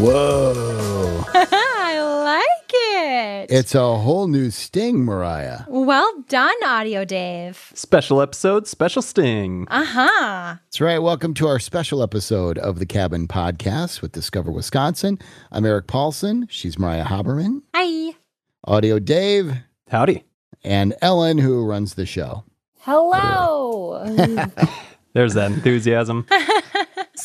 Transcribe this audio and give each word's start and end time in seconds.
Whoa. 0.00 1.24
I 1.34 2.00
like 2.22 2.70
it. 2.72 3.50
It's 3.52 3.74
a 3.74 3.96
whole 3.98 4.28
new 4.28 4.50
sting, 4.52 5.04
Mariah. 5.04 5.62
well 5.66 6.22
done, 6.28 6.54
Audio 6.64 7.04
Dave. 7.04 7.72
Special 7.74 8.20
episode, 8.22 8.68
special 8.68 9.02
sting. 9.02 9.66
Uh 9.68 9.84
huh. 9.84 10.54
That's 10.66 10.80
right. 10.80 10.98
Welcome 11.00 11.34
to 11.34 11.48
our 11.48 11.58
special 11.58 12.00
episode 12.02 12.58
of 12.58 12.78
the 12.78 12.86
Cabin 12.86 13.26
Podcast 13.26 14.00
with 14.00 14.12
Discover 14.12 14.52
Wisconsin. 14.52 15.18
I'm 15.50 15.64
Eric 15.66 15.88
Paulsen. 15.88 16.46
She's 16.48 16.78
Mariah 16.78 17.04
Haberman, 17.06 17.62
Hi. 17.74 18.14
Audio 18.64 19.00
Dave, 19.00 19.52
Howdy. 19.88 20.22
and 20.62 20.94
Ellen, 21.02 21.38
who 21.38 21.64
runs 21.64 21.94
the 21.94 22.06
show. 22.06 22.44
Hello. 22.80 24.04
There's 25.14 25.34
that 25.34 25.50
enthusiasm. 25.50 26.24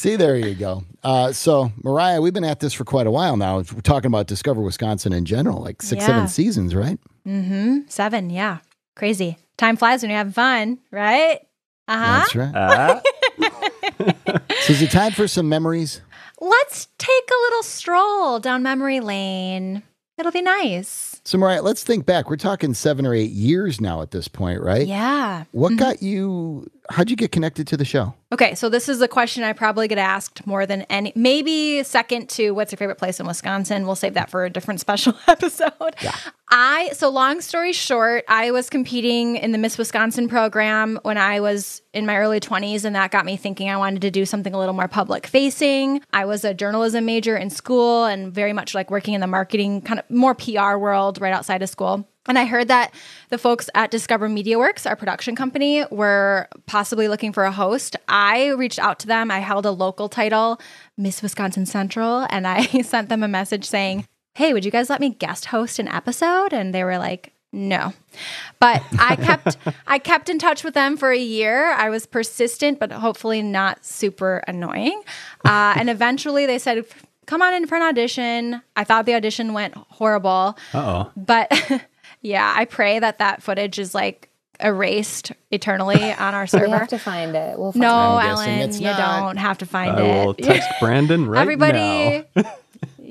See, 0.03 0.17
there 0.17 0.35
you 0.35 0.53
go. 0.53 0.84
Uh, 1.02 1.31
so, 1.31 1.71
Mariah, 1.81 2.20
we've 2.20 2.34
been 2.34 2.44
at 2.44 2.59
this 2.59 2.73
for 2.73 2.84
quite 2.84 3.07
a 3.07 3.11
while 3.11 3.38
now. 3.38 3.55
We're 3.59 3.63
talking 3.63 4.07
about 4.07 4.27
Discover 4.27 4.59
Wisconsin 4.61 5.13
in 5.13 5.23
general, 5.23 5.61
like 5.61 5.81
six, 5.81 6.02
Yeah. 6.02 6.07
seven 6.07 6.27
seasons, 6.27 6.75
right? 6.75 6.99
Mm-hmm. 7.25 7.84
Seven. 7.88 8.30
Yeah. 8.30 8.58
Crazy. 8.97 9.38
Time 9.55 9.77
flies 9.77 10.02
when 10.02 10.09
you're 10.09 10.17
having 10.17 10.34
fun, 10.34 10.80
right? 10.91 11.39
Uh 11.88 11.97
huh. 11.97 12.20
That's 12.20 12.35
right. 12.35 12.52
Ah, 12.53 13.02
So, 14.63 14.73
is 14.73 14.81
it 14.81 14.91
time 14.91 15.13
for 15.13 15.25
some 15.25 15.47
memories? 15.47 16.02
Let's 16.41 16.89
take 16.97 17.30
a 17.31 17.39
little 17.44 17.63
stroll 17.63 18.41
down 18.41 18.61
memory 18.61 18.99
lane. 18.99 19.83
It'll 20.17 20.33
be 20.33 20.41
nice. 20.41 21.12
So, 21.26 21.38
Mariah, 21.38 21.62
let's 21.62 21.84
think 21.84 22.05
back. 22.05 22.30
We're 22.30 22.36
talking 22.36 22.73
seven 22.73 23.05
or 23.05 23.13
eight 23.13 23.31
years 23.31 23.80
now 23.80 24.02
at 24.02 24.12
this 24.12 24.27
point, 24.27 24.62
right? 24.62 24.86
Yeah. 24.86 25.45
What 25.52 25.70
mm-hmm. 25.70 25.77
got 25.77 26.02
you? 26.02 26.70
How'd 26.90 27.09
you 27.09 27.16
get 27.16 27.31
connected 27.31 27.66
to 27.68 27.77
the 27.77 27.86
show? 27.86 28.14
Okay, 28.34 28.55
so 28.55 28.68
this 28.68 28.90
is 28.90 29.02
a 29.02 29.08
question 29.08 29.44
I 29.44 29.54
probably 29.54 29.88
get 29.88 29.98
asked 29.98 30.45
more 30.45 30.66
than 30.66 30.81
any, 30.90 31.14
maybe 31.16 31.81
second 31.84 32.28
to 32.31 32.52
what's 32.52 32.73
your 32.73 32.78
favorite 32.78 32.97
place 32.97 33.22
in 33.22 33.25
Wisconsin. 33.25 33.86
We'll 33.86 33.95
save 33.95 34.16
that 34.16 34.30
for 34.30 34.44
a 34.44 34.50
different 34.50 34.80
special 34.81 35.16
episode. 35.28 35.95
Yeah. 36.02 36.16
I, 36.56 36.92
so 36.94 37.09
long 37.09 37.42
story 37.42 37.73
short, 37.73 38.26
I 38.28 38.52
was 38.52 38.70
competing 38.70 39.38
in 39.38 39.54
the 39.54 39.58
Miss 39.58 39.76
Wisconsin 39.76 40.28
program 40.28 41.00
when 41.02 41.18
I 41.18 41.40
was 41.40 41.82
in 41.96 42.06
my 42.06 42.16
early 42.18 42.40
20s, 42.40 42.86
and 42.86 42.96
that 42.96 43.09
got 43.09 43.26
me 43.26 43.38
thinking 43.38 43.72
I 43.72 43.78
wanted 43.78 44.04
to 44.04 44.12
do 44.12 44.23
something 44.23 44.54
a 44.54 44.59
little 44.59 44.76
more 44.76 44.88
public 44.88 45.26
facing. 45.26 46.04
I 46.14 46.26
was 46.26 46.46
a 46.46 46.54
journalism 46.54 47.06
major 47.06 47.36
in 47.36 47.50
school 47.50 48.06
and 48.06 48.31
very 48.31 48.54
much 48.54 48.76
like 48.76 48.92
working 48.92 49.16
in 49.16 49.22
the 49.22 49.26
marketing, 49.26 49.81
kind 49.81 50.00
of 50.00 50.08
more 50.12 50.36
PR 50.36 50.78
world 50.78 51.20
right 51.20 51.34
outside 51.34 51.64
of 51.64 51.70
school. 51.70 52.08
And 52.28 52.38
I 52.38 52.46
heard 52.46 52.68
that 52.68 52.94
the 53.30 53.40
folks 53.40 53.68
at 53.74 53.90
Discover 53.90 54.30
Media 54.30 54.59
Works, 54.59 54.86
our 54.86 54.96
production 54.96 55.36
company, 55.36 55.84
were 55.90 56.48
possibly 56.68 57.08
looking 57.08 57.34
for 57.34 57.46
a 57.46 57.52
host. 57.52 57.96
I 58.08 58.50
reached 58.50 58.78
out 58.78 59.00
to 59.00 59.08
them. 59.08 59.31
I 59.31 59.40
held 59.40 59.66
a 59.66 59.72
local 59.72 60.08
title, 60.08 60.62
Miss 60.98 61.24
Wisconsin 61.24 61.66
Central, 61.66 62.28
and 62.30 62.46
I 62.46 62.64
sent 62.84 63.09
them 63.09 63.24
a 63.24 63.28
message 63.28 63.66
saying, 63.66 64.06
Hey, 64.36 64.53
would 64.53 64.66
you 64.66 64.72
guys 64.72 64.89
let 64.89 65.00
me 65.00 65.09
guest 65.09 65.45
host 65.45 65.80
an 65.80 65.88
episode? 65.88 66.53
And 66.53 66.73
they 66.73 66.84
were 66.84 66.98
like, 66.98 67.34
no. 67.52 67.94
But 68.59 68.81
I 69.00 69.16
kept 69.22 69.58
I 69.86 70.00
kept 70.00 70.28
in 70.30 70.40
touch 70.40 70.64
with 70.64 70.73
them 70.73 70.98
for 70.98 71.12
a 71.12 71.17
year. 71.20 71.72
I 71.73 71.90
was 71.90 72.06
persistent, 72.08 72.80
but 72.80 72.92
hopefully 72.92 73.42
not 73.44 73.86
super 73.86 74.44
annoying. 74.48 75.02
Uh, 75.45 75.73
and 75.75 75.90
eventually 75.90 76.45
they 76.45 76.58
said, 76.58 76.86
come 77.25 77.42
on 77.42 77.53
in 77.53 77.67
for 77.67 77.75
an 77.75 77.81
audition. 77.81 78.62
I 78.78 78.86
thought 78.86 79.06
the 79.06 79.14
audition 79.14 79.52
went 79.52 79.73
horrible. 79.75 80.58
uh 80.73 81.06
oh. 81.08 81.12
But 81.18 81.52
yeah, 82.22 82.53
I 82.56 82.64
pray 82.64 82.97
that 83.00 83.20
that 83.20 83.44
footage 83.44 83.78
is 83.78 83.94
like 83.94 84.30
erased 84.62 85.34
eternally 85.52 86.14
on 86.14 86.34
our 86.34 86.47
server. 86.47 86.68
we 86.68 86.72
have 86.72 86.88
to 86.88 86.97
find 86.97 87.36
it. 87.36 87.59
We'll 87.59 87.73
find 87.73 87.81
no, 87.81 87.94
I'm 87.94 88.36
guessing 88.38 88.53
Ellen, 88.53 88.70
it's 88.70 88.80
you 88.80 88.86
not. 88.86 89.20
don't 89.20 89.38
have 89.38 89.58
to 89.58 89.66
find 89.66 90.00
it. 90.00 90.02
I 90.02 90.25
will 90.25 90.34
text 90.34 90.70
Brandon 90.80 91.28
right 91.28 91.42
Everybody, 91.42 92.25
now. 92.38 92.56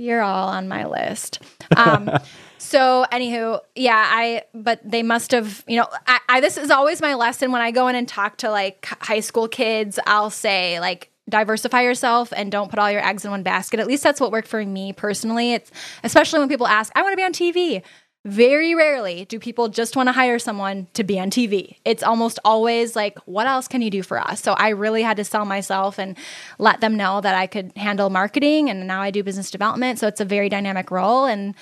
You're 0.02 0.22
all 0.22 0.48
on 0.48 0.68
my 0.68 0.86
list. 0.86 1.40
Um, 1.76 2.10
so, 2.58 3.06
anywho, 3.12 3.60
yeah, 3.74 4.04
I, 4.08 4.42
but 4.52 4.80
they 4.84 5.02
must 5.02 5.30
have, 5.30 5.64
you 5.66 5.76
know, 5.76 5.86
I, 6.06 6.18
I, 6.28 6.40
this 6.40 6.56
is 6.56 6.70
always 6.70 7.00
my 7.00 7.14
lesson 7.14 7.52
when 7.52 7.62
I 7.62 7.70
go 7.70 7.88
in 7.88 7.94
and 7.94 8.08
talk 8.08 8.38
to 8.38 8.50
like 8.50 8.84
high 9.00 9.20
school 9.20 9.48
kids, 9.48 9.98
I'll 10.06 10.30
say, 10.30 10.80
like, 10.80 11.12
diversify 11.28 11.82
yourself 11.82 12.32
and 12.36 12.50
don't 12.50 12.68
put 12.68 12.78
all 12.78 12.90
your 12.90 13.04
eggs 13.04 13.24
in 13.24 13.30
one 13.30 13.42
basket. 13.42 13.78
At 13.78 13.86
least 13.86 14.02
that's 14.02 14.20
what 14.20 14.32
worked 14.32 14.48
for 14.48 14.64
me 14.64 14.92
personally. 14.92 15.52
It's 15.54 15.70
especially 16.02 16.40
when 16.40 16.48
people 16.48 16.66
ask, 16.66 16.92
I 16.96 17.02
want 17.02 17.12
to 17.12 17.16
be 17.16 17.22
on 17.22 17.32
TV. 17.32 17.82
Very 18.24 18.76
rarely 18.76 19.24
do 19.24 19.40
people 19.40 19.68
just 19.68 19.96
want 19.96 20.06
to 20.06 20.12
hire 20.12 20.38
someone 20.38 20.86
to 20.94 21.02
be 21.02 21.18
on 21.18 21.28
TV. 21.28 21.76
It's 21.84 22.04
almost 22.04 22.38
always 22.44 22.94
like, 22.94 23.18
what 23.24 23.48
else 23.48 23.66
can 23.66 23.82
you 23.82 23.90
do 23.90 24.04
for 24.04 24.20
us? 24.20 24.40
So 24.40 24.52
I 24.52 24.68
really 24.68 25.02
had 25.02 25.16
to 25.16 25.24
sell 25.24 25.44
myself 25.44 25.98
and 25.98 26.16
let 26.58 26.80
them 26.80 26.96
know 26.96 27.20
that 27.20 27.34
I 27.34 27.48
could 27.48 27.72
handle 27.76 28.10
marketing 28.10 28.70
and 28.70 28.86
now 28.86 29.02
I 29.02 29.10
do 29.10 29.24
business 29.24 29.50
development. 29.50 29.98
So 29.98 30.06
it's 30.06 30.20
a 30.20 30.24
very 30.24 30.48
dynamic 30.48 30.92
role. 30.92 31.24
And, 31.24 31.56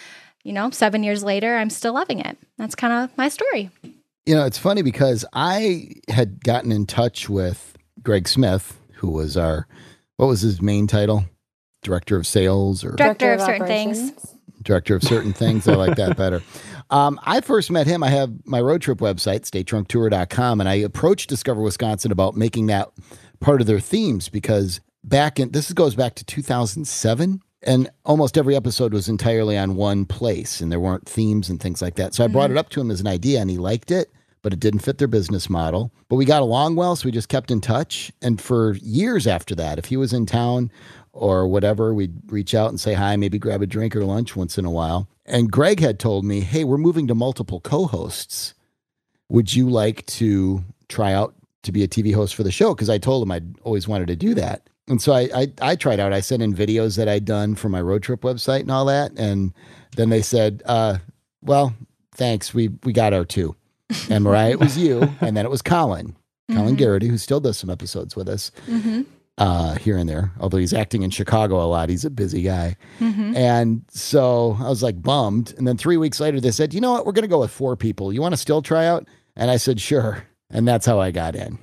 you 0.45 0.53
know, 0.53 0.69
seven 0.69 1.03
years 1.03 1.25
later, 1.25 1.57
I'm 1.57 1.71
still 1.71 1.95
loving 1.95 2.21
it. 2.21 2.37
That's 2.59 2.75
kind 2.75 2.93
of 2.93 3.17
my 3.17 3.31
story. 3.31 3.71
You 4.27 4.35
know, 4.35 4.45
it's 4.45 4.59
funny 4.59 4.83
because 4.83 5.25
I 5.33 5.93
had 6.09 6.45
gotten 6.45 6.73
in 6.73 6.85
touch 6.85 7.31
with 7.31 7.75
Greg 8.03 8.29
Smith, 8.29 8.79
who 8.97 9.09
was 9.11 9.35
our, 9.35 9.67
what 10.19 10.27
was 10.27 10.43
his 10.43 10.61
main 10.61 10.87
title? 10.87 11.25
Director 11.83 12.17
of 12.17 12.27
sales 12.27 12.85
or 12.85 12.97
Director 12.97 13.33
of 13.33 13.41
certain 13.41 13.67
things. 13.67 14.13
Director 14.63 14.95
of 14.95 15.03
certain 15.03 15.33
things. 15.33 15.67
I 15.67 15.75
like 15.75 15.97
that 15.97 16.17
better. 16.17 16.43
Um, 16.91 17.21
I 17.23 17.41
first 17.41 17.71
met 17.71 17.87
him. 17.87 18.03
I 18.03 18.09
have 18.09 18.33
my 18.45 18.61
road 18.61 18.83
trip 18.83 18.99
website, 18.99 19.43
statetrunktour.com, 19.43 20.59
and 20.59 20.69
I 20.69 20.75
approached 20.75 21.29
Discover 21.29 21.63
Wisconsin 21.63 22.11
about 22.11 22.37
making 22.37 22.67
that 22.67 22.91
part 23.39 23.61
of 23.61 23.69
their 23.69 23.79
themes 23.79 24.29
because 24.29 24.81
back 25.05 25.39
in 25.39 25.53
this 25.53 25.73
goes 25.73 25.95
back 25.95 26.15
to 26.17 26.25
2007 26.25 27.41
and 27.63 27.91
almost 28.05 28.39
every 28.39 28.57
episode 28.57 28.93
was 28.93 29.09
entirely 29.09 29.57
on 29.57 29.77
one 29.77 30.05
place 30.05 30.61
and 30.61 30.73
there 30.73 30.81
weren't 30.81 31.09
themes 31.09 31.49
and 31.49 31.61
things 31.61 31.83
like 31.83 31.95
that. 31.97 32.15
So 32.15 32.25
I 32.25 32.27
brought 32.27 32.51
it 32.51 32.57
up 32.57 32.71
to 32.71 32.81
him 32.81 32.91
as 32.91 33.01
an 33.01 33.07
idea 33.07 33.41
and 33.41 33.51
he 33.51 33.59
liked 33.59 33.91
it, 33.91 34.11
but 34.43 34.53
it 34.53 34.61
didn't 34.61 34.81
fit 34.81 34.99
their 34.99 35.09
business 35.09 35.51
model. 35.51 35.93
But 36.09 36.17
we 36.17 36.25
got 36.25 36.43
along 36.43 36.77
well, 36.77 36.97
so 36.97 37.07
we 37.07 37.13
just 37.13 37.29
kept 37.29 37.51
in 37.51 37.61
touch. 37.61 38.11
And 38.23 38.41
for 38.41 38.75
years 38.77 39.27
after 39.27 39.55
that, 39.57 39.79
if 39.79 39.87
he 39.87 39.97
was 39.97 40.13
in 40.13 40.27
town 40.27 40.71
or 41.21 41.47
whatever, 41.47 41.93
we'd 41.93 42.15
reach 42.33 42.55
out 42.55 42.71
and 42.71 42.81
say 42.81 42.95
hi, 42.95 43.15
maybe 43.15 43.39
grab 43.39 43.61
a 43.61 43.67
drink 43.67 43.95
or 43.95 44.05
lunch 44.07 44.35
once 44.35 44.57
in 44.57 44.65
a 44.65 44.71
while. 44.71 45.07
And 45.27 45.53
Greg 45.53 45.79
had 45.79 45.99
told 45.99 46.25
me, 46.25 46.41
hey, 46.41 46.65
we're 46.65 46.79
moving 46.79 47.07
to 47.09 47.15
multiple 47.15 47.61
co 47.61 47.85
hosts. 47.85 48.55
Would 49.29 49.55
you 49.55 49.69
like 49.69 50.07
to 50.07 50.65
try 50.89 51.13
out 51.13 51.35
to 51.63 51.73
be 51.73 51.85
a 51.85 51.89
TV 51.89 52.15
host 52.15 52.35
for 52.35 52.43
the 52.43 52.51
show? 52.51 52.75
Because 52.75 52.89
I 52.89 52.97
told 52.97 53.23
him 53.23 53.31
I'd 53.31 53.61
always 53.61 53.87
wanted 53.87 54.09
to 54.09 54.17
do 54.17 54.33
that. 54.35 54.63
And 54.89 55.01
so 55.01 55.13
I, 55.13 55.29
I, 55.35 55.53
I 55.61 55.77
tried 55.77 56.01
out. 56.01 56.15
I 56.15 56.21
sent 56.21 56.43
in 56.43 56.55
videos 56.55 56.97
that 56.97 57.07
I'd 57.07 57.27
done 57.27 57.55
for 57.55 57.69
my 57.69 57.83
road 57.83 58.03
trip 58.03 58.23
website 58.23 58.61
and 58.61 58.71
all 58.71 58.87
that. 58.87 59.13
And 59.19 59.53
then 59.97 60.09
they 60.09 60.23
said, 60.23 60.63
uh, 60.65 60.99
well, 61.43 61.75
thanks. 62.15 62.55
We, 62.55 62.69
we 62.83 62.95
got 62.95 63.13
our 63.13 63.27
two. 63.27 63.55
And 64.09 64.25
Mariah, 64.25 64.53
it 64.53 64.59
was 64.59 64.79
you. 64.79 65.13
And 65.21 65.37
then 65.37 65.45
it 65.45 65.51
was 65.51 65.61
Colin, 65.61 66.17
Colin 66.51 66.77
Garrity, 66.77 67.09
who 67.09 67.19
still 67.19 67.41
does 67.41 67.59
some 67.59 67.69
episodes 67.69 68.17
with 68.17 68.29
us 68.29 68.51
Mm-hmm. 68.67 69.03
Uh, 69.41 69.75
here 69.75 69.97
and 69.97 70.09
there. 70.09 70.31
Although 70.39 70.59
he's 70.59 70.73
acting 70.73 71.03
in 71.03 71.11
Chicago 71.11 71.57
a 71.61 71.67
lot, 71.67 71.89
he's 71.89 72.05
a 72.05 72.11
busy 72.11 72.43
guy. 72.43 72.77
Mm-hmm. 73.01 73.35
And 73.37 73.85
so 73.91 74.57
I 74.61 74.69
was 74.69 74.83
like 74.83 75.03
bummed. 75.03 75.55
And 75.59 75.67
then 75.67 75.77
three 75.77 75.97
weeks 75.97 76.21
later, 76.21 76.41
they 76.41 76.53
said, 76.53 76.73
you 76.73 76.81
know 76.81 76.93
what? 76.93 77.07
We're 77.07 77.13
going 77.13 77.23
to 77.23 77.29
go 77.29 77.41
with 77.41 77.51
four 77.51 77.75
people. 77.77 78.13
You 78.13 78.21
want 78.21 78.35
to 78.35 78.37
still 78.37 78.63
try 78.63 78.87
out? 78.87 79.09
And 79.35 79.51
I 79.51 79.57
said, 79.57 79.81
sure. 79.81 80.25
And 80.51 80.69
that's 80.69 80.87
how 80.87 81.01
I 81.01 81.11
got 81.11 81.35
in. 81.35 81.59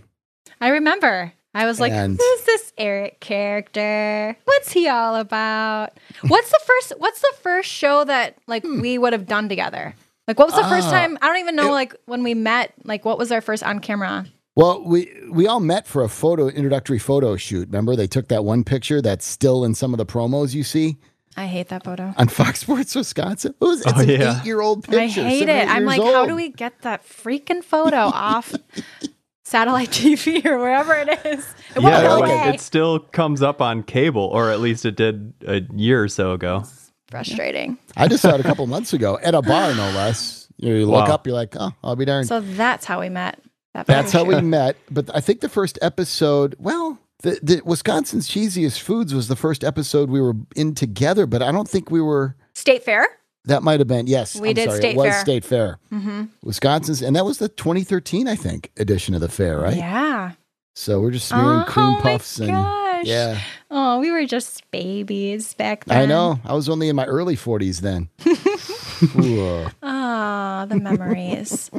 I 0.59 0.69
remember. 0.69 1.31
I 1.53 1.65
was 1.65 1.79
like, 1.79 1.91
And- 1.93 2.17
who's 2.19 2.41
this 2.45 2.73
Eric 2.77 3.19
character? 3.19 4.37
What's 4.45 4.71
he 4.71 4.87
all 4.87 5.15
about? 5.15 5.97
What's 6.27 6.49
the 6.51 6.59
first 6.65 6.93
what's 6.99 7.19
the 7.21 7.33
first 7.41 7.69
show 7.69 8.03
that 8.03 8.37
like 8.47 8.63
we 8.63 8.97
would 8.97 9.13
have 9.13 9.25
done 9.27 9.49
together? 9.49 9.95
Like 10.27 10.37
what 10.37 10.47
was 10.49 10.55
the 10.55 10.67
first 10.67 10.87
Ah, 10.87 10.91
time? 10.91 11.17
I 11.21 11.27
don't 11.27 11.37
even 11.39 11.55
know 11.55 11.69
it- 11.69 11.71
like 11.71 11.95
when 12.05 12.21
we 12.23 12.33
met, 12.33 12.73
like 12.83 13.05
what 13.05 13.17
was 13.17 13.31
our 13.31 13.41
first 13.41 13.63
on 13.63 13.79
camera? 13.79 14.25
Well, 14.57 14.83
we 14.83 15.13
we 15.31 15.45
all 15.47 15.59
met 15.59 15.85
for 15.87 16.03
a 16.03 16.09
photo 16.09 16.47
introductory 16.47 16.97
photo 16.99 17.35
shoot. 17.37 17.67
Remember, 17.67 17.95
they 17.95 18.07
took 18.07 18.27
that 18.29 18.43
one 18.43 18.63
picture 18.63 19.01
that's 19.03 19.23
still 19.25 19.63
in 19.63 19.75
some 19.75 19.93
of 19.93 19.99
the 19.99 20.05
promos 20.05 20.55
you 20.55 20.63
see 20.63 20.97
I 21.37 21.45
hate 21.45 21.67
that 21.69 21.83
photo. 21.83 22.11
on 22.17 22.27
Fox 22.27 22.61
Sports 22.61 22.95
Wisconsin. 22.95 23.53
It 23.61 23.63
was, 23.63 23.85
oh, 23.85 23.89
it's 23.91 23.99
Oh, 23.99 24.01
an 24.01 24.09
yeah. 24.09 24.39
eight 24.41 24.45
year 24.47 24.59
old 24.61 24.83
picture. 24.83 25.21
I 25.21 25.29
hate 25.29 25.47
it. 25.47 25.69
I'm 25.69 25.83
years 25.87 25.99
like, 25.99 26.01
how 26.01 26.25
do 26.25 26.35
we 26.35 26.49
get 26.49 26.81
that 26.81 27.05
freaking 27.07 27.63
photo 27.63 27.97
off 28.13 28.55
satellite 29.43 29.89
TV 29.91 30.43
or 30.45 30.57
wherever 30.57 30.93
it 30.95 31.09
is? 31.25 31.45
It 31.75 31.79
won't 31.83 31.93
Yeah, 31.93 32.01
go 32.01 32.15
away. 32.17 32.49
it 32.49 32.59
still 32.59 32.97
comes 32.99 33.43
up 33.43 33.61
on 33.61 33.83
cable, 33.83 34.23
or 34.23 34.49
at 34.49 34.59
least 34.59 34.85
it 34.85 34.95
did 34.95 35.33
a 35.45 35.61
year 35.75 36.03
or 36.03 36.07
so 36.07 36.31
ago. 36.33 36.61
It's 36.63 36.91
frustrating. 37.09 37.77
I 37.95 38.07
just 38.07 38.23
saw 38.23 38.33
it 38.33 38.39
a 38.39 38.43
couple 38.43 38.65
months 38.65 38.93
ago 38.93 39.19
at 39.21 39.35
a 39.35 39.41
bar, 39.43 39.75
no 39.75 39.85
less. 39.91 40.47
You, 40.57 40.69
know, 40.73 40.79
you 40.79 40.85
look 40.87 41.07
Wow. 41.07 41.13
up, 41.13 41.27
you're 41.27 41.35
like, 41.35 41.55
oh, 41.59 41.71
I'll 41.83 41.95
be 41.95 42.05
darned. 42.05 42.27
So 42.27 42.39
that's 42.41 42.85
how 42.85 42.99
we 43.01 43.09
met. 43.09 43.39
That 43.73 43.85
That's 43.87 44.11
how 44.11 44.23
we 44.23 44.41
met. 44.41 44.75
But 44.89 45.09
I 45.15 45.19
think 45.19 45.41
the 45.41 45.49
first 45.49 45.77
episode, 45.81 46.55
well, 46.59 46.97
the, 47.21 47.39
the 47.43 47.61
Wisconsin's 47.65 48.27
Cheesiest 48.29 48.79
Foods 48.81 49.13
was 49.13 49.27
the 49.27 49.35
first 49.35 49.63
episode 49.63 50.09
we 50.09 50.21
were 50.21 50.33
in 50.55 50.73
together, 50.75 51.25
but 51.25 51.41
I 51.41 51.51
don't 51.51 51.69
think 51.69 51.91
we 51.91 52.01
were. 52.01 52.35
State 52.53 52.83
Fair. 52.83 53.07
That 53.45 53.63
might 53.63 53.79
have 53.79 53.87
been 53.87 54.07
yes. 54.07 54.39
We 54.39 54.49
I'm 54.49 54.55
did 54.55 54.69
sorry, 54.69 54.79
State 54.79 54.91
it 54.91 54.97
was 54.97 55.05
Fair. 55.09 55.21
State 55.21 55.45
Fair, 55.45 55.79
Mm-hmm. 55.91 56.23
Wisconsin's, 56.43 57.01
and 57.01 57.15
that 57.15 57.23
was 57.25 57.37
the 57.37 57.47
2013, 57.49 58.27
I 58.27 58.35
think, 58.35 58.71
edition 58.77 59.13
of 59.15 59.21
the 59.21 59.29
fair, 59.29 59.57
right? 59.59 59.77
Yeah. 59.77 60.31
So 60.75 60.99
we're 60.99 61.11
just 61.11 61.27
smearing 61.29 61.63
cream 61.65 61.95
oh 61.97 61.99
puffs 62.01 62.39
my 62.39 62.45
and 62.45 62.53
gosh. 62.53 63.05
Yeah. 63.05 63.39
Oh, 63.71 63.99
we 63.99 64.11
were 64.11 64.25
just 64.25 64.69
babies 64.71 65.53
back 65.55 65.85
then. 65.85 65.97
I 65.97 66.05
know. 66.05 66.39
I 66.45 66.53
was 66.53 66.67
only 66.69 66.89
in 66.89 66.95
my 66.95 67.05
early 67.05 67.35
40s 67.35 67.79
then. 67.81 68.09
Ah, 69.83 70.65
the 70.69 70.75
memories. 70.75 71.69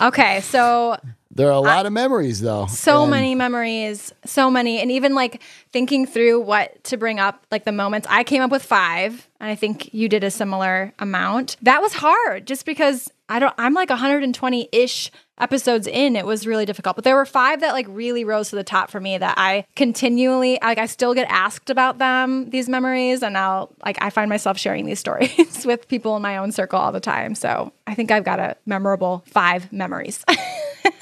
okay, 0.00 0.40
so 0.40 0.96
There 1.34 1.48
are 1.48 1.52
a 1.52 1.60
lot 1.60 1.86
of 1.86 1.92
memories, 1.92 2.40
though. 2.40 2.66
so 2.66 3.02
And 3.02 3.10
many 3.10 3.34
memories, 3.34 4.12
so 4.26 4.50
many, 4.50 4.80
and 4.80 4.90
even 4.90 5.14
like 5.14 5.40
thinking 5.72 6.06
through 6.06 6.40
what 6.40 6.84
to 6.84 6.98
bring 6.98 7.18
up, 7.18 7.46
like 7.50 7.64
the 7.64 7.72
moments. 7.72 8.06
I 8.10 8.22
came 8.22 8.42
up 8.42 8.50
with 8.50 8.62
five, 8.62 9.28
and 9.40 9.50
I 9.50 9.54
think 9.54 9.94
you 9.94 10.08
did 10.08 10.24
a 10.24 10.30
similar 10.30 10.92
amount. 10.98 11.56
That 11.62 11.80
was 11.80 11.94
hard, 11.94 12.46
just 12.46 12.66
because 12.66 13.10
I 13.30 13.38
don't. 13.38 13.54
I'm 13.56 13.72
like 13.72 13.88
120 13.88 14.68
ish 14.72 15.10
episodes 15.42 15.86
in. 15.86 16.16
It 16.16 16.24
was 16.24 16.46
really 16.46 16.64
difficult, 16.64 16.96
but 16.96 17.04
there 17.04 17.16
were 17.16 17.26
five 17.26 17.60
that 17.60 17.72
like 17.72 17.86
really 17.88 18.24
rose 18.24 18.50
to 18.50 18.56
the 18.56 18.64
top 18.64 18.90
for 18.90 19.00
me. 19.00 19.18
That 19.18 19.34
I 19.36 19.66
continually 19.76 20.58
like. 20.62 20.78
I 20.78 20.86
still 20.86 21.14
get 21.14 21.26
asked 21.28 21.68
about 21.70 21.98
them, 21.98 22.50
these 22.50 22.68
memories, 22.68 23.22
and 23.22 23.36
I'll 23.36 23.74
like. 23.84 23.98
I 24.00 24.10
find 24.10 24.28
myself 24.28 24.58
sharing 24.58 24.86
these 24.86 25.00
stories 25.06 25.64
with 25.66 25.88
people 25.88 26.16
in 26.16 26.22
my 26.22 26.36
own 26.36 26.52
circle 26.52 26.78
all 26.78 26.92
the 26.92 27.00
time. 27.00 27.34
So 27.34 27.72
I 27.86 27.94
think 27.94 28.10
I've 28.10 28.24
got 28.24 28.38
a 28.40 28.56
memorable 28.66 29.24
five 29.26 29.72
memories. 29.72 30.24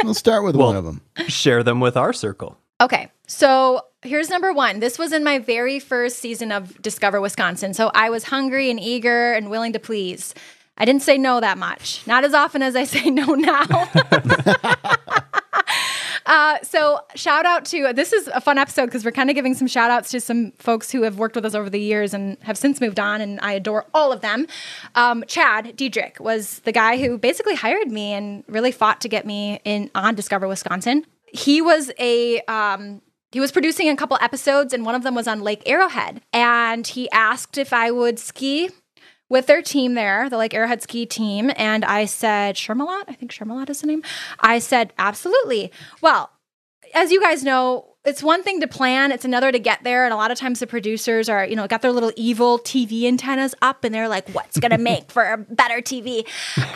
We'll 0.03 0.15
start 0.15 0.45
with 0.45 0.57
one 0.57 0.77
of 0.77 0.85
them. 0.85 1.01
Share 1.29 1.63
them 1.63 1.81
with 1.81 1.97
our 1.97 2.13
circle. 2.13 2.59
Okay. 2.81 3.11
So 3.27 3.83
here's 4.03 4.31
number 4.31 4.53
one. 4.53 4.81
This 4.81 4.99
was 4.99 5.13
in 5.13 5.23
my 5.23 5.39
very 5.39 5.79
first 5.79 6.19
season 6.19 6.51
of 6.53 6.81
Discover 6.81 7.21
Wisconsin. 7.21 7.75
So 7.75 7.91
I 7.95 8.11
was 8.11 8.25
hungry 8.25 8.71
and 8.71 8.81
eager 8.81 9.33
and 9.33 9.51
willing 9.51 9.73
to 9.75 9.79
please. 9.79 10.35
I 10.77 10.85
didn't 10.85 11.03
say 11.03 11.19
no 11.19 11.41
that 11.41 11.59
much, 11.59 12.07
not 12.07 12.25
as 12.25 12.33
often 12.33 12.63
as 12.63 12.75
I 12.75 12.85
say 12.85 13.11
no 13.11 13.35
now. 13.35 13.65
uh, 16.27 16.59
so 16.63 17.01
shout 17.15 17.47
out 17.47 17.65
to 17.67 17.93
this 17.93 18.13
is 18.13 18.29
a 18.29 18.41
fun 18.41 18.59
episode 18.59 18.87
because 18.87 19.05
we're 19.05 19.11
kind 19.13 19.31
of 19.31 19.37
giving 19.37 19.55
some 19.55 19.67
shout 19.67 19.91
outs 19.91 20.11
to 20.11 20.21
some 20.21 20.53
folks 20.53 20.91
who 20.91 21.03
have 21.03 21.19
worked 21.19 21.35
with 21.35 21.45
us 21.45 21.55
over 21.55 21.71
the 21.71 21.81
years 21.81 22.15
and 22.15 22.39
have 22.43 22.57
since 22.57 22.81
moved 22.81 22.99
on, 22.99 23.21
and 23.21 23.41
I 23.41 23.53
adore 23.53 23.87
all 23.95 24.13
of 24.13 24.21
them. 24.21 24.47
Um, 24.95 25.25
Chad 25.27 25.77
Diedrich 25.77 26.19
was 26.21 26.61
the 26.61 26.73
guy 26.73 26.99
who 26.99 27.19
basically 27.19 27.55
hired 27.55 27.91
me 27.91 28.13
and 28.13 28.45
really 28.47 28.73
fought 28.73 29.01
to 29.03 29.09
get 29.09 29.27
me 29.27 29.61
in 29.65 29.91
on 29.95 30.15
Discover 30.15 30.49
Wisconsin. 30.49 31.05
He 31.33 31.63
was 31.63 31.91
a 31.99 32.41
um, 32.43 33.03
he 33.33 33.39
was 33.39 33.53
producing 33.53 33.89
a 33.89 33.97
couple 33.97 34.19
episodes, 34.21 34.73
and 34.73 34.85
one 34.85 34.95
of 34.95 35.03
them 35.03 35.15
was 35.15 35.29
on 35.29 35.41
Lake 35.41 35.63
Arrowhead. 35.67 36.21
And 36.33 36.87
he 36.87 37.11
asked 37.11 37.59
if 37.59 37.73
I 37.73 37.91
would 37.91 38.19
ski 38.19 38.71
with 39.31 39.47
their 39.47 39.63
team 39.63 39.95
there, 39.95 40.29
the 40.29 40.37
Lake 40.37 40.53
Arrowhead 40.53 40.83
ski 40.83 41.07
team. 41.07 41.51
And 41.57 41.85
I 41.87 42.05
said, 42.05 42.57
Shermalot, 42.57 43.05
I 43.09 43.15
think 43.15 43.33
Shermalot 43.33 43.71
is 43.71 43.81
the 43.81 43.87
name. 43.87 44.03
I 44.41 44.59
said, 44.59 44.93
absolutely. 44.99 45.73
Well, 46.03 46.31
as 46.93 47.11
you 47.11 47.21
guys 47.21 47.43
know, 47.43 47.87
it's 48.03 48.23
one 48.23 48.43
thing 48.43 48.61
to 48.63 48.67
plan, 48.67 49.13
it's 49.13 49.27
another 49.27 49.53
to 49.53 49.59
get 49.59 49.85
there. 49.85 50.05
And 50.05 50.13
a 50.13 50.17
lot 50.17 50.31
of 50.31 50.39
times 50.39 50.59
the 50.61 50.67
producers 50.67 51.29
are, 51.29 51.45
you 51.45 51.55
know, 51.55 51.67
got 51.67 51.83
their 51.83 51.93
little 51.93 52.13
evil 52.17 52.59
TV 52.59 53.05
antennas 53.05 53.55
up 53.61 53.85
and 53.85 53.95
they're 53.95 54.09
like, 54.09 54.29
what's 54.31 54.59
going 54.59 54.71
to 54.77 54.79
make 54.79 55.11
for 55.11 55.23
a 55.23 55.37
better 55.37 55.83
TV? 55.83 56.27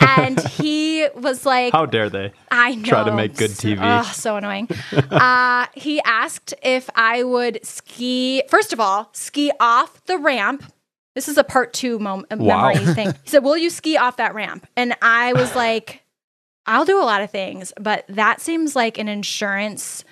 And 0.00 0.38
he 0.40 1.08
was 1.16 1.46
like, 1.46 1.72
How 1.72 1.86
dare 1.86 2.10
they? 2.10 2.32
I 2.50 2.74
know. 2.74 2.84
Try 2.84 3.04
to 3.04 3.12
make 3.12 3.36
good 3.36 3.52
TV. 3.52 3.78
Oh, 3.80 4.02
so 4.12 4.36
annoying. 4.36 4.68
uh, 4.92 5.66
he 5.74 6.00
asked 6.02 6.52
if 6.62 6.90
I 6.94 7.22
would 7.22 7.64
ski, 7.64 8.42
first 8.48 8.74
of 8.74 8.78
all, 8.78 9.08
ski 9.12 9.50
off 9.58 10.04
the 10.04 10.18
ramp. 10.18 10.70
This 11.14 11.28
is 11.28 11.38
a 11.38 11.44
part 11.44 11.72
two 11.72 11.98
mom- 11.98 12.26
Wow. 12.30 12.72
memory 12.72 12.84
thing. 12.94 13.14
He 13.22 13.30
said, 13.30 13.44
Will 13.44 13.56
you 13.56 13.70
ski 13.70 13.96
off 13.96 14.16
that 14.18 14.34
ramp? 14.34 14.66
And 14.76 14.96
I 15.02 15.32
was 15.32 15.54
like, 15.56 16.02
I'll 16.66 16.84
do 16.84 17.00
a 17.00 17.04
lot 17.04 17.22
of 17.22 17.30
things, 17.30 17.72
but 17.78 18.04
that 18.08 18.40
seems 18.40 18.74
like 18.74 18.96
an 18.98 19.06
insurance, 19.08 20.04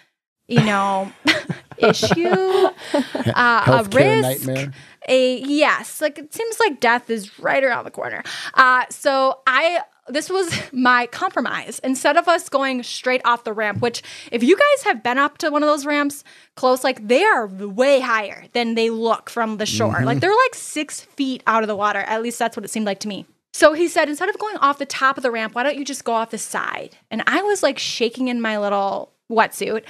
you 0.49 0.63
know, 0.65 1.11
issue, 1.79 2.19
uh, 3.35 3.65
a 3.67 3.89
risk 3.93 4.47
nightmare. 4.47 4.73
a 5.09 5.39
yes 5.39 6.01
like 6.01 6.19
it 6.19 6.33
seems 6.33 6.61
like 6.61 6.79
death 6.79 7.11
is 7.11 7.39
right 7.41 7.65
around 7.65 7.85
the 7.85 7.91
corner 7.91 8.23
uh 8.55 8.85
so 8.91 9.41
i 9.49 9.81
this 10.09 10.29
was 10.31 10.53
my 10.73 11.07
compromise. 11.07 11.81
Instead 11.85 12.17
of 12.17 12.29
us 12.29 12.49
going 12.49 12.83
straight 12.83 13.23
off 13.25 13.45
the 13.45 13.53
ramp 13.53 13.81
which 13.81 14.03
if 14.31 14.43
you 14.43 14.57
guys 14.57 14.85
have 14.85 15.03
been 15.03 15.19
up 15.19 15.39
to 15.39 15.51
one 15.51 15.63
of 15.63 15.69
those 15.69 15.87
ramps 15.87 16.25
close 16.57 16.85
like 16.85 17.07
they 17.07 17.25
are 17.25 17.47
way 17.47 18.01
higher 18.01 18.45
than 18.53 18.75
they 18.75 18.91
look 18.91 19.31
from 19.31 19.59
the 19.59 19.67
shore. 19.67 19.93
Like 19.93 20.03
mm-hmm. 20.03 20.19
they're 20.19 20.31
like 20.31 20.55
six 20.55 21.01
feet 21.01 21.43
out 21.47 21.63
of 21.63 21.69
the 21.69 21.77
water. 21.77 22.01
At 22.01 22.23
least 22.23 22.39
that's 22.39 22.57
what 22.57 22.65
it 22.65 22.71
seemed 22.71 22.87
like 22.87 23.01
to 23.01 23.09
me. 23.09 23.27
So 23.55 23.75
he 23.75 23.89
said 23.89 24.09
instead 24.09 24.29
of 24.29 24.39
going 24.39 24.57
off 24.59 24.79
the 24.79 24.87
top 24.87 25.17
of 25.17 25.23
the 25.23 25.31
ramp 25.31 25.55
why 25.55 25.63
don't 25.63 25.77
you 25.77 25.85
just 25.85 26.05
go 26.05 26.13
off 26.13 26.31
the 26.31 26.39
side? 26.39 26.97
And 27.11 27.23
i 27.27 27.43
was 27.43 27.63
like 27.63 27.79
shaking 27.79 28.29
in 28.29 28.41
my 28.41 28.59
little 28.59 29.13
wetsuit. 29.31 29.85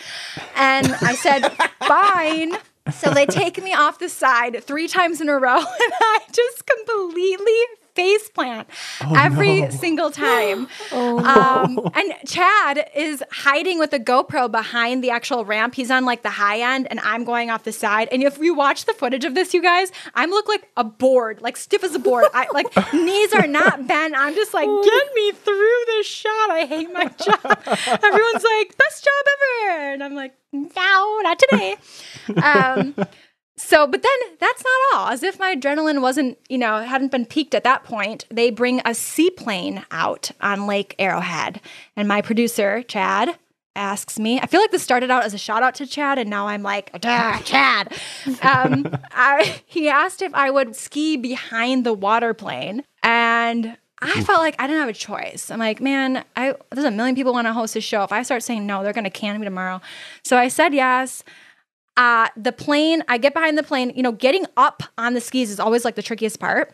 And 0.57 0.93
i 1.01 1.15
said 1.15 1.49
fine. 1.87 2.57
So 2.91 3.11
they 3.11 3.27
take 3.27 3.63
me 3.63 3.73
off 3.73 4.01
the 4.01 4.09
side 4.09 4.63
three 4.65 4.89
times 4.89 5.21
in 5.21 5.29
a 5.29 5.39
row, 5.39 5.57
and 5.59 5.67
I 5.69 6.19
just 6.33 6.67
completely 6.67 7.57
face 7.95 8.29
plant 8.29 8.69
every 9.17 9.71
single 9.71 10.11
time. 10.11 10.69
um, 10.93 11.79
and 11.95 12.13
Chad 12.27 12.91
is 12.95 13.23
hiding 13.31 13.79
with 13.79 13.93
a 13.93 13.99
GoPro 13.99 14.51
behind 14.51 15.03
the 15.03 15.11
actual 15.11 15.45
ramp. 15.45 15.75
He's 15.75 15.91
on 15.91 16.05
like 16.05 16.23
the 16.23 16.31
high 16.31 16.75
end, 16.75 16.87
and 16.91 17.01
I'm 17.01 17.25
going 17.25 17.51
off 17.51 17.65
the 17.65 17.73
side. 17.73 18.09
And 18.11 18.23
if 18.23 18.39
you 18.39 18.55
watch 18.55 18.85
the 18.85 18.95
footage 18.95 19.25
of 19.25 19.35
this, 19.35 19.55
you 19.55 19.63
guys, 19.63 19.93
I'm 20.15 20.31
look 20.31 20.49
like 20.49 20.69
a 20.77 20.85
board, 20.85 21.41
like 21.43 21.57
stiff 21.57 21.85
as 21.85 21.95
a 21.95 21.99
board. 21.99 22.27
I 22.35 22.47
like 22.53 22.67
knees 22.93 23.33
are 23.33 23.47
not 23.47 23.87
bent. 23.87 24.15
I'm 24.17 24.35
just 24.35 24.55
like, 24.55 24.67
get 24.67 25.15
me 25.15 25.33
through 25.33 25.85
this 25.87 26.07
shot. 26.07 26.51
I 26.51 26.67
hate 26.67 26.93
my 26.93 27.05
job. 27.25 27.41
Everyone's 28.03 28.45
like, 28.45 28.77
best 28.77 29.05
job 29.05 29.25
ever, 29.33 29.93
and 29.93 30.03
I'm 30.05 30.15
like, 30.15 30.35
no, 30.53 31.21
not 31.23 31.39
today. 31.39 31.77
Um, 32.43 32.95
so, 33.63 33.87
but 33.87 34.03
then 34.03 34.37
that's 34.41 34.65
not 34.65 34.73
all. 34.95 35.09
As 35.09 35.23
if 35.23 35.39
my 35.39 35.55
adrenaline 35.55 36.03
wasn't, 36.03 36.39
you 36.49 36.59
know, 36.59 36.79
hadn't 36.81 37.13
been 37.13 37.25
peaked 37.25 37.55
at 37.55 37.65
that 37.65 37.85
point, 37.85 38.27
they 38.29 38.51
bring 38.51 38.83
a 38.85 38.95
seaplane 38.95 39.85
out 39.91 40.31
on 40.41 40.67
Lake 40.67 40.95
Arrowhead. 40.99 41.61
And 41.97 42.09
my 42.09 42.21
producer, 42.23 42.83
Chad, 42.83 43.39
asks 43.77 44.19
me, 44.19 44.41
I 44.41 44.47
feel 44.47 44.61
like 44.61 44.73
this 44.73 44.83
started 44.83 45.11
out 45.11 45.23
as 45.23 45.33
a 45.33 45.39
shout 45.39 45.63
out 45.63 45.77
to 45.77 45.87
Chad, 45.87 46.19
and 46.19 46.29
now 46.29 46.49
I'm 46.49 46.63
like, 46.63 46.93
"Duh, 47.01 47.39
Chad. 47.45 47.97
Um, 48.43 48.87
I, 49.13 49.63
he 49.65 49.89
asked 49.89 50.23
if 50.23 50.35
I 50.35 50.51
would 50.51 50.75
ski 50.77 51.17
behind 51.17 51.87
the 51.87 51.95
water 51.95 52.35
plane. 52.35 52.85
And 53.03 53.77
I 54.03 54.23
felt 54.25 54.41
like 54.41 54.57
I 54.59 54.67
didn't 54.67 54.81
have 54.81 54.89
a 54.89 54.93
choice. 54.93 55.51
I'm 55.51 55.61
like, 55.61 55.81
man, 55.81 56.25
I 56.37 56.55
there's 56.71 56.85
a 56.85 56.91
million 56.91 57.15
people 57.15 57.33
want 57.33 57.47
to 57.47 57.53
host 57.53 57.75
this 57.75 57.85
show. 57.85 58.03
If 58.03 58.13
I 58.13 58.23
start 58.25 58.43
saying 58.43 58.67
no, 58.67 58.83
they're 58.83 58.93
gonna 58.93 59.11
can 59.11 59.39
me 59.39 59.45
tomorrow. 59.45 59.81
So 60.25 60.37
I 60.37 60.49
said 60.49 60.75
yes. 60.75 61.23
Uh, 61.97 62.29
the 62.37 62.53
plane, 62.53 63.03
I 63.09 63.19
get 63.19 63.35
behind 63.35 63.59
the 63.59 63.63
plane, 63.63 63.93
you 63.95 64.03
know, 64.03 64.13
getting 64.13 64.47
up 64.57 64.83
on 64.97 65.15
the 65.15 65.21
skis 65.21 65.51
is 65.51 65.61
always 65.61 65.85
like 65.85 65.95
the 65.95 66.03
trickiest 66.03 66.41
part. 66.41 66.73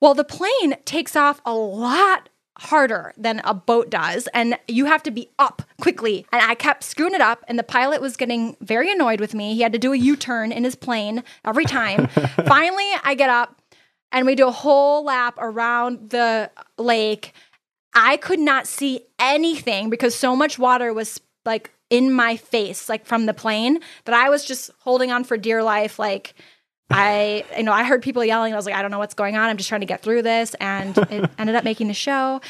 Well, 0.00 0.14
the 0.14 0.24
plane 0.24 0.76
takes 0.84 1.16
off 1.16 1.40
a 1.44 1.54
lot 1.54 2.28
harder 2.58 3.12
than 3.16 3.40
a 3.44 3.52
boat 3.52 3.90
does, 3.90 4.28
and 4.28 4.58
you 4.68 4.84
have 4.86 5.02
to 5.02 5.10
be 5.10 5.28
up 5.38 5.62
quickly. 5.80 6.24
And 6.32 6.42
I 6.42 6.54
kept 6.54 6.84
screwing 6.84 7.14
it 7.14 7.20
up, 7.20 7.44
and 7.48 7.58
the 7.58 7.64
pilot 7.64 8.00
was 8.00 8.16
getting 8.16 8.56
very 8.60 8.90
annoyed 8.90 9.20
with 9.20 9.34
me. 9.34 9.54
He 9.54 9.62
had 9.62 9.72
to 9.72 9.78
do 9.78 9.92
a 9.92 9.96
U 9.96 10.16
turn 10.16 10.52
in 10.52 10.64
his 10.64 10.74
plane 10.76 11.24
every 11.44 11.64
time. 11.64 12.06
Finally, 12.46 12.90
I 13.02 13.14
get 13.14 13.30
up 13.30 13.60
and 14.14 14.26
we 14.26 14.36
do 14.36 14.46
a 14.46 14.52
whole 14.52 15.04
lap 15.04 15.34
around 15.38 16.10
the 16.10 16.50
lake. 16.78 17.32
I 17.94 18.16
could 18.16 18.38
not 18.38 18.66
see 18.66 19.00
anything 19.18 19.90
because 19.90 20.14
so 20.14 20.36
much 20.36 20.58
water 20.58 20.94
was 20.94 21.20
like 21.44 21.70
in 21.94 22.12
my 22.12 22.36
face, 22.36 22.88
like 22.88 23.06
from 23.06 23.26
the 23.26 23.34
plane, 23.34 23.78
that 24.04 24.14
I 24.14 24.28
was 24.30 24.44
just 24.44 24.70
holding 24.80 25.10
on 25.12 25.22
for 25.24 25.36
dear 25.36 25.62
life. 25.62 25.98
Like, 25.98 26.34
I, 26.90 27.44
you 27.56 27.62
know, 27.62 27.72
I 27.72 27.84
heard 27.84 28.02
people 28.02 28.24
yelling. 28.24 28.52
I 28.52 28.56
was 28.56 28.66
like, 28.66 28.74
I 28.74 28.82
don't 28.82 28.90
know 28.90 28.98
what's 28.98 29.14
going 29.14 29.36
on. 29.36 29.48
I'm 29.48 29.56
just 29.56 29.68
trying 29.68 29.80
to 29.82 29.86
get 29.86 30.02
through 30.02 30.22
this. 30.22 30.54
And 30.60 30.96
it 31.10 31.30
ended 31.38 31.54
up 31.56 31.64
making 31.64 31.88
the 31.88 31.94
show. 31.94 32.40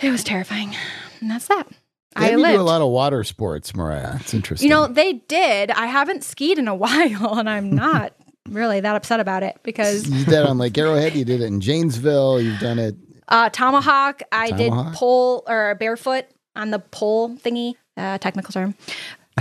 It 0.00 0.10
was 0.10 0.24
terrifying. 0.24 0.74
And 1.20 1.30
that's 1.30 1.46
that. 1.48 1.68
They 2.16 2.32
I 2.32 2.36
lived. 2.36 2.56
do 2.56 2.60
a 2.60 2.62
lot 2.62 2.82
of 2.82 2.88
water 2.88 3.24
sports, 3.24 3.74
Mariah. 3.74 4.16
It's 4.20 4.34
interesting. 4.34 4.68
You 4.68 4.74
know, 4.74 4.86
they 4.86 5.14
did. 5.28 5.70
I 5.70 5.86
haven't 5.86 6.24
skied 6.24 6.58
in 6.58 6.68
a 6.68 6.74
while, 6.84 7.38
and 7.38 7.48
I'm 7.48 7.70
not 7.72 8.14
really 8.48 8.80
that 8.80 8.96
upset 8.96 9.20
about 9.20 9.42
it 9.42 9.58
because 9.62 10.08
you 10.08 10.24
did 10.24 10.34
that 10.34 10.44
on 10.46 10.58
Lake 10.58 10.76
Arrowhead. 10.76 11.14
You 11.14 11.24
did 11.24 11.40
it 11.40 11.44
in 11.46 11.60
Janesville. 11.60 12.40
You've 12.40 12.60
done 12.60 12.78
it. 12.78 12.96
uh, 13.28 13.48
tomahawk, 13.50 14.22
I 14.30 14.50
Tomahawk? 14.50 14.86
did 14.92 14.94
pole 14.98 15.44
or 15.46 15.74
barefoot 15.76 16.26
on 16.54 16.70
the 16.70 16.80
pole 16.80 17.30
thingy, 17.36 17.76
uh, 17.96 18.18
technical 18.18 18.52
term. 18.52 18.74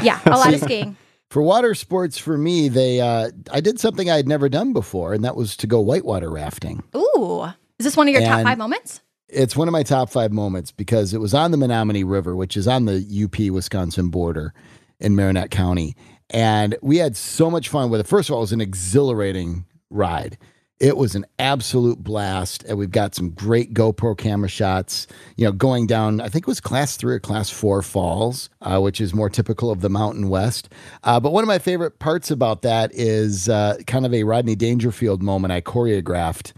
Yeah, 0.01 0.19
a 0.25 0.31
lot 0.31 0.53
of 0.53 0.59
skiing. 0.61 0.97
For 1.29 1.41
water 1.41 1.75
sports, 1.75 2.17
for 2.17 2.37
me, 2.37 2.67
they 2.67 2.99
uh, 2.99 3.31
I 3.51 3.61
did 3.61 3.79
something 3.79 4.09
I 4.09 4.17
had 4.17 4.27
never 4.27 4.49
done 4.49 4.73
before, 4.73 5.13
and 5.13 5.23
that 5.23 5.35
was 5.35 5.55
to 5.57 5.67
go 5.67 5.79
whitewater 5.79 6.29
rafting. 6.29 6.83
Ooh, 6.95 7.45
is 7.79 7.85
this 7.85 7.95
one 7.95 8.07
of 8.07 8.13
your 8.13 8.21
top 8.21 8.43
five 8.43 8.57
moments? 8.57 9.01
It's 9.29 9.55
one 9.55 9.69
of 9.69 9.71
my 9.71 9.83
top 9.83 10.09
five 10.09 10.33
moments 10.33 10.71
because 10.71 11.13
it 11.13 11.21
was 11.21 11.33
on 11.33 11.51
the 11.51 11.57
Menominee 11.57 12.03
River, 12.03 12.35
which 12.35 12.57
is 12.57 12.67
on 12.67 12.83
the 12.83 13.23
UP 13.23 13.49
Wisconsin 13.51 14.09
border 14.09 14.53
in 14.99 15.15
Marinette 15.15 15.51
County. 15.51 15.95
And 16.29 16.77
we 16.81 16.97
had 16.97 17.15
so 17.15 17.49
much 17.49 17.69
fun 17.69 17.89
with 17.89 18.01
it. 18.01 18.07
First 18.07 18.29
of 18.29 18.33
all, 18.33 18.39
it 18.39 18.43
was 18.43 18.51
an 18.51 18.61
exhilarating 18.61 19.65
ride. 19.89 20.37
It 20.81 20.97
was 20.97 21.13
an 21.13 21.27
absolute 21.37 22.03
blast. 22.03 22.63
And 22.63 22.75
we've 22.75 22.89
got 22.89 23.13
some 23.13 23.29
great 23.29 23.71
GoPro 23.71 24.17
camera 24.17 24.49
shots, 24.49 25.05
you 25.37 25.45
know, 25.45 25.51
going 25.51 25.85
down, 25.85 26.19
I 26.19 26.27
think 26.27 26.45
it 26.45 26.47
was 26.47 26.59
class 26.59 26.97
three 26.97 27.13
or 27.13 27.19
class 27.19 27.51
four 27.51 27.83
falls, 27.83 28.49
uh, 28.63 28.79
which 28.79 28.99
is 28.99 29.13
more 29.13 29.29
typical 29.29 29.69
of 29.69 29.81
the 29.81 29.91
Mountain 29.91 30.27
West. 30.27 30.69
Uh, 31.03 31.19
but 31.19 31.33
one 31.33 31.43
of 31.43 31.47
my 31.47 31.59
favorite 31.59 31.99
parts 31.99 32.31
about 32.31 32.63
that 32.63 32.89
is 32.95 33.47
uh, 33.47 33.77
kind 33.85 34.07
of 34.07 34.13
a 34.13 34.23
Rodney 34.23 34.55
Dangerfield 34.55 35.21
moment 35.21 35.51
I 35.51 35.61
choreographed 35.61 36.53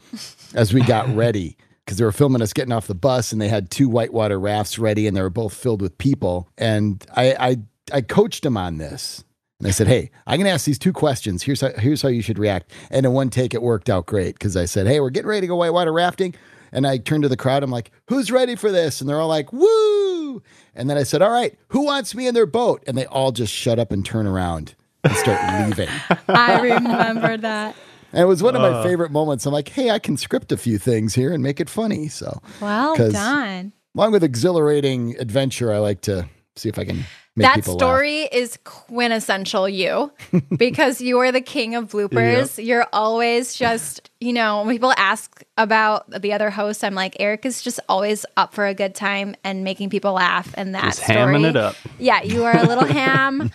as 0.55 0.73
we 0.73 0.79
got 0.83 1.13
ready 1.13 1.57
because 1.83 1.97
they 1.97 2.05
were 2.05 2.13
filming 2.13 2.41
us 2.41 2.53
getting 2.53 2.71
off 2.71 2.87
the 2.87 2.95
bus 2.95 3.33
and 3.33 3.41
they 3.41 3.49
had 3.49 3.69
two 3.69 3.89
whitewater 3.89 4.39
rafts 4.39 4.79
ready 4.79 5.05
and 5.05 5.17
they 5.17 5.21
were 5.21 5.29
both 5.29 5.53
filled 5.53 5.81
with 5.81 5.97
people. 5.97 6.47
And 6.57 7.05
I, 7.13 7.35
I, 7.37 7.57
I 7.91 8.01
coached 8.01 8.43
them 8.43 8.55
on 8.55 8.77
this. 8.77 9.25
And 9.59 9.67
I 9.67 9.71
said, 9.71 9.87
"Hey, 9.87 10.11
I'm 10.27 10.37
going 10.37 10.45
to 10.45 10.51
ask 10.51 10.65
these 10.65 10.79
two 10.79 10.93
questions. 10.93 11.43
Here's 11.43 11.61
how, 11.61 11.69
here's 11.77 12.01
how 12.01 12.09
you 12.09 12.21
should 12.21 12.39
react." 12.39 12.71
And 12.89 13.05
in 13.05 13.13
one 13.13 13.29
take, 13.29 13.53
it 13.53 13.61
worked 13.61 13.89
out 13.89 14.05
great 14.05 14.35
because 14.35 14.57
I 14.57 14.65
said, 14.65 14.87
"Hey, 14.87 14.99
we're 14.99 15.09
getting 15.09 15.29
ready 15.29 15.41
to 15.41 15.47
go 15.47 15.55
whitewater 15.55 15.93
rafting," 15.93 16.35
and 16.71 16.85
I 16.85 16.97
turned 16.97 17.23
to 17.23 17.29
the 17.29 17.37
crowd. 17.37 17.63
I'm 17.63 17.71
like, 17.71 17.91
"Who's 18.07 18.31
ready 18.31 18.55
for 18.55 18.71
this?" 18.71 18.99
And 18.99 19.09
they're 19.09 19.19
all 19.19 19.27
like, 19.27 19.53
"Woo!" 19.53 20.41
And 20.75 20.89
then 20.89 20.97
I 20.97 21.03
said, 21.03 21.21
"All 21.21 21.31
right, 21.31 21.57
who 21.69 21.85
wants 21.85 22.13
me 22.15 22.27
in 22.27 22.33
their 22.33 22.45
boat?" 22.45 22.83
And 22.87 22.97
they 22.97 23.05
all 23.05 23.31
just 23.31 23.53
shut 23.53 23.79
up 23.79 23.91
and 23.91 24.05
turn 24.05 24.27
around 24.27 24.75
and 25.03 25.13
start 25.15 25.39
leaving. 25.67 25.89
I 26.27 26.59
remember 26.59 27.37
that. 27.37 27.75
And 28.11 28.21
it 28.21 28.25
was 28.25 28.43
one 28.43 28.55
of 28.55 28.61
my 28.61 28.69
uh. 28.69 28.83
favorite 28.83 29.11
moments. 29.11 29.45
I'm 29.45 29.53
like, 29.53 29.69
"Hey, 29.69 29.89
I 29.89 29.99
can 29.99 30.17
script 30.17 30.51
a 30.51 30.57
few 30.57 30.77
things 30.77 31.15
here 31.15 31.33
and 31.33 31.41
make 31.41 31.59
it 31.59 31.69
funny." 31.69 32.07
So, 32.09 32.41
well 32.59 32.95
done. 32.95 33.73
along 33.95 34.11
with 34.11 34.23
exhilarating 34.23 35.15
adventure, 35.19 35.73
I 35.73 35.79
like 35.79 36.01
to 36.01 36.27
see 36.55 36.69
if 36.69 36.77
I 36.77 36.85
can 36.85 36.97
make 36.97 37.05
that 37.35 37.55
people 37.55 37.73
laugh. 37.73 37.79
story 37.79 38.21
is 38.21 38.57
quintessential 38.63 39.67
you 39.67 40.11
because 40.57 41.01
you 41.01 41.19
are 41.19 41.31
the 41.31 41.41
king 41.41 41.75
of 41.75 41.89
bloopers. 41.89 42.63
You're 42.63 42.87
always 42.93 43.55
just, 43.55 44.11
you 44.19 44.33
know, 44.33 44.63
when 44.63 44.75
people 44.75 44.93
ask 44.97 45.43
about 45.57 46.21
the 46.21 46.33
other 46.33 46.49
hosts, 46.49 46.83
I'm 46.83 46.93
like, 46.93 47.15
Eric 47.19 47.45
is 47.45 47.61
just 47.63 47.79
always 47.89 48.25
up 48.37 48.53
for 48.53 48.67
a 48.67 48.73
good 48.73 48.93
time 48.93 49.35
and 49.43 49.63
making 49.63 49.89
people 49.89 50.13
laugh. 50.13 50.53
And 50.55 50.75
that 50.75 50.83
Just 50.83 51.03
story, 51.03 51.17
hamming 51.17 51.49
it 51.49 51.55
up. 51.55 51.75
Yeah, 51.97 52.21
you 52.21 52.43
are 52.45 52.55
a 52.55 52.67
little 52.67 52.85
ham, 52.93 53.51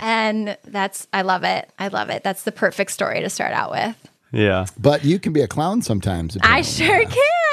and 0.00 0.58
that's 0.64 1.08
I 1.12 1.22
love 1.22 1.44
it. 1.44 1.70
I 1.78 1.88
love 1.88 2.10
it. 2.10 2.22
That's 2.22 2.42
the 2.42 2.52
perfect 2.52 2.90
story 2.90 3.20
to 3.20 3.30
start 3.30 3.52
out 3.52 3.70
with. 3.70 3.96
Yeah. 4.32 4.66
But 4.78 5.04
you 5.04 5.18
can 5.18 5.32
be 5.32 5.42
a 5.42 5.48
clown 5.48 5.82
sometimes. 5.82 6.36
I 6.42 6.62
sure 6.62 7.04
can, 7.04 7.51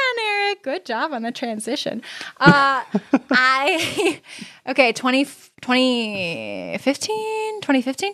Eric. 0.50 0.63
Good 0.63 0.86
job 0.86 1.13
on 1.13 1.22
the 1.22 1.32
transition. 1.32 2.01
Uh, 2.39 2.84
I, 3.32 4.22
okay, 4.68 4.91
20, 4.94 5.25
2015, 5.25 7.62
2015, 7.62 8.13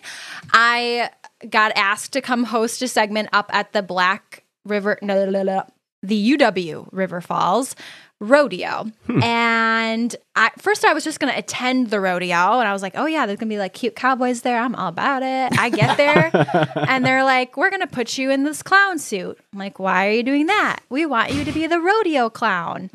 I 0.52 1.10
got 1.50 1.72
asked 1.76 2.14
to 2.14 2.22
come 2.22 2.44
host 2.44 2.82
a 2.82 2.88
segment 2.88 3.30
up 3.34 3.50
at 3.54 3.74
the 3.74 3.82
Black 3.82 4.44
River, 4.66 4.98
no, 5.02 5.30
no, 5.30 5.44
no, 5.44 5.64
the 6.02 6.38
UW 6.38 6.88
River 6.92 7.22
Falls 7.22 7.76
rodeo. 8.20 8.92
Hmm. 9.08 9.24
And 9.24 10.16
I, 10.36 10.52
first 10.58 10.86
I 10.86 10.94
was 10.94 11.04
just 11.04 11.20
going 11.20 11.32
to 11.32 11.38
attend 11.38 11.90
the 11.90 12.00
rodeo 12.00 12.60
and 12.60 12.68
I 12.68 12.74
was 12.74 12.82
like, 12.82 12.94
oh 12.96 13.06
yeah, 13.06 13.26
there's 13.26 13.40
going 13.40 13.50
to 13.50 13.54
be 13.54 13.60
like 13.60 13.74
cute 13.74 13.96
cowboys 13.96 14.42
there. 14.42 14.60
I'm 14.60 14.76
all 14.76 14.90
about 14.90 15.22
it. 15.24 15.60
I 15.60 15.70
get 15.70 15.98
there 15.98 16.32
and 16.88 17.06
they're 17.06 17.24
like, 17.24 17.58
we're 17.58 17.70
going 17.70 17.82
to 17.82 17.88
put 17.88 18.18
you 18.18 18.32
in 18.32 18.44
this 18.44 18.64
clown 18.64 19.00
suit. 19.00 19.38
I'm 19.54 19.60
like, 19.60 19.80
why 19.80 20.08
are 20.08 20.12
you 20.12 20.24
doing 20.24 20.46
that? 20.48 20.80
We 20.90 21.06
want 21.06 21.34
you 21.34 21.44
to 21.44 21.52
be 21.52 21.68
the 21.68 21.80
rodeo 21.80 22.30
clown. 22.30 22.90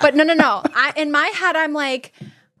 But 0.00 0.14
no, 0.14 0.24
no, 0.24 0.34
no. 0.34 0.62
I, 0.74 0.92
in 0.96 1.10
my 1.10 1.26
head, 1.26 1.56
I'm 1.56 1.72
like, 1.72 2.12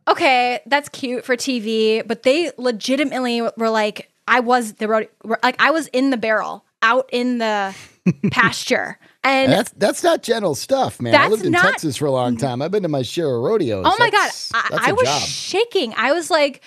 okay, 0.08 0.60
that's 0.66 0.88
cute 0.88 1.24
for 1.24 1.36
TV. 1.36 2.06
But 2.06 2.22
they 2.22 2.50
legitimately 2.58 3.42
were 3.42 3.70
like, 3.70 4.10
I 4.26 4.40
was 4.40 4.74
the 4.74 4.88
rodeo, 4.88 5.08
like 5.42 5.56
I 5.60 5.70
was 5.70 5.88
in 5.88 6.10
the 6.10 6.16
barrel 6.16 6.64
out 6.82 7.08
in 7.12 7.38
the 7.38 7.74
pasture. 8.30 8.98
And 9.24 9.52
That's 9.52 9.70
that's 9.72 10.02
not 10.02 10.22
gentle 10.22 10.54
stuff, 10.56 11.00
man. 11.00 11.14
I 11.14 11.28
lived 11.28 11.44
in 11.44 11.52
not- 11.52 11.62
Texas 11.62 11.96
for 11.96 12.06
a 12.06 12.10
long 12.10 12.36
time. 12.36 12.60
I've 12.60 12.72
been 12.72 12.82
to 12.82 12.88
my 12.88 13.02
share 13.02 13.32
of 13.36 13.42
rodeos. 13.42 13.84
Oh 13.86 13.96
my 13.98 14.10
god, 14.10 14.18
That's- 14.26 14.50
I, 14.52 14.68
that's 14.70 14.92
was 14.92 15.02
job. 15.08 15.22
shaking. 15.22 15.94
I 15.96 16.12
was 16.12 16.28
like, 16.28 16.60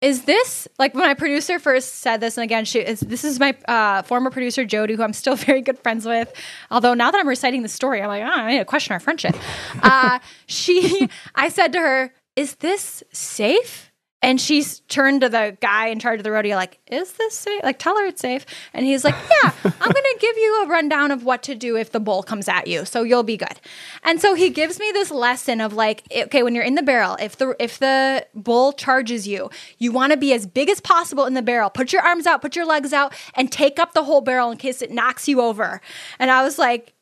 "Is 0.00 0.22
this 0.24 0.66
like 0.80 0.94
when 0.94 1.04
my 1.04 1.14
producer 1.14 1.60
first 1.60 1.96
said 2.00 2.16
this?" 2.20 2.36
And 2.36 2.42
again, 2.42 2.64
she 2.64 2.80
is, 2.80 2.98
this 3.00 3.22
is 3.22 3.38
my 3.38 3.54
uh, 3.68 4.02
former 4.02 4.30
producer 4.30 4.64
Jody, 4.64 4.94
who 4.94 5.02
I'm 5.04 5.12
still 5.12 5.36
very 5.46 5.60
good 5.62 5.78
friends 5.78 6.04
with. 6.06 6.32
Although 6.72 6.94
now 6.94 7.12
that 7.12 7.18
I'm 7.20 7.28
reciting 7.28 7.62
the 7.62 7.68
story, 7.68 8.02
I'm 8.02 8.08
like, 8.08 8.22
oh, 8.24 8.26
I 8.26 8.50
need 8.50 8.58
to 8.58 8.64
question 8.64 8.92
our 8.92 9.00
friendship. 9.00 9.36
uh, 9.82 10.18
she, 10.46 11.08
I 11.36 11.48
said 11.48 11.72
to 11.74 11.78
her, 11.78 12.12
"Is 12.34 12.56
this 12.56 13.04
safe?" 13.12 13.85
And 14.26 14.40
she's 14.40 14.80
turned 14.88 15.20
to 15.20 15.28
the 15.28 15.56
guy 15.60 15.86
in 15.86 16.00
charge 16.00 16.18
of 16.18 16.24
the 16.24 16.32
rodeo, 16.32 16.56
like, 16.56 16.80
is 16.88 17.12
this 17.12 17.38
safe? 17.38 17.62
Like, 17.62 17.78
tell 17.78 17.96
her 17.96 18.06
it's 18.06 18.20
safe. 18.20 18.44
And 18.74 18.84
he's 18.84 19.04
like, 19.04 19.14
yeah, 19.14 19.52
I'm 19.64 19.70
going 19.70 19.92
to 19.92 20.16
give 20.20 20.36
you 20.36 20.64
a 20.64 20.66
rundown 20.66 21.12
of 21.12 21.22
what 21.22 21.44
to 21.44 21.54
do 21.54 21.76
if 21.76 21.92
the 21.92 22.00
bull 22.00 22.24
comes 22.24 22.48
at 22.48 22.66
you. 22.66 22.84
So 22.84 23.04
you'll 23.04 23.22
be 23.22 23.36
good. 23.36 23.60
And 24.02 24.20
so 24.20 24.34
he 24.34 24.50
gives 24.50 24.80
me 24.80 24.90
this 24.92 25.12
lesson 25.12 25.60
of 25.60 25.74
like, 25.74 26.02
okay, 26.12 26.42
when 26.42 26.56
you're 26.56 26.64
in 26.64 26.74
the 26.74 26.82
barrel, 26.82 27.16
if 27.20 27.36
the, 27.36 27.54
if 27.60 27.78
the 27.78 28.26
bull 28.34 28.72
charges 28.72 29.28
you, 29.28 29.48
you 29.78 29.92
want 29.92 30.10
to 30.10 30.16
be 30.16 30.32
as 30.32 30.44
big 30.44 30.70
as 30.70 30.80
possible 30.80 31.24
in 31.26 31.34
the 31.34 31.42
barrel. 31.42 31.70
Put 31.70 31.92
your 31.92 32.02
arms 32.02 32.26
out, 32.26 32.42
put 32.42 32.56
your 32.56 32.66
legs 32.66 32.92
out, 32.92 33.14
and 33.34 33.52
take 33.52 33.78
up 33.78 33.92
the 33.92 34.02
whole 34.02 34.22
barrel 34.22 34.50
in 34.50 34.58
case 34.58 34.82
it 34.82 34.90
knocks 34.90 35.28
you 35.28 35.40
over. 35.40 35.80
And 36.18 36.32
I 36.32 36.42
was 36.42 36.58
like, 36.58 36.95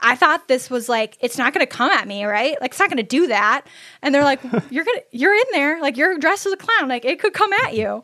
I 0.00 0.16
thought 0.16 0.48
this 0.48 0.68
was 0.68 0.88
like 0.88 1.16
it's 1.20 1.38
not 1.38 1.54
going 1.54 1.64
to 1.64 1.70
come 1.72 1.90
at 1.90 2.06
me, 2.06 2.24
right? 2.24 2.60
Like 2.60 2.72
it's 2.72 2.78
not 2.78 2.88
going 2.88 2.98
to 2.98 3.02
do 3.02 3.28
that. 3.28 3.66
And 4.02 4.14
they're 4.14 4.24
like, 4.24 4.40
you're 4.70 4.84
gonna, 4.84 5.00
you're 5.10 5.34
in 5.34 5.44
there, 5.52 5.80
like 5.80 5.96
you're 5.96 6.18
dressed 6.18 6.46
as 6.46 6.52
a 6.52 6.56
clown, 6.56 6.88
like 6.88 7.04
it 7.04 7.20
could 7.20 7.32
come 7.32 7.52
at 7.52 7.74
you. 7.74 8.02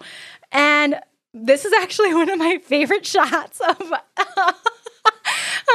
And 0.53 1.01
this 1.33 1.65
is 1.65 1.73
actually 1.73 2.15
one 2.15 2.31
of 2.31 2.39
my 2.39 2.59
favorite 2.59 3.07
shots 3.07 3.61
of 3.61 3.81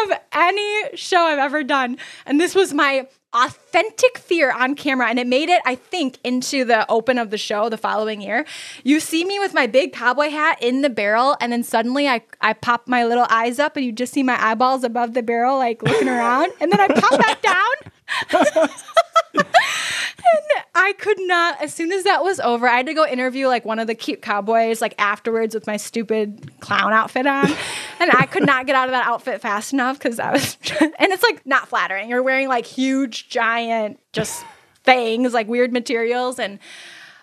of 0.04 0.12
any 0.34 0.96
show 0.96 1.22
I've 1.22 1.40
ever 1.40 1.64
done. 1.64 1.98
And 2.26 2.40
this 2.40 2.56
was 2.56 2.74
my 2.74 3.08
authentic 3.36 4.18
fear 4.18 4.52
on 4.52 4.76
camera 4.76 5.10
and 5.10 5.20
it 5.20 5.28
made 5.28 5.50
it 5.50 5.62
I 5.66 5.76
think 5.76 6.18
into 6.24 6.64
the 6.64 6.90
open 6.90 7.18
of 7.18 7.30
the 7.30 7.38
show 7.38 7.70
the 7.70 7.78
following 7.78 8.22
year. 8.22 8.46
You 8.84 9.00
see 9.00 9.26
me 9.26 9.38
with 9.40 9.54
my 9.54 9.68
big 9.68 9.94
cowboy 9.94 10.30
hat 10.30 10.58
in 10.62 10.82
the 10.82 10.90
barrel 10.90 11.36
and 11.42 11.52
then 11.52 11.64
suddenly 11.64 12.08
I 12.08 12.22
I 12.42 12.54
pop 12.54 12.88
my 12.88 13.06
little 13.06 13.28
eyes 13.30 13.60
up 13.60 13.76
and 13.76 13.86
you 13.86 13.92
just 13.92 14.14
see 14.14 14.24
my 14.24 14.42
eyeballs 14.44 14.84
above 14.84 15.14
the 15.14 15.24
barrel 15.24 15.58
like 15.58 15.84
looking 15.84 16.08
around 16.08 16.54
and 16.60 16.72
then 16.72 16.80
I 16.80 16.88
pop 16.88 17.20
back 17.20 17.42
down. 17.42 18.70
And 19.38 20.64
I 20.74 20.94
could 20.94 21.18
not, 21.22 21.62
as 21.62 21.74
soon 21.74 21.92
as 21.92 22.04
that 22.04 22.24
was 22.24 22.40
over, 22.40 22.68
I 22.68 22.78
had 22.78 22.86
to 22.88 22.94
go 22.94 23.06
interview 23.06 23.48
like 23.48 23.64
one 23.64 23.80
of 23.80 23.88
the 23.88 23.96
cute 23.96 24.22
cowboys 24.22 24.82
like 24.82 24.96
afterwards 24.98 25.54
with 25.54 25.68
my 25.68 25.78
stupid 25.78 26.60
clown 26.60 26.94
outfit 26.94 27.26
on. 27.28 27.50
And 27.98 28.12
I 28.12 28.26
could 28.26 28.46
not 28.46 28.66
get 28.66 28.76
out 28.76 28.90
of 28.90 28.92
that 28.92 29.08
outfit 29.08 29.40
fast 29.40 29.72
enough 29.72 29.98
because 29.98 30.20
I 30.20 30.34
was, 30.34 30.58
and 30.82 30.94
it's 31.14 31.24
like 31.24 31.46
not 31.46 31.70
flattering. 31.70 32.10
You're 32.10 32.22
wearing 32.24 32.50
like 32.50 32.66
huge, 32.66 33.30
giant, 33.30 34.00
just 34.12 34.44
things, 34.84 35.34
like 35.34 35.48
weird 35.48 35.72
materials. 35.72 36.38
And 36.38 36.60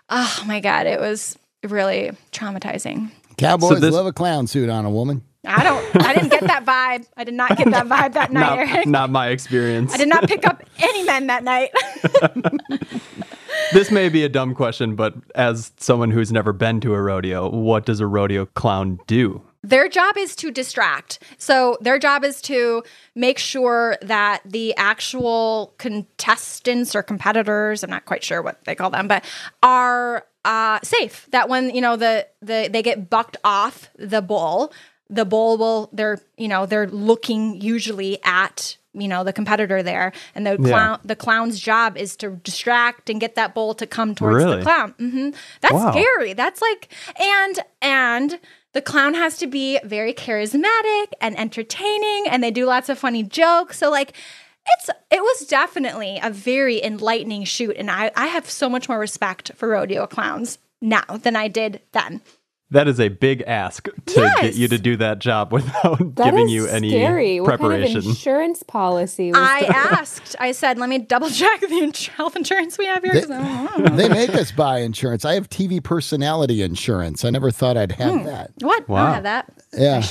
oh 0.09 0.43
my 0.47 0.61
God, 0.61 0.87
it 0.87 0.99
was 0.99 1.39
really 1.63 2.13
traumatizing. 2.33 3.11
Cowboys 3.37 3.69
So 3.69 3.75
this- 3.81 3.93
love 3.95 4.07
a 4.07 4.13
clown 4.15 4.47
suit 4.47 4.71
on 4.71 4.87
a 4.87 4.91
woman. 4.91 5.23
I 5.45 5.65
don't, 5.65 6.05
I 6.05 6.15
didn't 6.15 6.31
get 6.31 6.43
that 6.43 6.65
vibe. 6.65 7.07
I 7.17 7.25
did 7.25 7.35
not 7.35 7.57
get 7.57 7.71
that 7.71 7.87
vibe 7.89 8.13
that 8.15 8.33
night, 8.33 8.41
Not, 8.41 8.59
Eric. 8.59 8.87
not 8.87 9.11
my 9.11 9.29
experience. 9.29 9.93
I 9.93 9.97
did 9.97 10.09
not 10.09 10.29
pick 10.29 10.47
up 10.47 10.63
any 10.79 11.03
men 11.05 11.27
that 11.29 11.45
night. 11.45 11.71
This 13.73 13.91
may 13.91 14.09
be 14.09 14.25
a 14.25 14.29
dumb 14.29 14.55
question, 14.55 14.97
but 14.97 15.15
as 15.35 15.73
someone 15.79 16.11
who's 16.11 16.33
never 16.33 16.53
been 16.53 16.81
to 16.81 16.95
a 16.95 17.01
rodeo, 17.01 17.49
what 17.49 17.87
does 17.87 18.01
a 18.01 18.07
rodeo 18.07 18.47
clown 18.47 18.99
do? 19.07 19.43
their 19.65 19.89
job 19.89 20.17
is 20.17 20.35
to 20.35 20.51
distract. 20.51 21.21
So 21.39 21.79
their 21.81 21.99
job 21.99 22.25
is 22.25 22.43
to 22.43 22.83
make 23.15 23.39
sure 23.39 23.97
that 24.03 24.43
the 24.45 24.75
actual 24.77 25.73
contestants 25.79 26.97
or 26.97 27.03
competitors, 27.03 27.85
I'm 27.85 27.91
not 27.91 28.05
quite 28.05 28.25
sure 28.25 28.43
what 28.43 28.65
they 28.65 28.75
call 28.75 28.91
them, 28.91 29.07
but 29.07 29.25
are 29.63 30.27
uh, 30.45 30.81
safe. 30.83 31.29
That 31.31 31.49
when, 31.49 31.71
you 31.71 31.81
know, 31.81 31.97
the, 31.97 32.27
the 32.41 32.69
they 32.73 32.83
get 32.83 33.09
bucked 33.09 33.37
off 33.45 33.89
the 33.97 34.21
bull, 34.21 34.73
the 35.13 35.25
bull 35.25 35.57
will 35.59 35.91
they're, 35.93 36.21
you 36.37 36.49
know, 36.49 36.67
they're 36.67 36.89
looking 36.89 37.61
usually 37.61 38.19
at 38.25 38.77
you 38.95 39.09
know 39.09 39.25
the 39.25 39.33
competitor 39.33 39.83
there. 39.83 40.13
And 40.35 40.47
the 40.47 40.57
clown 40.59 40.99
the 41.05 41.17
clown's 41.17 41.59
job 41.61 41.97
is 41.97 42.17
to 42.17 42.31
distract 42.45 43.09
and 43.11 43.21
get 43.21 43.35
that 43.37 43.55
bull 43.55 43.75
to 43.75 43.87
come 43.87 44.15
towards 44.15 44.45
Really? 44.45 44.57
the 44.59 44.63
clown. 44.65 44.95
Hmm 44.99 45.31
that's 45.61 45.75
Wow. 45.75 45.93
scary. 45.93 46.33
That's 46.35 46.61
like 46.61 46.89
and 47.19 47.59
and 47.81 48.41
the 48.75 48.83
clown 48.83 49.15
has 49.15 49.37
to 49.39 49.47
be 49.47 49.79
very 49.85 50.13
charismatic 50.15 51.07
and 51.21 51.39
entertaining 51.39 52.25
and 52.31 52.43
they 52.43 52.51
do 52.51 52.65
lots 52.67 52.89
of 52.89 52.99
funny 52.99 53.23
jokes. 53.23 53.79
So 53.79 53.91
like 53.91 54.13
it's 54.67 54.91
it 55.11 55.21
was 55.23 55.47
definitely 55.47 56.21
a 56.23 56.31
very 56.31 56.83
enlightening 56.83 57.43
shoot 57.45 57.75
and 57.77 57.91
i 57.91 58.13
i 58.17 58.27
have 58.29 58.49
so 58.49 58.69
much 58.69 58.89
more 58.89 58.99
respect 58.99 59.51
for 59.57 59.69
rodeo 59.69 60.07
clowns 60.07 60.59
now 60.81 61.03
than 61.25 61.35
i 61.35 61.49
did 61.49 61.81
then 61.91 62.21
That 62.73 62.89
is 62.89 62.99
a 62.99 63.09
big 63.09 63.43
ask 63.47 63.87
to 64.07 64.33
get 64.41 64.55
you 64.55 64.67
to 64.69 64.79
do 64.79 64.97
that 64.97 65.19
job 65.19 65.53
without 65.57 65.99
That 66.17 66.25
giving 66.25 66.47
is 66.47 66.53
you 66.53 66.67
any 66.67 66.91
scary. 66.91 67.41
What 67.41 67.61
kind 67.61 67.85
of 67.85 68.05
insurance 68.07 68.63
policy 68.63 69.29
was 69.31 69.37
i 69.39 69.61
that? 69.67 69.99
asked 70.01 70.35
i 70.41 70.53
said 70.53 70.79
let 70.79 70.89
me 70.89 70.99
double 70.99 71.29
check 71.31 71.61
the 71.61 72.11
health 72.17 72.35
insurance 72.35 72.79
we 72.79 72.87
have 72.87 73.03
here 73.05 73.13
'cause 73.13 73.31
I 73.31 73.91
they 73.97 74.09
make 74.09 74.31
us 74.35 74.51
buy 74.53 74.79
insurance. 74.81 75.25
I 75.25 75.35
have 75.35 75.49
TV 75.51 75.81
personality 75.83 76.63
insurance. 76.63 77.25
I 77.25 77.31
never 77.31 77.51
thought 77.51 77.77
I'd 77.77 77.93
have 77.93 78.21
Hmm. 78.21 78.25
that. 78.27 78.51
what 78.61 78.83
i 78.89 78.93
Wow. 78.93 79.05
don't 79.05 79.15
have 79.15 79.23
that 79.25 79.53
Yeah. 79.73 80.07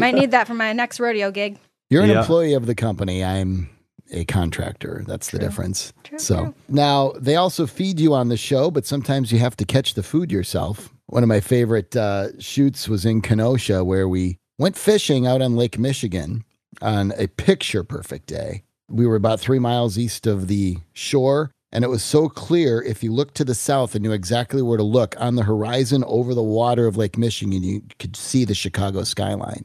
Might 0.00 0.14
need 0.14 0.30
that 0.32 0.46
for 0.46 0.54
my 0.54 0.72
next 0.72 0.98
rodeo 1.00 1.30
gig. 1.30 1.58
You're 1.90 2.02
an 2.02 2.10
Yeah. 2.10 2.20
employee 2.20 2.54
of 2.54 2.66
the 2.66 2.74
company. 2.74 3.22
I'm 3.24 3.68
a 4.12 4.24
contractor. 4.24 5.04
That's 5.06 5.30
the 5.30 5.38
difference. 5.38 5.92
True, 6.04 6.18
so 6.18 6.36
true. 6.36 6.54
now 6.68 7.12
they 7.20 7.36
also 7.36 7.66
feed 7.66 8.00
you 8.00 8.14
on 8.14 8.28
the 8.28 8.36
show, 8.36 8.70
but 8.70 8.86
sometimes 8.86 9.30
you 9.32 9.38
have 9.38 9.56
to 9.58 9.64
catch 9.64 9.94
the 9.94 10.02
food 10.02 10.32
yourself. 10.32 10.92
One 11.08 11.22
of 11.22 11.28
my 11.28 11.40
favorite 11.40 11.94
uh, 11.96 12.38
shoots 12.40 12.88
was 12.88 13.04
in 13.06 13.20
Kenosha, 13.22 13.84
where 13.84 14.08
we 14.08 14.38
went 14.58 14.76
fishing 14.76 15.26
out 15.26 15.40
on 15.42 15.56
Lake 15.56 15.78
Michigan 15.78 16.44
on 16.82 17.12
a 17.16 17.28
picture 17.28 17.84
perfect 17.84 18.26
day. 18.26 18.64
We 18.88 19.06
were 19.06 19.16
about 19.16 19.40
three 19.40 19.58
miles 19.58 19.98
east 19.98 20.26
of 20.26 20.48
the 20.48 20.78
shore, 20.92 21.50
and 21.72 21.84
it 21.84 21.88
was 21.88 22.02
so 22.02 22.28
clear. 22.28 22.82
If 22.82 23.02
you 23.02 23.12
looked 23.12 23.34
to 23.36 23.44
the 23.44 23.54
south 23.54 23.94
and 23.94 24.02
knew 24.02 24.12
exactly 24.12 24.62
where 24.62 24.76
to 24.76 24.82
look 24.82 25.14
on 25.18 25.36
the 25.36 25.42
horizon 25.44 26.02
over 26.06 26.34
the 26.34 26.42
water 26.42 26.86
of 26.86 26.96
Lake 26.96 27.16
Michigan, 27.18 27.62
you 27.62 27.82
could 27.98 28.16
see 28.16 28.44
the 28.44 28.54
Chicago 28.54 29.04
skyline 29.04 29.64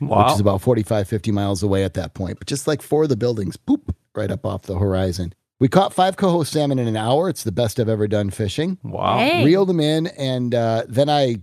which 0.00 0.10
Wow. 0.10 0.34
is 0.34 0.40
about 0.40 0.60
45, 0.60 1.06
50 1.06 1.30
miles 1.30 1.62
away 1.62 1.84
at 1.84 1.94
that 1.94 2.14
point. 2.14 2.38
But 2.40 2.48
just 2.48 2.66
like 2.66 2.82
four 2.82 3.04
of 3.04 3.08
the 3.08 3.16
buildings, 3.16 3.56
boop, 3.56 3.94
right 4.16 4.30
up 4.30 4.44
off 4.44 4.62
the 4.62 4.76
horizon. 4.78 5.32
We 5.60 5.68
caught 5.68 5.92
five 5.92 6.16
coho 6.16 6.42
salmon 6.42 6.78
in 6.78 6.88
an 6.88 6.96
hour. 6.96 7.28
It's 7.28 7.44
the 7.44 7.52
best 7.52 7.78
I've 7.78 7.88
ever 7.88 8.08
done 8.08 8.30
fishing. 8.30 8.78
Wow. 8.82 9.18
Hey. 9.18 9.44
Reeled 9.44 9.68
them 9.68 9.78
in, 9.78 10.06
and 10.08 10.54
uh, 10.54 10.84
then 10.88 11.10
I, 11.10 11.36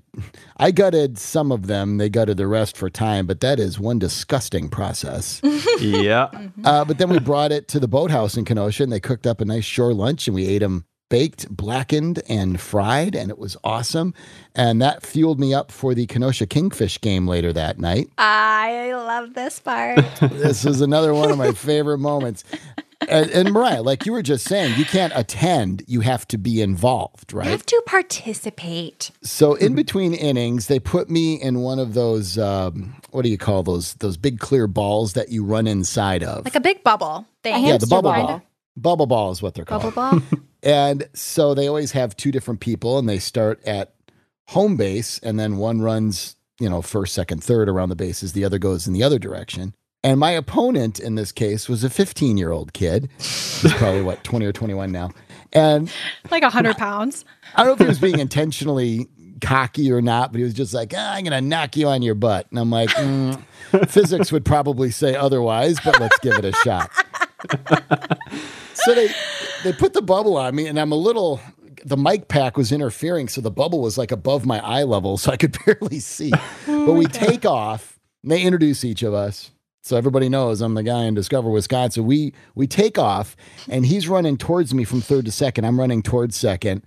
I 0.58 0.72
gutted 0.72 1.20
some 1.20 1.52
of 1.52 1.68
them. 1.68 1.98
They 2.00 2.10
gutted 2.10 2.38
the 2.38 2.48
rest 2.48 2.76
for 2.76 2.90
time, 2.90 3.28
but 3.28 3.42
that 3.42 3.60
is 3.60 3.80
one 3.80 4.00
disgusting 4.00 4.70
process. 4.70 5.40
Yeah. 5.78 6.30
uh, 6.64 6.84
but 6.86 6.98
then 6.98 7.10
we 7.10 7.20
brought 7.20 7.52
it 7.52 7.68
to 7.68 7.80
the 7.80 7.88
boathouse 7.88 8.36
in 8.36 8.46
Kenosha, 8.46 8.82
and 8.82 8.92
they 8.92 9.00
cooked 9.00 9.28
up 9.28 9.40
a 9.42 9.46
nice 9.46 9.64
shore 9.64 9.94
lunch, 9.94 10.28
and 10.28 10.34
we 10.34 10.48
ate 10.48 10.60
them 10.60 10.86
baked, 11.10 11.50
blackened, 11.56 12.22
and 12.28 12.60
fried, 12.60 13.16
and 13.16 13.30
it 13.30 13.38
was 13.38 13.56
awesome. 13.64 14.16
And 14.56 14.82
that 14.82 15.06
fueled 15.06 15.40
me 15.40 15.54
up 15.54 15.72
for 15.72 15.94
the 15.94 16.08
Kenosha 16.08 16.48
Kingfish 16.48 17.00
game 17.00 17.28
later 17.28 17.54
that 17.54 17.80
night. 17.80 18.10
I 18.18 18.92
love 18.94 19.36
this 19.36 19.60
part. 19.60 20.04
this 20.22 20.66
is 20.66 20.82
another 20.82 21.14
one 21.14 21.30
of 21.30 21.38
my 21.38 21.52
favorite 21.52 22.00
moments. 22.00 22.44
And, 23.08 23.30
and 23.30 23.54
Mariah, 23.54 23.84
like 23.84 24.06
you 24.06 24.12
were 24.12 24.24
just 24.24 24.46
saying, 24.46 24.78
you 24.78 24.86
can't 24.86 25.14
attend, 25.16 25.84
you 25.88 26.02
have 26.02 26.28
to 26.30 26.38
be 26.38 26.62
involved, 26.62 27.32
right? 27.32 27.46
You 27.46 27.52
have 27.52 27.66
to 27.68 27.84
participate. 27.86 29.12
So 29.22 29.54
in 29.54 29.76
between 29.76 30.14
innings, 30.14 30.68
they 30.68 30.80
put 30.80 31.10
me 31.10 31.36
in 31.36 31.60
one 31.60 31.80
of 31.80 31.94
those 31.94 32.38
um, 32.38 32.96
what 33.12 33.24
do 33.24 33.30
you 33.30 33.38
call 33.38 33.64
those 33.64 33.94
those 33.96 34.18
big 34.18 34.40
clear 34.40 34.68
balls 34.68 35.14
that 35.14 35.30
you 35.30 35.44
run 35.44 35.68
inside 35.68 36.24
of. 36.24 36.46
Like 36.46 36.56
a 36.56 36.60
big 36.60 36.84
bubble 36.84 37.28
thing. 37.44 37.56
A 37.56 37.68
yeah, 37.68 37.78
the 37.78 37.88
bubble 37.88 38.12
ball. 38.12 38.28
ball. 38.28 38.42
Bubble 38.76 39.08
ball 39.08 39.32
is 39.32 39.42
what 39.42 39.54
they're 39.54 39.66
called. 39.66 39.94
Bubble 39.96 40.20
ball. 40.20 40.40
And 40.64 41.08
so 41.14 41.54
they 41.54 41.68
always 41.68 41.92
have 41.92 42.18
two 42.18 42.32
different 42.32 42.60
people, 42.60 42.98
and 42.98 43.08
they 43.08 43.20
start 43.20 43.64
at 43.66 43.94
home 44.48 44.76
base, 44.76 45.20
and 45.20 45.40
then 45.40 45.58
one 45.58 45.82
runs, 45.82 46.36
you 46.60 46.70
know, 46.70 46.82
first, 46.82 47.14
second, 47.14 47.44
third 47.44 47.70
around 47.70 47.90
the 47.90 47.96
bases, 47.96 48.34
the 48.34 48.44
other 48.44 48.60
goes 48.60 48.88
in 48.88 48.94
the 48.94 49.04
other 49.04 49.20
direction. 49.20 49.76
And 50.08 50.22
my 50.22 50.32
opponent 50.32 51.02
in 51.02 51.16
this 51.16 51.34
case 51.34 51.68
was 51.68 51.84
a 51.84 51.90
15 51.90 52.38
year 52.38 52.50
old 52.50 52.72
kid. 52.72 53.10
He's 53.18 53.74
probably 53.74 54.02
what, 54.02 54.24
20 54.24 54.46
or 54.46 54.54
21 54.54 54.90
now. 54.90 55.12
And 55.52 55.92
like 56.32 56.44
a 56.44 56.50
hundred 56.50 56.78
pounds. 56.78 57.26
I 57.56 57.66
don't 57.66 57.68
know 57.68 57.74
if 57.74 57.80
he 57.80 57.88
was 57.88 58.00
being 58.00 58.20
intentionally 58.20 59.10
cocky 59.42 59.92
or 59.92 60.02
not, 60.02 60.32
but 60.32 60.38
he 60.38 60.46
was 60.46 60.54
just 60.54 60.74
like, 60.74 60.94
ah, 60.96 61.16
I'm 61.16 61.26
going 61.26 61.34
to 61.34 61.42
knock 61.42 61.76
you 61.76 61.90
on 61.90 62.04
your 62.04 62.16
butt. 62.16 62.48
And 62.52 62.58
I'm 62.58 62.70
like, 62.70 62.88
mm, 62.92 63.44
physics 63.90 64.32
would 64.32 64.46
probably 64.46 64.92
say 64.92 65.14
otherwise, 65.14 65.78
but 65.84 66.00
let's 66.00 66.18
give 66.20 66.36
it 66.36 66.46
a 66.46 66.54
shot. 66.54 66.90
so 68.76 68.96
they 68.96 69.10
they 69.66 69.74
put 69.74 69.92
the 69.92 70.02
bubble 70.02 70.38
on 70.38 70.56
me, 70.56 70.68
and 70.68 70.80
I'm 70.80 70.94
a 70.94 70.98
little. 70.98 71.42
The 71.84 71.98
mic 71.98 72.30
pack 72.30 72.56
was 72.56 72.72
interfering, 72.72 73.28
so 73.28 73.42
the 73.42 73.52
bubble 73.52 73.82
was 73.82 73.98
like 73.98 74.14
above 74.14 74.46
my 74.46 74.60
eye 74.66 74.84
level, 74.84 75.18
so 75.18 75.34
I 75.34 75.38
could 75.38 75.58
barely 75.66 76.00
see. 76.00 76.32
but 76.66 76.94
we 76.94 77.08
take 77.08 77.46
off, 77.46 78.00
and 78.24 78.32
they 78.32 78.42
introduce 78.42 78.86
each 78.86 79.04
of 79.04 79.14
us. 79.14 79.52
So 79.88 79.96
everybody 79.96 80.28
knows 80.28 80.60
I'm 80.60 80.74
the 80.74 80.84
guy 80.84 81.06
in 81.06 81.14
Discover 81.14 81.50
Wisconsin. 81.50 82.06
We 82.06 82.34
we 82.56 82.68
take 82.68 83.00
off, 83.00 83.38
and 83.70 83.86
he's 83.86 84.10
running 84.10 84.38
towards 84.38 84.74
me 84.74 84.84
from 84.84 85.00
third 85.00 85.24
to 85.26 85.32
second. 85.32 85.64
I'm 85.64 85.80
running 85.80 86.04
towards 86.04 86.36
second. 86.36 86.84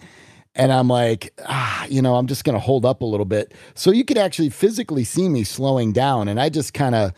And 0.55 0.71
I'm 0.71 0.89
like, 0.89 1.33
ah, 1.47 1.87
you 1.87 2.03
know, 2.03 2.17
I'm 2.17 2.27
just 2.27 2.45
going 2.45 2.55
to 2.55 2.61
hold 2.61 2.85
up 2.85 3.01
a 3.01 3.07
little 3.07 3.25
bit. 3.25 3.55
So 3.75 3.91
you 3.93 4.05
could 4.05 4.19
actually 4.19 4.51
physically 4.51 5.05
see 5.05 5.29
me 5.29 5.45
slowing 5.45 5.93
down. 5.93 6.29
And 6.29 6.41
I 6.41 6.49
just 6.49 6.75
kind 6.75 6.95
of, 6.95 7.13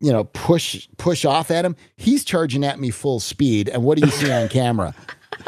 you 0.00 0.12
know, 0.12 0.24
push 0.24 0.86
push 0.98 1.24
off 1.24 1.50
at 1.50 1.64
him. 1.64 1.76
He's 1.96 2.22
charging 2.22 2.62
at 2.64 2.78
me 2.78 2.90
full 2.90 3.20
speed. 3.20 3.70
And 3.70 3.84
what 3.84 3.96
do 3.96 4.04
you 4.04 4.12
see 4.12 4.30
on 4.30 4.48
camera? 4.50 4.94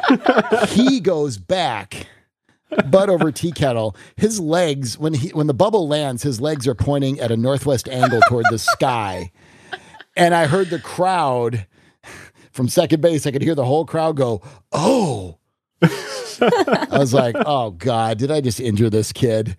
he 0.69 1.01
goes 1.01 1.37
back, 1.37 2.07
butt 2.87 3.11
over 3.11 3.31
tea 3.31 3.53
kettle. 3.53 3.95
His 4.17 4.41
legs, 4.41 4.97
when 4.97 5.13
he 5.13 5.29
when 5.31 5.47
the 5.47 5.55
bubble 5.55 5.87
lands, 5.87 6.23
his 6.23 6.41
legs 6.41 6.67
are 6.67 6.75
pointing 6.75 7.21
at 7.21 7.31
a 7.31 7.37
northwest 7.37 7.87
angle 7.87 8.21
toward 8.29 8.47
the 8.49 8.59
sky. 8.59 9.31
And 10.19 10.35
I 10.35 10.47
heard 10.47 10.69
the 10.71 10.81
crowd 10.81 11.67
from 12.51 12.69
second 12.69 13.01
base. 13.01 13.27
I 13.27 13.31
could 13.31 13.43
hear 13.43 13.55
the 13.55 13.65
whole 13.65 13.87
crowd 13.87 14.17
go, 14.17 14.43
"Oh." 14.73 15.39
I 15.81 16.87
was 16.91 17.15
like, 17.15 17.37
"Oh 17.47 17.71
God, 17.71 18.19
did 18.19 18.31
I 18.31 18.41
just 18.41 18.61
injure 18.61 18.91
this 18.91 19.13
kid?" 19.13 19.57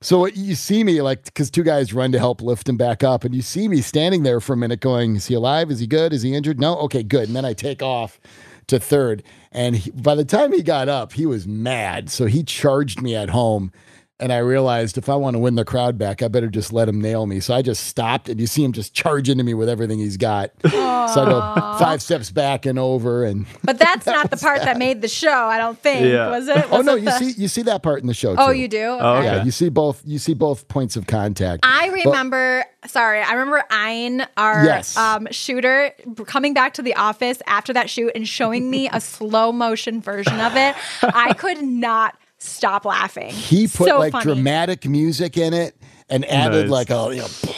So 0.00 0.26
you 0.26 0.54
see 0.54 0.84
me 0.84 1.02
like 1.02 1.24
because 1.24 1.50
two 1.50 1.62
guys 1.64 1.92
run 1.92 2.12
to 2.12 2.18
help 2.18 2.40
lift 2.40 2.68
him 2.68 2.76
back 2.76 3.02
up, 3.04 3.24
and 3.24 3.34
you 3.34 3.42
see 3.42 3.68
me 3.68 3.80
standing 3.80 4.22
there 4.22 4.40
for 4.40 4.54
a 4.54 4.56
minute, 4.56 4.80
going, 4.80 5.16
"Is 5.16 5.26
he 5.26 5.34
alive? 5.34 5.70
Is 5.70 5.80
he 5.80 5.86
good? 5.86 6.12
Is 6.12 6.22
he 6.22 6.34
injured? 6.34 6.58
No, 6.58 6.76
okay, 6.78 7.02
good." 7.02 7.28
And 7.28 7.36
then 7.36 7.44
I 7.44 7.52
take 7.52 7.82
off 7.82 8.20
to 8.68 8.78
third, 8.78 9.22
and 9.52 9.76
he, 9.76 9.90
by 9.90 10.14
the 10.14 10.24
time 10.24 10.52
he 10.52 10.62
got 10.62 10.88
up, 10.88 11.12
he 11.14 11.26
was 11.26 11.46
mad. 11.46 12.10
So 12.10 12.26
he 12.26 12.42
charged 12.42 13.02
me 13.02 13.14
at 13.14 13.30
home. 13.30 13.72
And 14.20 14.32
I 14.32 14.38
realized 14.38 14.98
if 14.98 15.08
I 15.08 15.14
want 15.14 15.34
to 15.34 15.38
win 15.38 15.54
the 15.54 15.64
crowd 15.64 15.96
back, 15.96 16.22
I 16.22 16.28
better 16.28 16.48
just 16.48 16.72
let 16.72 16.88
him 16.88 17.00
nail 17.00 17.24
me. 17.26 17.38
So 17.38 17.54
I 17.54 17.62
just 17.62 17.84
stopped, 17.86 18.28
and 18.28 18.40
you 18.40 18.48
see 18.48 18.64
him 18.64 18.72
just 18.72 18.92
charge 18.92 19.28
into 19.28 19.44
me 19.44 19.54
with 19.54 19.68
everything 19.68 20.00
he's 20.00 20.16
got. 20.16 20.50
So 20.62 20.68
I 20.72 21.24
go 21.24 21.78
five 21.78 22.02
steps 22.02 22.30
back 22.32 22.66
and 22.66 22.80
over, 22.80 23.24
and 23.24 23.46
But 23.62 23.78
that's 23.78 24.06
not 24.06 24.30
the 24.30 24.36
part 24.48 24.62
that 24.62 24.76
made 24.76 25.02
the 25.02 25.08
show, 25.08 25.30
I 25.44 25.56
don't 25.58 25.78
think. 25.78 26.04
Yeah. 26.04 26.30
Was 26.30 26.48
it? 26.48 26.66
oh 26.72 26.80
no, 26.82 26.96
it 26.96 27.00
you 27.00 27.04
the- 27.04 27.12
see 27.18 27.30
you 27.40 27.46
see 27.46 27.62
that 27.62 27.84
part 27.84 28.00
in 28.00 28.08
the 28.08 28.14
show. 28.14 28.34
Oh, 28.36 28.52
too. 28.52 28.58
you 28.58 28.66
do? 28.66 28.78
Oh, 28.82 28.96
Okay. 29.18 29.18
okay. 29.28 29.36
Yeah, 29.36 29.44
you 29.44 29.52
see 29.52 29.68
both. 29.68 30.02
You 30.04 30.18
see 30.18 30.34
both 30.34 30.66
points 30.66 30.96
of 30.96 31.06
contact. 31.06 31.60
I 31.62 31.86
remember, 31.88 32.64
sorry, 32.86 33.20
I 33.22 33.32
remember 33.34 33.62
Ein, 33.70 34.26
our 34.36 34.64
Yes. 34.64 34.96
um, 34.96 35.28
shooter, 35.30 35.92
coming 36.26 36.54
back 36.54 36.74
to 36.74 36.82
the 36.82 36.94
office 36.96 37.40
after 37.46 37.72
that 37.72 37.88
shoot 37.88 38.10
and 38.16 38.26
showing 38.26 38.68
me 38.68 38.88
a 38.92 39.00
slow 39.16 39.52
motion 39.52 40.00
version 40.02 40.40
of 40.40 40.56
it. 40.56 40.74
I 41.02 41.34
could 41.34 41.62
not 41.62 42.16
stop 42.38 42.84
laughing. 42.84 43.30
he 43.30 43.66
put 43.66 43.88
so 43.88 43.98
like 43.98 44.12
funny. 44.12 44.24
dramatic 44.24 44.86
music 44.88 45.36
in 45.36 45.52
it 45.54 45.76
and 46.08 46.24
added 46.26 46.68
Nice. 46.68 46.70
like 46.70 46.90
a 46.90 47.14
you 47.14 47.20
know, 47.22 47.54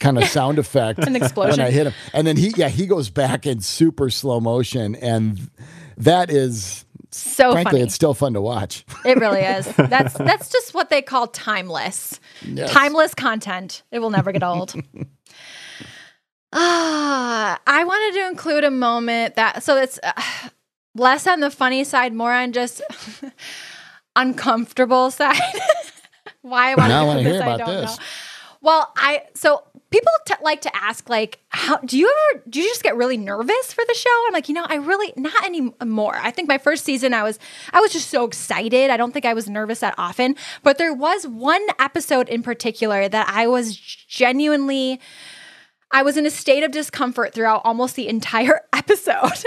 kind 0.00 0.18
of 0.18 0.24
sound 0.24 0.58
effect 0.58 0.98
An 1.00 1.14
explosion. 1.16 1.58
when 1.58 1.66
I 1.66 1.70
hit 1.70 1.86
him. 1.86 1.92
And 2.12 2.26
then 2.26 2.36
he 2.36 2.52
yeah 2.56 2.68
he 2.68 2.86
goes 2.86 3.10
back 3.10 3.46
in 3.46 3.60
super 3.60 4.10
slow 4.10 4.40
motion, 4.40 4.94
and 4.96 5.50
that 5.96 6.30
is 6.30 6.84
So 7.10 7.52
frankly 7.52 7.72
funny. 7.72 7.82
it's 7.84 7.94
still 7.94 8.14
fun 8.14 8.32
to 8.34 8.40
watch. 8.40 8.84
It 9.04 9.18
really 9.18 9.40
is. 9.56 9.66
That's 9.76 10.14
that's 10.14 10.48
just 10.50 10.74
what 10.74 10.88
they 10.90 11.02
call 11.02 11.26
timeless. 11.28 12.18
Yes. 12.42 12.70
Timeless 12.72 13.14
content. 13.14 13.82
It 13.90 13.98
will 13.98 14.10
never 14.10 14.32
get 14.32 14.42
old. 14.42 14.74
Ah, 16.50 17.60
I 17.66 17.84
wanted 17.84 18.18
to 18.20 18.26
include 18.28 18.64
a 18.64 18.70
moment 18.70 19.34
that 19.34 19.62
so 19.62 19.76
it's 19.76 20.00
uh, 20.02 20.12
less 20.94 21.26
on 21.26 21.40
the 21.40 21.50
funny 21.50 21.84
side, 21.84 22.14
more 22.14 22.32
on 22.32 22.52
just 22.52 22.80
uncomfortable 24.20 25.10
side. 25.10 25.40
Why 26.42 26.72
I 26.72 26.74
want 27.04 27.18
to 27.18 27.24
do 27.24 27.30
this, 27.30 27.40
hear 27.40 27.42
I 27.42 27.54
about 27.54 27.66
don't 27.66 27.80
this. 27.82 27.98
know. 27.98 28.04
Well, 28.60 28.92
I 28.96 29.22
so 29.34 29.62
people 29.90 30.12
t- 30.26 30.34
like 30.42 30.60
to 30.62 30.76
ask 30.76 31.08
like, 31.08 31.38
how 31.50 31.78
do 31.78 31.96
you 31.98 32.12
ever 32.32 32.42
do 32.48 32.60
you 32.60 32.68
just 32.68 32.82
get 32.82 32.96
really 32.96 33.16
nervous 33.16 33.72
for 33.72 33.84
the 33.86 33.94
show? 33.94 34.24
I'm 34.26 34.32
like, 34.32 34.48
you 34.48 34.54
know, 34.54 34.66
I 34.68 34.76
really 34.76 35.12
not 35.16 35.44
anymore. 35.44 36.16
I 36.16 36.30
think 36.30 36.48
my 36.48 36.58
first 36.58 36.84
season, 36.84 37.14
I 37.14 37.22
was 37.22 37.38
I 37.72 37.80
was 37.80 37.92
just 37.92 38.10
so 38.10 38.24
excited. 38.24 38.90
I 38.90 38.96
don't 38.96 39.12
think 39.12 39.24
I 39.24 39.34
was 39.34 39.48
nervous 39.48 39.80
that 39.80 39.94
often, 39.96 40.36
but 40.62 40.78
there 40.78 40.92
was 40.92 41.26
one 41.26 41.64
episode 41.78 42.28
in 42.28 42.42
particular 42.42 43.08
that 43.08 43.28
I 43.28 43.46
was 43.46 43.76
genuinely. 43.76 45.00
I 45.90 46.02
was 46.02 46.16
in 46.16 46.26
a 46.26 46.30
state 46.30 46.62
of 46.62 46.70
discomfort 46.70 47.34
throughout 47.34 47.62
almost 47.64 47.96
the 47.96 48.08
entire 48.08 48.60
episode. 48.72 49.44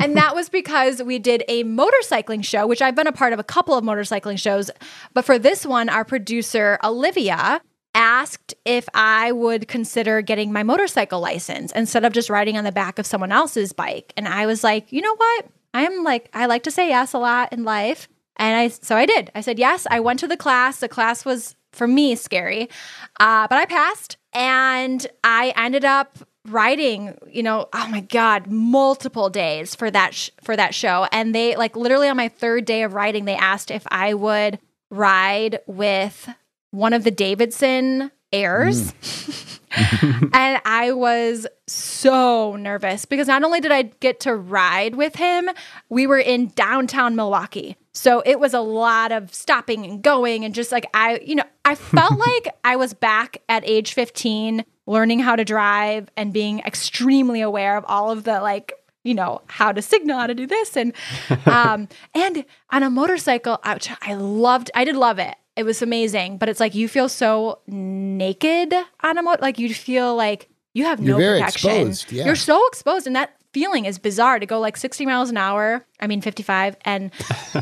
and 0.00 0.16
that 0.16 0.34
was 0.34 0.48
because 0.48 1.02
we 1.02 1.18
did 1.18 1.44
a 1.48 1.64
motorcycling 1.64 2.44
show, 2.44 2.66
which 2.66 2.82
I've 2.82 2.94
been 2.94 3.06
a 3.06 3.12
part 3.12 3.32
of 3.32 3.38
a 3.38 3.44
couple 3.44 3.74
of 3.74 3.84
motorcycling 3.84 4.38
shows. 4.38 4.70
But 5.12 5.24
for 5.24 5.38
this 5.38 5.66
one, 5.66 5.88
our 5.88 6.04
producer, 6.04 6.78
Olivia, 6.82 7.60
asked 7.94 8.54
if 8.64 8.88
I 8.92 9.32
would 9.32 9.68
consider 9.68 10.20
getting 10.20 10.52
my 10.52 10.62
motorcycle 10.62 11.20
license 11.20 11.70
instead 11.72 12.04
of 12.04 12.12
just 12.12 12.28
riding 12.28 12.56
on 12.56 12.64
the 12.64 12.72
back 12.72 12.98
of 12.98 13.06
someone 13.06 13.30
else's 13.30 13.72
bike. 13.72 14.12
And 14.16 14.26
I 14.26 14.46
was 14.46 14.64
like, 14.64 14.90
you 14.92 15.00
know 15.00 15.14
what? 15.14 15.46
I 15.72 15.82
am 15.82 16.02
like, 16.02 16.28
I 16.32 16.46
like 16.46 16.64
to 16.64 16.70
say 16.70 16.88
yes 16.88 17.12
a 17.12 17.18
lot 17.18 17.52
in 17.52 17.64
life. 17.64 18.08
And 18.36 18.56
I, 18.56 18.68
so 18.68 18.96
I 18.96 19.06
did. 19.06 19.30
I 19.34 19.42
said 19.42 19.58
yes. 19.58 19.86
I 19.90 20.00
went 20.00 20.18
to 20.20 20.26
the 20.26 20.36
class. 20.36 20.78
The 20.78 20.88
class 20.88 21.24
was 21.24 21.54
for 21.72 21.86
me 21.86 22.14
scary, 22.14 22.68
uh, 23.18 23.48
but 23.48 23.58
I 23.58 23.66
passed. 23.66 24.16
And 24.34 25.06
I 25.22 25.52
ended 25.56 25.84
up 25.84 26.18
writing, 26.46 27.16
you 27.30 27.42
know, 27.42 27.68
oh 27.72 27.88
my 27.88 28.00
god, 28.00 28.48
multiple 28.48 29.30
days 29.30 29.74
for 29.74 29.90
that 29.90 30.14
sh- 30.14 30.30
for 30.42 30.56
that 30.56 30.74
show. 30.74 31.06
And 31.12 31.34
they 31.34 31.56
like 31.56 31.76
literally 31.76 32.08
on 32.08 32.16
my 32.16 32.28
third 32.28 32.64
day 32.64 32.82
of 32.82 32.94
writing, 32.94 33.24
they 33.24 33.36
asked 33.36 33.70
if 33.70 33.84
I 33.88 34.14
would 34.14 34.58
ride 34.90 35.60
with 35.66 36.28
one 36.70 36.92
of 36.92 37.04
the 37.04 37.10
Davidson 37.10 38.10
heirs. 38.32 38.92
Mm. 38.92 39.50
and 40.34 40.60
I 40.64 40.92
was 40.92 41.46
so 41.66 42.56
nervous 42.56 43.04
because 43.04 43.28
not 43.28 43.42
only 43.42 43.60
did 43.60 43.72
I 43.72 43.82
get 43.82 44.20
to 44.20 44.34
ride 44.34 44.94
with 44.94 45.16
him, 45.16 45.48
we 45.88 46.06
were 46.06 46.18
in 46.18 46.48
downtown 46.48 47.16
Milwaukee. 47.16 47.76
So 47.94 48.22
it 48.26 48.40
was 48.40 48.54
a 48.54 48.60
lot 48.60 49.12
of 49.12 49.32
stopping 49.32 49.84
and 49.84 50.02
going 50.02 50.44
and 50.44 50.54
just 50.54 50.72
like 50.72 50.86
I, 50.94 51.20
you 51.24 51.36
know, 51.36 51.44
I 51.64 51.74
felt 51.74 52.18
like 52.18 52.48
I 52.64 52.76
was 52.76 52.92
back 52.92 53.38
at 53.48 53.62
age 53.66 53.94
15 53.94 54.64
learning 54.86 55.20
how 55.20 55.36
to 55.36 55.44
drive 55.44 56.10
and 56.16 56.32
being 56.32 56.60
extremely 56.60 57.40
aware 57.40 57.76
of 57.76 57.84
all 57.86 58.10
of 58.10 58.24
the 58.24 58.40
like 58.40 58.72
you 59.02 59.14
know 59.14 59.42
how 59.46 59.72
to 59.72 59.82
signal 59.82 60.18
how 60.18 60.26
to 60.26 60.34
do 60.34 60.46
this 60.46 60.76
and 60.76 60.92
um 61.46 61.88
and 62.14 62.44
on 62.70 62.82
a 62.82 62.90
motorcycle 62.90 63.58
I, 63.62 63.78
I 64.02 64.14
loved 64.14 64.70
i 64.74 64.84
did 64.84 64.96
love 64.96 65.18
it 65.18 65.34
it 65.56 65.62
was 65.64 65.82
amazing 65.82 66.38
but 66.38 66.48
it's 66.48 66.60
like 66.60 66.74
you 66.74 66.88
feel 66.88 67.08
so 67.08 67.60
naked 67.66 68.74
on 69.02 69.18
a 69.18 69.22
motor 69.22 69.40
like 69.40 69.58
you 69.58 69.72
feel 69.72 70.14
like 70.16 70.48
you 70.74 70.84
have 70.84 71.00
You're 71.00 71.18
no 71.18 71.32
protection 71.34 71.70
exposed, 71.70 72.12
yeah. 72.12 72.26
you're 72.26 72.34
so 72.34 72.66
exposed 72.66 73.06
and 73.06 73.14
that 73.16 73.36
feeling 73.54 73.86
is 73.86 73.98
bizarre 73.98 74.38
to 74.38 74.46
go 74.46 74.60
like 74.60 74.76
60 74.76 75.06
miles 75.06 75.30
an 75.30 75.38
hour 75.38 75.86
i 76.00 76.06
mean 76.06 76.20
55 76.20 76.76
and 76.84 77.10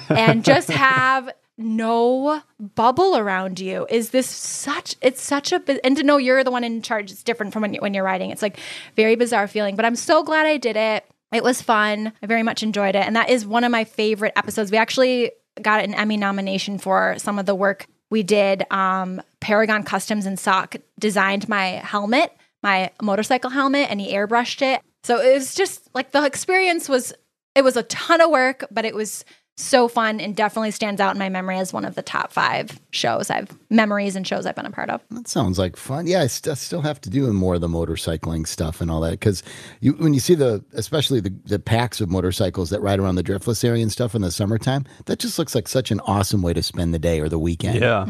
and 0.09 0.45
just 0.45 0.69
have 0.73 1.31
no 1.59 2.43
bubble 2.59 3.17
around 3.17 3.61
you. 3.61 3.87
Is 3.91 4.11
this 4.11 4.27
such 4.27 4.97
it's 5.01 5.23
such 5.23 5.53
a 5.53 5.63
and 5.85 5.97
to 5.97 6.03
know 6.03 6.17
you're 6.17 6.45
the 6.45 6.51
one 6.51 6.65
in 6.65 6.83
charge 6.83 7.11
it's 7.11 7.23
different 7.23 7.53
from 7.53 7.63
when, 7.63 7.75
you, 7.75 7.81
when 7.81 7.95
you're 7.95 8.05
riding. 8.05 8.31
It's 8.31 8.43
like 8.43 8.59
very 8.97 9.17
bizarre 9.17 9.47
feeling 9.47 9.77
but 9.77 9.85
i'm 9.85 9.97
so 9.97 10.23
glad 10.23 10.47
i 10.47 10.57
did 10.57 10.77
it. 10.77 11.05
It 11.33 11.43
was 11.43 11.63
fun. 11.63 12.13
I 12.23 12.27
very 12.27 12.43
much 12.43 12.63
enjoyed 12.63 12.95
it 12.95 13.07
and 13.07 13.17
that 13.17 13.31
is 13.31 13.47
one 13.47 13.65
of 13.65 13.71
my 13.71 13.85
favorite 13.85 14.33
episodes. 14.37 14.71
We 14.71 14.79
actually 14.79 15.33
got 15.61 15.85
an 15.85 15.95
emmy 15.95 16.17
nomination 16.17 16.79
for 16.79 17.17
some 17.19 17.39
of 17.39 17.47
the 17.47 17.55
work 17.55 17.87
we 18.11 18.23
did 18.23 18.65
um, 18.71 19.23
paragon 19.41 19.83
customs 19.83 20.27
and 20.27 20.39
sock 20.39 20.77
designed 20.99 21.49
my 21.49 21.67
helmet 21.67 22.33
my 22.63 22.91
motorcycle 23.03 23.51
helmet 23.51 23.91
and 23.91 24.01
he 24.01 24.13
airbrushed 24.13 24.63
it 24.63 24.81
so 25.05 25.21
it 25.21 25.35
was 25.35 25.55
just 25.55 25.89
like 25.95 26.13
the 26.13 26.25
experience 26.25 26.89
was 26.89 27.13
it 27.55 27.63
was 27.63 27.77
a 27.77 27.83
ton 27.85 28.21
of 28.21 28.31
work 28.31 28.65
but 28.71 28.85
it 28.85 28.95
was 28.95 29.25
so 29.57 29.87
fun 29.87 30.19
and 30.19 30.35
definitely 30.35 30.71
stands 30.71 31.01
out 31.01 31.15
in 31.15 31.19
my 31.19 31.29
memory 31.29 31.59
as 31.59 31.73
one 31.73 31.85
of 31.85 31.95
the 31.95 32.03
top 32.03 32.33
five 32.33 32.81
shows 32.91 33.29
I've 33.31 33.49
memories 33.71 34.17
and 34.17 34.27
shows 34.27 34.47
I've 34.47 34.57
been 34.57 34.65
a 34.67 34.71
part 34.71 34.89
of. 34.91 35.03
That 35.11 35.29
sounds 35.29 35.59
like 35.59 35.77
fun. 35.77 36.07
Yeah, 36.07 36.23
I, 36.23 36.27
st- 36.27 36.53
I 36.53 36.55
still 36.55 36.81
have 36.81 37.01
to 37.03 37.11
do 37.11 37.31
more 37.33 37.57
of 37.57 37.61
the 37.61 37.69
motorcycling 37.69 38.47
stuff 38.47 38.81
and 38.81 38.91
all 38.91 39.01
that 39.03 39.11
because 39.13 39.43
you 39.81 39.93
when 39.93 40.15
you 40.15 40.21
see 40.21 40.35
the 40.35 40.65
especially 40.73 41.21
the, 41.21 41.33
the 41.45 41.59
packs 41.59 42.01
of 42.01 42.09
motorcycles 42.11 42.71
that 42.71 42.81
ride 42.81 42.99
around 42.99 43.17
the 43.17 43.23
driftless 43.23 43.63
area 43.63 43.83
and 43.83 43.93
stuff 43.93 44.15
in 44.15 44.23
the 44.23 44.31
summertime, 44.31 44.85
that 45.05 45.19
just 45.19 45.39
looks 45.39 45.55
like 45.55 45.69
such 45.69 45.91
an 45.91 46.01
awesome 46.01 46.41
way 46.43 46.55
to 46.55 46.63
spend 46.63 46.95
the 46.95 46.99
day 46.99 47.21
or 47.21 47.29
the 47.29 47.39
weekend. 47.39 47.79
Yeah. 47.81 48.05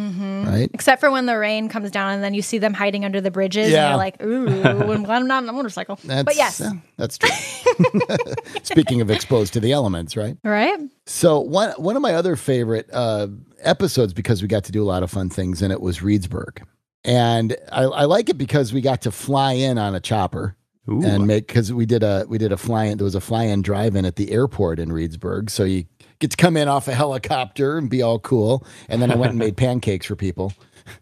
Right. 0.49 0.71
Except 0.73 1.01
for 1.01 1.11
when 1.11 1.27
the 1.27 1.37
rain 1.37 1.69
comes 1.69 1.91
down 1.91 2.13
and 2.13 2.23
then 2.23 2.35
you 2.35 2.43
see 2.43 2.59
them 2.59 2.73
hiding 2.75 3.05
under 3.05 3.21
the 3.21 3.31
bridges 3.33 3.71
Yeah. 3.71 3.85
and 3.85 3.91
you're 3.91 3.99
like, 3.99 4.23
ooh, 4.23 4.63
I'm 4.93 5.03
glad 5.03 5.21
I'm 5.23 5.27
not 5.27 5.43
on 5.43 5.49
a 5.49 5.53
motorcycle. 5.53 5.99
That's, 6.05 6.25
but 6.25 6.37
yes, 6.37 6.61
uh, 6.61 6.71
that's 6.97 7.19
true. 7.19 7.31
Speaking 8.63 9.01
of 9.01 9.11
exposed 9.11 9.53
to 9.55 9.61
the 9.61 9.73
elements, 9.73 10.17
right? 10.17 10.37
right? 10.45 10.79
So 11.07 11.41
one 11.41 11.71
one 11.73 11.97
of 11.97 12.03
my 12.03 12.15
other 12.15 12.37
favorite 12.37 12.89
uh, 12.93 13.29
episodes 13.61 14.13
because 14.13 14.43
we 14.43 14.49
got 14.49 14.65
to 14.65 14.73
do 14.73 14.83
a 14.83 14.87
lot 14.87 15.03
of 15.03 15.11
fun 15.11 15.31
things 15.31 15.63
and 15.63 15.73
it 15.73 15.81
was 15.81 15.99
Reedsburg, 15.99 16.63
and 17.05 17.57
I, 17.71 17.83
I 17.83 18.05
like 18.05 18.29
it 18.29 18.39
because 18.39 18.73
we 18.73 18.81
got 18.81 19.03
to 19.03 19.11
fly 19.11 19.53
in 19.53 19.79
on 19.79 19.95
a 19.95 20.01
chopper 20.01 20.57
Ooh. 20.89 21.05
and 21.05 21.27
make 21.27 21.49
because 21.49 21.73
we 21.73 21.87
did 21.87 22.03
a 22.03 22.25
we 22.29 22.39
did 22.39 22.53
a 22.53 22.57
fly 22.57 22.85
in 22.85 22.99
there 22.99 23.05
was 23.05 23.15
a 23.15 23.21
fly 23.21 23.45
in 23.45 23.63
drive 23.63 23.97
in 23.97 24.05
at 24.05 24.17
the 24.17 24.31
airport 24.31 24.79
in 24.79 24.91
Reedsburg, 24.91 25.51
so 25.51 25.65
you 25.65 25.85
get 26.21 26.31
to 26.31 26.37
come 26.37 26.57
in 26.57 26.69
off 26.69 26.87
a 26.87 26.95
helicopter 26.95 27.79
and 27.79 27.91
be 27.91 28.01
all 28.03 28.21
cool, 28.21 28.65
and 28.89 29.03
then 29.03 29.11
I 29.11 29.17
went 29.17 29.31
and 29.31 29.39
made 29.39 29.57
pancakes 29.57 30.07
for 30.07 30.17
people. 30.17 30.53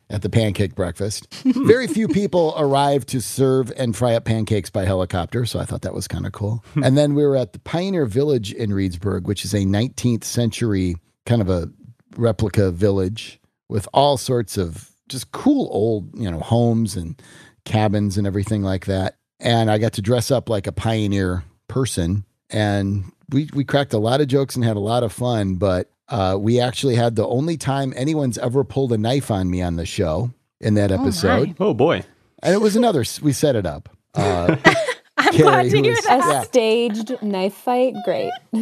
At 0.08 0.22
the 0.22 0.30
pancake 0.30 0.74
breakfast, 0.74 1.32
very 1.44 1.86
few 1.86 2.08
people 2.08 2.54
arrived 2.56 3.08
to 3.10 3.20
serve 3.20 3.72
and 3.76 3.96
fry 3.96 4.14
up 4.14 4.24
pancakes 4.24 4.68
by 4.68 4.84
helicopter, 4.84 5.46
so 5.46 5.60
I 5.60 5.64
thought 5.64 5.82
that 5.82 5.94
was 5.94 6.08
kind 6.08 6.26
of 6.26 6.32
cool. 6.32 6.64
Hmm. 6.74 6.84
and 6.84 6.98
then 6.98 7.14
we 7.14 7.24
were 7.24 7.36
at 7.36 7.52
the 7.52 7.60
Pioneer 7.60 8.06
Village 8.06 8.52
in 8.52 8.70
Reedsburg, 8.70 9.22
which 9.22 9.44
is 9.44 9.54
a 9.54 9.58
19th 9.58 10.24
century 10.24 10.96
kind 11.26 11.40
of 11.40 11.48
a 11.48 11.70
replica 12.16 12.70
village 12.70 13.40
with 13.68 13.88
all 13.94 14.16
sorts 14.16 14.56
of 14.56 14.90
just 15.08 15.30
cool 15.32 15.68
old, 15.70 16.10
you 16.18 16.30
know, 16.30 16.40
homes 16.40 16.96
and 16.96 17.20
cabins 17.64 18.18
and 18.18 18.26
everything 18.26 18.62
like 18.62 18.86
that. 18.86 19.16
And 19.38 19.70
I 19.70 19.78
got 19.78 19.92
to 19.94 20.02
dress 20.02 20.30
up 20.30 20.48
like 20.48 20.66
a 20.66 20.72
pioneer 20.72 21.44
person 21.68 22.24
and 22.50 23.04
we 23.30 23.48
we 23.54 23.64
cracked 23.64 23.92
a 23.92 23.98
lot 23.98 24.20
of 24.20 24.28
jokes 24.28 24.56
and 24.56 24.64
had 24.64 24.76
a 24.76 24.80
lot 24.80 25.02
of 25.02 25.12
fun, 25.12 25.54
but 25.54 25.90
uh, 26.10 26.36
we 26.38 26.60
actually 26.60 26.94
had 26.96 27.16
the 27.16 27.26
only 27.26 27.56
time 27.56 27.92
anyone's 27.96 28.38
ever 28.38 28.64
pulled 28.64 28.92
a 28.92 28.98
knife 28.98 29.30
on 29.30 29.50
me 29.50 29.62
on 29.62 29.76
the 29.76 29.86
show 29.86 30.30
in 30.60 30.74
that 30.74 30.90
episode. 30.92 31.54
Oh 31.60 31.72
boy. 31.74 32.02
and 32.42 32.54
it 32.54 32.60
was 32.60 32.76
another, 32.76 33.04
we 33.22 33.32
set 33.32 33.56
it 33.56 33.66
up. 33.66 33.88
Uh, 34.14 34.56
I'm 35.16 35.32
Carrie, 35.32 35.42
glad 35.42 35.70
to 35.70 35.82
hear 35.82 35.92
was- 35.94 36.04
that. 36.04 36.20
A 36.26 36.32
Yeah. 36.32 36.42
staged 36.42 37.22
knife 37.22 37.54
fight, 37.54 37.94
great. 38.04 38.30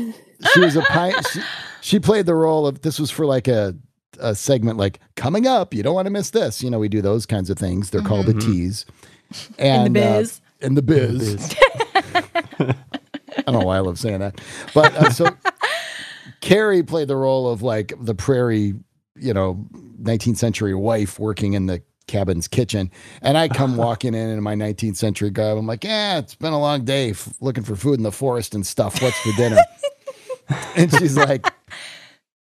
she 0.52 0.60
was 0.60 0.76
a 0.76 0.82
pi- 0.82 1.20
she, 1.32 1.40
she 1.80 1.98
played 2.00 2.26
the 2.26 2.34
role 2.34 2.66
of 2.66 2.82
this 2.82 2.98
was 3.00 3.10
for 3.10 3.24
like 3.26 3.48
a 3.48 3.74
a 4.20 4.34
segment 4.34 4.76
like 4.78 4.98
coming 5.14 5.46
up 5.46 5.72
you 5.72 5.80
don't 5.80 5.94
want 5.94 6.06
to 6.06 6.10
miss 6.10 6.30
this 6.30 6.60
you 6.60 6.68
know 6.68 6.78
we 6.80 6.88
do 6.88 7.00
those 7.00 7.24
kinds 7.24 7.50
of 7.50 7.56
things 7.56 7.90
they're 7.90 8.02
called 8.02 8.28
a 8.28 8.34
tease 8.34 8.84
and 9.60 9.94
the 9.94 10.00
uh, 10.04 10.18
biz. 10.18 10.40
in 10.60 10.74
the 10.74 10.82
biz, 10.82 11.54
i 11.94 12.74
don't 13.46 13.54
know 13.60 13.60
why 13.66 13.76
i 13.76 13.80
love 13.80 13.96
saying 13.96 14.18
that 14.18 14.40
but 14.74 14.92
uh, 14.96 15.08
so 15.10 15.28
carrie 16.40 16.82
played 16.82 17.08
the 17.08 17.16
role 17.16 17.48
of 17.50 17.62
like 17.62 17.92
the 18.00 18.14
prairie 18.14 18.74
you 19.16 19.34
know 19.34 19.66
19th 20.02 20.36
century 20.36 20.74
wife 20.74 21.18
working 21.18 21.54
in 21.54 21.66
the 21.66 21.82
cabin's 22.06 22.48
kitchen. 22.48 22.90
And 23.20 23.36
i 23.36 23.48
come 23.48 23.76
walking 23.86 24.14
in 24.14 24.30
in 24.30 24.42
my 24.42 24.54
19th 24.54 24.96
century 24.96 25.30
garb 25.30 25.58
i'm 25.58 25.66
like 25.66 25.84
yeah 25.84 26.18
it's 26.18 26.34
been 26.34 26.52
a 26.54 26.60
long 26.60 26.84
day 26.84 27.10
f- 27.10 27.34
looking 27.40 27.64
for 27.64 27.76
food 27.76 27.98
in 27.98 28.02
the 28.02 28.12
forest 28.12 28.54
and 28.54 28.66
stuff. 28.66 29.02
What's 29.02 29.18
for 29.20 29.32
dinner? 29.36 29.58
And 30.76 30.90
she's 30.94 31.14
like 31.14 31.46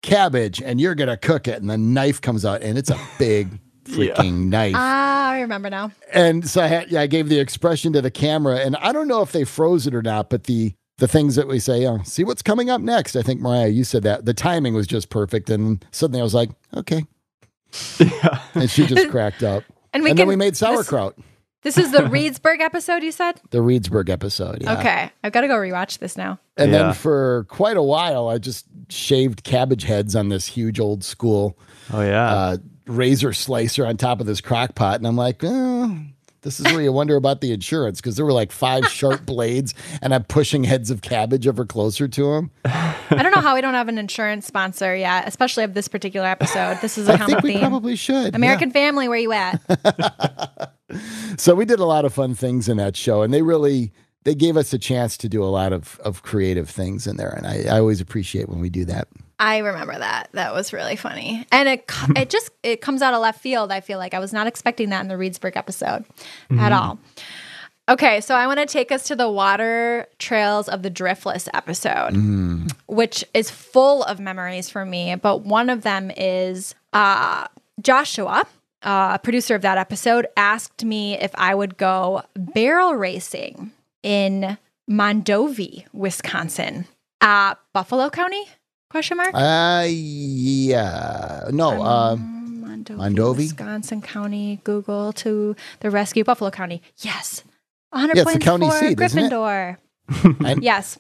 cabbage 0.02 0.62
and 0.62 0.82
you're 0.82 0.96
gonna 0.96 1.16
cook 1.16 1.48
it. 1.48 1.62
And 1.62 1.70
the 1.70 1.78
knife 1.78 2.20
comes 2.20 2.44
out 2.44 2.62
and 2.62 2.78
it's 2.78 2.90
a 2.90 3.00
big 3.18 3.60
freaking 3.86 4.50
knife. 4.50 4.76
Ah, 4.76 5.30
I 5.30 5.40
remember 5.42 5.70
now. 5.70 5.92
and 6.12 6.46
so 6.48 6.62
I 6.62 6.68
had, 6.68 6.92
yeah, 6.92 7.00
I 7.02 7.08
gave 7.08 7.30
the 7.30 7.40
expression 7.40 7.94
to 7.94 8.02
the 8.02 8.12
camera, 8.12 8.58
and 8.60 8.76
I 8.78 8.92
don't 8.92 9.08
know 9.08 9.22
if 9.22 9.32
they 9.32 9.44
froze 9.46 9.88
it 9.88 9.96
or 9.96 10.02
not, 10.02 10.30
but 10.30 10.44
the 10.46 10.74
the 11.04 11.08
things 11.10 11.36
that 11.36 11.50
we 11.50 11.60
say, 11.60 11.86
oh, 11.86 12.00
see 12.06 12.24
what's 12.24 12.42
coming 12.42 12.70
up 12.70 12.80
next. 12.80 13.18
I 13.18 13.24
think 13.24 13.42
Mariah, 13.42 13.68
you 13.68 13.84
said 13.84 14.04
that 14.04 14.24
the 14.24 14.34
timing 14.34 14.74
was 14.74 14.88
just 14.88 15.10
perfect, 15.10 15.50
and 15.50 15.84
suddenly 15.92 16.22
I 16.22 16.24
was 16.24 16.34
like, 16.34 16.50
okay, 16.78 17.04
Yeah. 18.00 18.40
and 18.54 18.70
she 18.70 18.86
just 18.88 19.10
cracked 19.10 19.44
up, 19.44 19.64
And 19.94 20.02
we 20.02 20.12
and 20.12 20.18
can 20.18 20.22
then 20.24 20.28
we 20.30 20.38
made 20.38 20.54
this- 20.54 20.60
sauerkraut. 20.60 21.18
This, 21.62 21.78
is 21.78 21.92
the 21.92 22.00
Reedsburg 22.00 22.60
episode 22.62 23.04
you 23.04 23.12
said? 23.14 23.40
The 23.52 23.60
Reedsburg 23.60 24.10
episode, 24.10 24.62
yeah. 24.62 24.80
Okay. 24.80 25.12
I've 25.24 25.32
got 25.34 25.42
to 25.42 25.48
go 25.48 25.56
rewatch 25.56 26.00
this 26.00 26.18
now. 26.18 26.38
And 26.58 26.72
Yeah. 26.72 26.78
then 26.84 26.94
for 26.94 27.46
quite 27.50 27.78
a 27.78 27.82
while, 27.84 28.28
I 28.30 28.38
just 28.38 28.66
shaved 28.90 29.44
cabbage 29.46 29.84
heads 29.84 30.14
on 30.16 30.28
this 30.30 30.46
huge 30.46 30.80
old 30.82 31.04
school 31.06 31.58
Oh 31.94 32.02
yeah. 32.02 32.34
uh, 32.34 32.58
razor 32.86 33.32
slicer 33.32 33.86
on 33.86 33.96
top 33.96 34.20
of 34.20 34.26
this 34.26 34.42
crock 34.42 34.76
pot. 34.76 34.98
And 34.98 35.08
I'm 35.08 35.16
like, 35.16 35.42
oh, 35.44 36.00
this 36.44 36.60
is 36.60 36.66
where 36.72 36.82
you 36.82 36.92
wonder 36.92 37.16
about 37.16 37.42
the 37.42 37.52
insurance 37.52 38.00
because 38.00 38.16
there 38.16 38.26
were 38.26 38.32
like 38.34 38.52
five 38.52 38.88
sharp 38.88 39.26
blades 39.26 39.74
and 40.02 40.14
I'm 40.14 40.24
pushing 40.26 40.64
heads 40.64 40.92
of 40.92 41.02
cabbage 41.02 41.48
ever 41.48 41.66
closer 41.66 42.08
to 42.08 42.34
them. 42.34 42.52
I 42.66 42.96
don't 43.22 43.34
know 43.34 43.42
how 43.42 43.56
we 43.56 43.62
don't 43.62 43.74
have 43.74 43.88
an 43.88 43.98
insurance 43.98 44.46
sponsor 44.46 44.96
yet, 44.96 45.28
especially 45.28 45.64
of 45.64 45.74
this 45.74 45.88
particular 45.88 46.28
episode. 46.28 46.78
This 46.82 46.98
is 46.98 47.10
a 47.10 47.14
I 47.14 47.18
common 47.18 47.30
think 47.30 47.44
we 47.44 47.52
theme. 47.54 47.62
probably 47.62 47.96
should. 47.96 48.36
American 48.36 48.72
Family, 48.72 49.08
where 49.08 49.18
you 49.20 49.32
at? 49.32 49.62
So 51.38 51.56
we 51.56 51.66
did 51.66 51.80
a 51.80 51.86
lot 51.86 52.06
of 52.06 52.14
fun 52.14 52.36
things 52.36 52.70
in 52.70 52.78
that 52.78 52.96
show 52.96 53.24
and 53.24 53.34
they 53.34 53.42
really. 53.42 53.92
They 54.26 54.36
gave 54.36 54.56
us 54.56 54.72
a 54.72 54.80
chance 54.80 55.18
to 55.18 55.28
do 55.28 55.44
a 55.44 55.52
lot 55.52 55.74
of, 55.74 56.00
of 56.02 56.24
creative 56.24 56.70
things 56.70 57.08
in 57.08 57.18
there, 57.18 57.32
and 57.32 57.46
I, 57.46 57.64
I 57.76 57.80
always 57.80 58.00
appreciate 58.00 58.48
when 58.48 58.62
we 58.62 58.70
do 58.70 58.86
that. 58.86 59.10
I 59.40 59.58
remember 59.58 59.98
that. 59.98 60.30
That 60.34 60.54
was 60.54 60.74
really 60.74 60.96
funny, 60.96 61.46
and 61.52 61.68
it 61.68 61.92
it 62.16 62.30
just 62.30 62.52
it 62.62 62.82
comes 62.82 63.02
out 63.02 63.14
of 63.14 63.22
left 63.22 63.42
field. 63.42 63.72
I 63.72 63.82
feel 63.82 63.98
like 63.98 64.14
I 64.14 64.20
was 64.20 64.32
not 64.34 64.48
expecting 64.48 64.90
that 64.90 65.02
in 65.02 65.08
the 65.08 65.16
Reedsburg 65.16 65.56
episode 65.56 66.06
at 66.52 66.72
all. 66.72 67.00
Okay, 67.90 68.22
so 68.22 68.34
I 68.36 68.48
want 68.48 68.60
to 68.60 68.66
take 68.66 68.94
us 68.94 69.04
to 69.08 69.16
the 69.16 69.30
Water 69.30 70.08
Trails 70.18 70.70
of 70.70 70.84
the 70.84 70.90
Driftless 70.92 71.50
episode, 71.54 72.16
which 72.88 73.26
is 73.34 73.50
full 73.52 74.04
of 74.04 74.22
memories 74.22 74.70
for 74.70 74.86
me. 74.86 75.16
But 75.16 75.42
one 75.42 75.70
of 75.70 75.82
them 75.82 76.10
is 76.16 76.76
uh, 76.94 77.48
Joshua, 77.82 78.46
uh, 78.84 79.18
producer 79.18 79.56
of 79.56 79.64
that 79.64 79.78
episode, 79.78 80.28
asked 80.38 80.86
me 80.86 81.20
if 81.20 81.32
I 81.36 81.54
would 81.54 81.76
go 81.76 82.22
barrel 82.36 82.96
racing 82.96 83.72
in 84.02 84.58
Mondovi, 84.90 85.86
Wisconsin, 85.92 86.86
uh, 87.20 87.56
Buffalo 87.74 88.10
County? 88.10 88.46
Question 88.94 89.18
mark. 89.18 89.32
Uh, 89.34 89.88
yeah. 89.90 91.46
No, 91.50 91.82
Um, 91.82 92.64
uh, 92.64 92.68
Mondovi, 92.68 92.96
Mondovi? 92.96 93.38
Wisconsin 93.38 94.04
County. 94.04 94.60
Google 94.64 95.12
to 95.14 95.56
the 95.80 95.90
rescue. 95.90 96.24
Buffalo 96.24 96.52
County. 96.52 96.80
Yes. 97.00 97.44
100 97.90 98.16
Yeah, 98.16 98.22
it's 98.22 98.32
points 98.32 98.46
county 98.46 98.70
for 98.70 98.78
seat, 98.78 99.02
isn't 99.02 99.18
it? 99.20 99.32
Gryffindor. 99.32 99.78
Yes. 100.62 101.00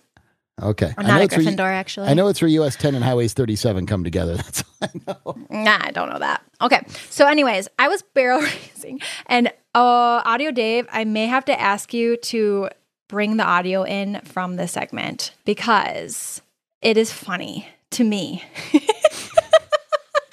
Okay. 0.60 0.88
Or 0.88 0.93
I 0.97 1.03
not 1.03 1.08
know 1.08 1.19
a 1.19 1.23
it's 1.25 1.38
where 1.38 1.45
Gryffindor, 1.45 1.60
actually. 1.69 2.08
I 2.08 2.15
know 2.15 2.29
it's 2.29 2.41
where 2.41 2.49
US 2.49 2.75
10 2.77 2.95
and 2.95 3.03
Highways 3.03 3.34
37 3.34 3.86
come 3.86 4.03
together. 4.03 4.36
That's 4.38 4.63
all 4.63 4.77
I 4.82 4.89
know. 5.08 5.36
Nah, 5.51 5.77
I 5.82 5.91
don't 5.91 6.10
know 6.10 6.17
that. 6.17 6.41
Okay. 6.62 6.82
So, 7.12 7.27
anyways, 7.27 7.67
I 7.77 7.89
was 7.89 8.01
barrel 8.15 8.41
racing, 8.73 9.01
and 9.27 9.49
uh, 9.75 10.21
Audio 10.25 10.49
Dave, 10.49 10.88
I 10.91 11.03
may 11.03 11.27
have 11.27 11.45
to 11.45 11.62
ask 11.62 11.93
you 11.93 12.17
to 12.17 12.69
bring 13.08 13.38
the 13.38 13.45
audio 13.45 13.84
in 13.84 14.19
from 14.23 14.56
this 14.56 14.71
segment 14.71 15.36
because 15.45 16.41
it 16.82 16.97
is 16.97 17.12
funny 17.12 17.67
to 17.93 18.03
me. 18.03 18.43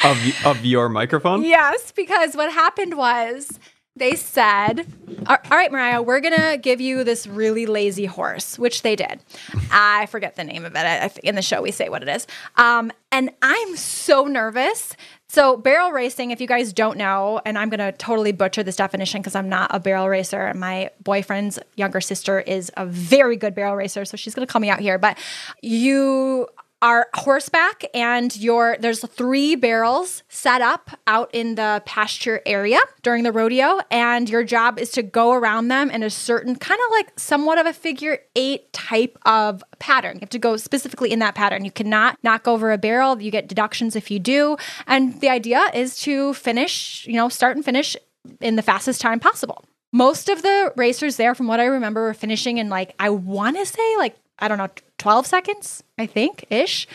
of 0.04 0.46
of 0.46 0.64
your 0.64 0.88
microphone. 0.88 1.42
Yes, 1.44 1.92
because 1.92 2.34
what 2.34 2.52
happened 2.52 2.96
was 2.96 3.58
they 3.96 4.16
said, 4.16 4.86
"All 5.26 5.36
right, 5.50 5.70
Mariah, 5.70 6.00
we're 6.00 6.20
going 6.20 6.34
to 6.34 6.56
give 6.56 6.80
you 6.80 7.04
this 7.04 7.26
really 7.26 7.66
lazy 7.66 8.06
horse, 8.06 8.58
which 8.58 8.82
they 8.82 8.96
did. 8.96 9.20
I 9.70 10.06
forget 10.06 10.36
the 10.36 10.44
name 10.44 10.64
of 10.64 10.74
it. 10.74 10.78
I, 10.78 11.04
I 11.04 11.10
in 11.22 11.34
the 11.34 11.42
show 11.42 11.60
we 11.60 11.70
say 11.70 11.88
what 11.88 12.02
it 12.02 12.08
is. 12.08 12.26
Um, 12.56 12.92
and 13.12 13.30
I'm 13.42 13.76
so 13.76 14.24
nervous. 14.24 14.94
So, 15.28 15.56
barrel 15.56 15.92
racing, 15.92 16.30
if 16.30 16.40
you 16.40 16.46
guys 16.46 16.72
don't 16.72 16.96
know, 16.96 17.40
and 17.44 17.58
I'm 17.58 17.68
going 17.68 17.78
to 17.78 17.92
totally 17.92 18.32
butcher 18.32 18.62
this 18.62 18.76
definition 18.76 19.20
because 19.20 19.34
I'm 19.34 19.48
not 19.48 19.70
a 19.72 19.78
barrel 19.78 20.08
racer. 20.08 20.46
and 20.46 20.58
My 20.58 20.90
boyfriend's 21.02 21.58
younger 21.76 22.00
sister 22.00 22.40
is 22.40 22.72
a 22.76 22.86
very 22.86 23.36
good 23.36 23.54
barrel 23.54 23.76
racer. 23.76 24.04
So, 24.04 24.16
she's 24.16 24.34
going 24.34 24.46
to 24.46 24.52
call 24.52 24.60
me 24.60 24.70
out 24.70 24.80
here. 24.80 24.98
But 24.98 25.18
you 25.62 26.48
are 26.82 27.08
horseback 27.14 27.84
and 27.92 28.34
your 28.36 28.76
there's 28.80 29.00
three 29.10 29.54
barrels 29.54 30.22
set 30.28 30.62
up 30.62 30.90
out 31.06 31.28
in 31.34 31.54
the 31.54 31.82
pasture 31.84 32.40
area 32.46 32.78
during 33.02 33.22
the 33.22 33.32
rodeo 33.32 33.80
and 33.90 34.30
your 34.30 34.42
job 34.42 34.78
is 34.78 34.90
to 34.90 35.02
go 35.02 35.32
around 35.32 35.68
them 35.68 35.90
in 35.90 36.02
a 36.02 36.08
certain 36.08 36.56
kind 36.56 36.80
of 36.86 36.90
like 36.92 37.12
somewhat 37.18 37.58
of 37.58 37.66
a 37.66 37.72
figure 37.72 38.18
eight 38.34 38.72
type 38.72 39.18
of 39.26 39.62
pattern. 39.78 40.16
You 40.16 40.20
have 40.20 40.30
to 40.30 40.38
go 40.38 40.56
specifically 40.56 41.12
in 41.12 41.18
that 41.18 41.34
pattern. 41.34 41.64
You 41.64 41.70
cannot 41.70 42.18
knock 42.22 42.48
over 42.48 42.72
a 42.72 42.78
barrel. 42.78 43.20
You 43.20 43.30
get 43.30 43.46
deductions 43.48 43.94
if 43.94 44.10
you 44.10 44.18
do. 44.18 44.56
And 44.86 45.20
the 45.20 45.28
idea 45.28 45.62
is 45.74 45.98
to 46.00 46.32
finish 46.34 47.06
you 47.06 47.14
know 47.14 47.28
start 47.28 47.56
and 47.56 47.64
finish 47.64 47.96
in 48.40 48.56
the 48.56 48.62
fastest 48.62 49.00
time 49.00 49.20
possible. 49.20 49.64
Most 49.92 50.28
of 50.28 50.42
the 50.42 50.72
racers 50.76 51.16
there 51.16 51.34
from 51.34 51.46
what 51.46 51.60
i 51.60 51.64
remember 51.64 52.02
were 52.02 52.14
finishing 52.14 52.58
in 52.58 52.68
like 52.68 52.94
i 53.00 53.10
want 53.10 53.56
to 53.56 53.66
say 53.66 53.96
like 53.96 54.16
i 54.40 54.48
don't 54.48 54.58
know 54.58 54.68
12 54.98 55.26
seconds 55.26 55.82
i 55.98 56.06
think 56.06 56.44
ish 56.50 56.86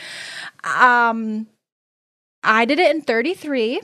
um 0.63 1.47
i 2.43 2.65
did 2.65 2.79
it 2.79 2.95
in 2.95 3.01
33 3.01 3.81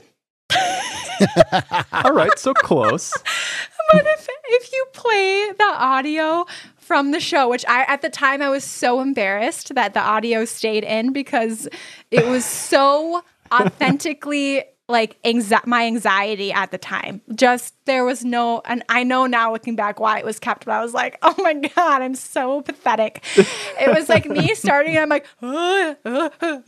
All 1.92 2.12
right, 2.12 2.36
so 2.38 2.52
close. 2.52 3.12
but 3.92 4.06
if 4.06 4.28
if 4.44 4.72
you 4.72 4.86
play 4.92 5.50
the 5.56 5.72
audio 5.76 6.46
from 6.76 7.10
the 7.10 7.20
show 7.20 7.48
which 7.48 7.64
i 7.68 7.84
at 7.84 8.02
the 8.02 8.08
time 8.10 8.42
i 8.42 8.48
was 8.48 8.64
so 8.64 9.00
embarrassed 9.00 9.74
that 9.74 9.94
the 9.94 10.00
audio 10.00 10.44
stayed 10.44 10.84
in 10.84 11.12
because 11.12 11.68
it 12.10 12.26
was 12.26 12.44
so 12.44 13.22
authentically 13.52 14.64
like 14.88 15.20
anxi- 15.22 15.64
my 15.66 15.86
anxiety 15.86 16.52
at 16.52 16.70
the 16.70 16.78
time 16.78 17.20
just 17.34 17.74
there 17.86 18.04
was 18.04 18.24
no 18.24 18.60
and 18.64 18.82
i 18.88 19.04
know 19.04 19.26
now 19.26 19.52
looking 19.52 19.76
back 19.76 20.00
why 20.00 20.18
it 20.18 20.24
was 20.24 20.38
kept 20.38 20.64
but 20.64 20.72
i 20.72 20.82
was 20.82 20.92
like 20.92 21.18
oh 21.22 21.34
my 21.38 21.54
god 21.54 22.02
i'm 22.02 22.14
so 22.14 22.60
pathetic 22.62 23.22
it 23.36 23.94
was 23.94 24.08
like 24.08 24.26
me 24.26 24.54
starting 24.64 24.98
i'm 24.98 25.08
like 25.08 25.26
uh, 25.42 25.94
uh, 26.04 26.30
uh, 26.40 26.42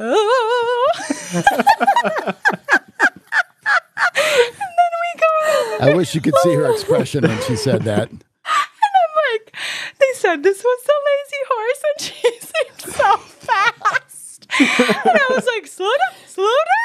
and 4.16 4.16
then 4.16 4.92
we 5.02 5.20
go 5.20 5.78
I 5.80 5.92
wish 5.94 6.14
you 6.14 6.20
could 6.20 6.34
see 6.42 6.54
her 6.54 6.70
expression 6.70 7.22
when 7.26 7.40
she 7.42 7.56
said 7.56 7.82
that. 7.82 8.08
And 8.10 8.22
I'm 9.02 9.14
like, 9.32 9.46
they 9.98 10.12
said 10.14 10.42
this 10.42 10.62
was 10.62 10.80
the 10.84 10.94
lazy 11.08 11.42
horse, 11.48 11.82
and 11.88 11.98
she 12.04 12.30
seemed 12.46 12.80
so 12.94 13.16
fast. 13.16 14.46
and 14.60 15.18
I 15.18 15.26
was 15.30 15.46
like, 15.56 15.66
slow 15.66 15.88
down, 15.90 16.14
slow 16.28 16.44
down. 16.44 16.83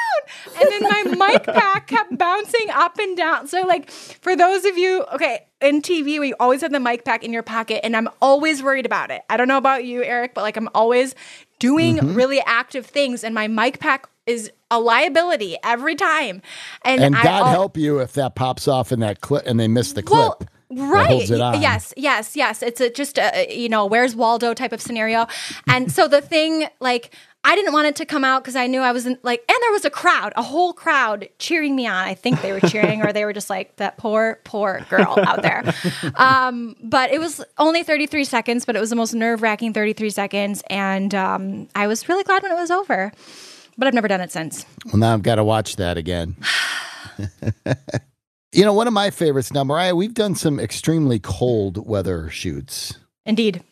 And 0.60 0.70
then 0.70 1.16
my 1.16 1.28
mic 1.28 1.44
pack 1.44 1.86
kept 1.86 2.16
bouncing 2.16 2.70
up 2.70 2.98
and 2.98 3.16
down. 3.16 3.46
So, 3.46 3.62
like, 3.62 3.90
for 3.90 4.36
those 4.36 4.64
of 4.64 4.76
you, 4.76 5.04
okay, 5.14 5.46
in 5.60 5.82
TV, 5.82 6.20
we 6.20 6.32
always 6.34 6.60
have 6.62 6.72
the 6.72 6.80
mic 6.80 7.04
pack 7.04 7.24
in 7.24 7.32
your 7.32 7.42
pocket, 7.42 7.84
and 7.84 7.96
I'm 7.96 8.08
always 8.20 8.62
worried 8.62 8.86
about 8.86 9.10
it. 9.10 9.22
I 9.28 9.36
don't 9.36 9.48
know 9.48 9.58
about 9.58 9.84
you, 9.84 10.02
Eric, 10.02 10.34
but 10.34 10.42
like, 10.42 10.56
I'm 10.56 10.68
always 10.74 11.14
doing 11.58 11.96
mm-hmm. 11.96 12.14
really 12.14 12.40
active 12.40 12.86
things, 12.86 13.24
and 13.24 13.34
my 13.34 13.48
mic 13.48 13.78
pack 13.80 14.08
is 14.26 14.50
a 14.70 14.78
liability 14.78 15.56
every 15.64 15.96
time. 15.96 16.42
And, 16.82 17.02
And 17.02 17.14
God 17.14 17.26
al- 17.26 17.46
help 17.46 17.76
you 17.76 17.98
if 17.98 18.12
that 18.12 18.34
pops 18.34 18.68
off 18.68 18.92
in 18.92 19.00
that 19.00 19.20
clip 19.20 19.44
and 19.46 19.58
they 19.58 19.68
miss 19.68 19.92
the 19.92 20.02
clip. 20.02 20.38
that 20.38 20.49
right. 20.70 21.06
holds 21.06 21.30
it 21.30 21.40
on. 21.40 21.60
Yes, 21.60 21.92
yes, 21.96 22.36
yes. 22.36 22.62
It's 22.62 22.80
a, 22.80 22.90
just 22.90 23.18
a, 23.18 23.46
you 23.54 23.68
know, 23.68 23.86
where's 23.86 24.14
Waldo 24.14 24.54
type 24.54 24.72
of 24.72 24.80
scenario. 24.80 25.26
And 25.68 25.90
so 25.90 26.08
the 26.08 26.20
thing, 26.20 26.66
like, 26.80 27.14
I 27.42 27.54
didn't 27.54 27.72
want 27.72 27.86
it 27.86 27.96
to 27.96 28.04
come 28.04 28.22
out 28.22 28.42
because 28.42 28.54
I 28.54 28.66
knew 28.66 28.80
I 28.80 28.92
wasn't 28.92 29.24
like, 29.24 29.42
and 29.48 29.58
there 29.62 29.72
was 29.72 29.86
a 29.86 29.90
crowd, 29.90 30.34
a 30.36 30.42
whole 30.42 30.74
crowd 30.74 31.28
cheering 31.38 31.74
me 31.74 31.86
on. 31.86 31.94
I 32.06 32.14
think 32.14 32.42
they 32.42 32.52
were 32.52 32.60
cheering 32.60 33.02
or 33.02 33.12
they 33.12 33.24
were 33.24 33.32
just 33.32 33.48
like, 33.48 33.76
that 33.76 33.96
poor, 33.96 34.40
poor 34.44 34.84
girl 34.90 35.18
out 35.18 35.42
there. 35.42 35.64
Um, 36.16 36.76
but 36.82 37.10
it 37.12 37.18
was 37.18 37.42
only 37.56 37.82
33 37.82 38.24
seconds, 38.24 38.64
but 38.64 38.76
it 38.76 38.80
was 38.80 38.90
the 38.90 38.96
most 38.96 39.14
nerve 39.14 39.42
wracking 39.42 39.72
33 39.72 40.10
seconds. 40.10 40.62
And 40.68 41.14
um, 41.14 41.68
I 41.74 41.86
was 41.86 42.08
really 42.08 42.24
glad 42.24 42.42
when 42.42 42.52
it 42.52 42.56
was 42.56 42.70
over. 42.70 43.12
But 43.78 43.86
I've 43.88 43.94
never 43.94 44.08
done 44.08 44.20
it 44.20 44.30
since. 44.30 44.66
Well, 44.86 44.98
now 44.98 45.14
I've 45.14 45.22
got 45.22 45.36
to 45.36 45.44
watch 45.44 45.76
that 45.76 45.96
again. 45.96 46.36
you 48.52 48.64
know, 48.64 48.72
one 48.72 48.86
of 48.86 48.92
my 48.92 49.10
favorites 49.10 49.52
now, 49.52 49.64
Mariah, 49.64 49.94
we've 49.94 50.14
done 50.14 50.34
some 50.34 50.58
extremely 50.58 51.18
cold 51.18 51.86
weather 51.86 52.28
shoots. 52.30 52.94
Indeed. 53.26 53.62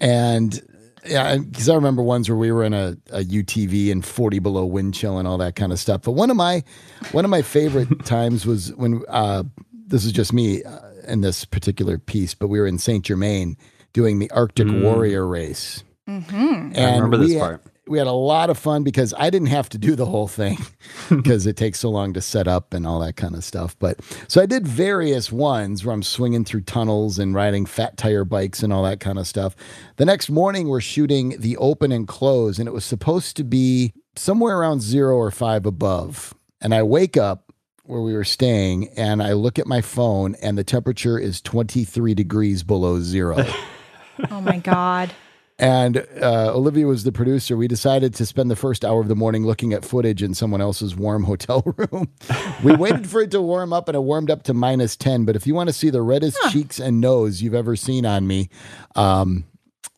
And 0.00 0.60
yeah, 1.04 1.36
because 1.36 1.68
I 1.68 1.74
remember 1.74 2.02
ones 2.02 2.28
where 2.30 2.38
we 2.38 2.50
were 2.50 2.64
in 2.64 2.72
a, 2.72 2.96
a 3.10 3.20
UTV 3.22 3.92
and 3.92 4.04
40 4.04 4.38
below 4.38 4.64
wind 4.64 4.94
chill 4.94 5.18
and 5.18 5.28
all 5.28 5.36
that 5.38 5.54
kind 5.56 5.72
of 5.72 5.78
stuff. 5.78 6.02
But 6.02 6.12
one 6.12 6.30
of 6.30 6.36
my 6.36 6.64
one 7.12 7.24
of 7.24 7.30
my 7.30 7.42
favorite 7.42 8.04
times 8.06 8.46
was 8.46 8.72
when 8.74 9.02
uh, 9.08 9.44
this 9.86 10.04
is 10.06 10.12
just 10.12 10.32
me 10.32 10.62
uh, 10.64 10.78
in 11.06 11.20
this 11.20 11.44
particular 11.44 11.98
piece, 11.98 12.34
but 12.34 12.48
we 12.48 12.58
were 12.58 12.66
in 12.66 12.78
Saint 12.78 13.04
Germain 13.04 13.58
doing 13.92 14.18
the 14.18 14.30
Arctic 14.30 14.66
Warrior 14.70 15.26
race. 15.26 15.84
And 16.06 16.76
I 16.76 16.94
remember 16.94 17.18
this 17.18 17.28
we 17.28 17.34
had- 17.34 17.40
part. 17.40 17.62
We 17.86 17.98
had 17.98 18.06
a 18.06 18.12
lot 18.12 18.50
of 18.50 18.58
fun 18.58 18.82
because 18.82 19.12
I 19.18 19.30
didn't 19.30 19.48
have 19.48 19.68
to 19.70 19.78
do 19.78 19.94
the 19.94 20.06
whole 20.06 20.28
thing 20.28 20.58
because 21.10 21.46
it 21.46 21.56
takes 21.56 21.80
so 21.80 21.90
long 21.90 22.14
to 22.14 22.20
set 22.20 22.48
up 22.48 22.72
and 22.72 22.86
all 22.86 23.00
that 23.00 23.16
kind 23.16 23.34
of 23.34 23.44
stuff. 23.44 23.76
But 23.78 24.00
so 24.26 24.40
I 24.40 24.46
did 24.46 24.66
various 24.66 25.30
ones 25.30 25.84
where 25.84 25.92
I'm 25.92 26.02
swinging 26.02 26.44
through 26.44 26.62
tunnels 26.62 27.18
and 27.18 27.34
riding 27.34 27.66
fat 27.66 27.96
tire 27.96 28.24
bikes 28.24 28.62
and 28.62 28.72
all 28.72 28.82
that 28.84 29.00
kind 29.00 29.18
of 29.18 29.26
stuff. 29.26 29.54
The 29.96 30.06
next 30.06 30.30
morning, 30.30 30.68
we're 30.68 30.80
shooting 30.80 31.36
the 31.38 31.56
open 31.58 31.92
and 31.92 32.08
close, 32.08 32.58
and 32.58 32.66
it 32.68 32.72
was 32.72 32.84
supposed 32.84 33.36
to 33.36 33.44
be 33.44 33.92
somewhere 34.16 34.58
around 34.58 34.80
zero 34.80 35.16
or 35.16 35.30
five 35.30 35.66
above. 35.66 36.34
And 36.60 36.74
I 36.74 36.82
wake 36.82 37.16
up 37.16 37.52
where 37.84 38.00
we 38.00 38.14
were 38.14 38.24
staying 38.24 38.88
and 38.96 39.22
I 39.22 39.34
look 39.34 39.58
at 39.58 39.66
my 39.66 39.82
phone, 39.82 40.36
and 40.36 40.56
the 40.56 40.64
temperature 40.64 41.18
is 41.18 41.42
23 41.42 42.14
degrees 42.14 42.62
below 42.62 43.00
zero. 43.00 43.44
Oh 44.30 44.40
my 44.40 44.58
God. 44.58 45.12
And 45.58 46.04
uh, 46.20 46.52
Olivia 46.52 46.86
was 46.86 47.04
the 47.04 47.12
producer. 47.12 47.56
We 47.56 47.68
decided 47.68 48.12
to 48.14 48.26
spend 48.26 48.50
the 48.50 48.56
first 48.56 48.84
hour 48.84 49.00
of 49.00 49.06
the 49.06 49.14
morning 49.14 49.46
looking 49.46 49.72
at 49.72 49.84
footage 49.84 50.20
in 50.20 50.34
someone 50.34 50.60
else's 50.60 50.96
warm 50.96 51.24
hotel 51.24 51.62
room. 51.76 52.08
we 52.64 52.74
waited 52.74 53.08
for 53.08 53.20
it 53.20 53.30
to 53.30 53.40
warm 53.40 53.72
up, 53.72 53.88
and 53.88 53.94
it 53.94 54.00
warmed 54.00 54.30
up 54.30 54.42
to 54.44 54.54
minus 54.54 54.96
10. 54.96 55.24
But 55.24 55.36
if 55.36 55.46
you 55.46 55.54
want 55.54 55.68
to 55.68 55.72
see 55.72 55.90
the 55.90 56.02
reddest 56.02 56.38
cheeks 56.50 56.80
and 56.80 57.00
nose 57.00 57.40
you've 57.40 57.54
ever 57.54 57.76
seen 57.76 58.04
on 58.04 58.26
me, 58.26 58.48
um, 58.96 59.44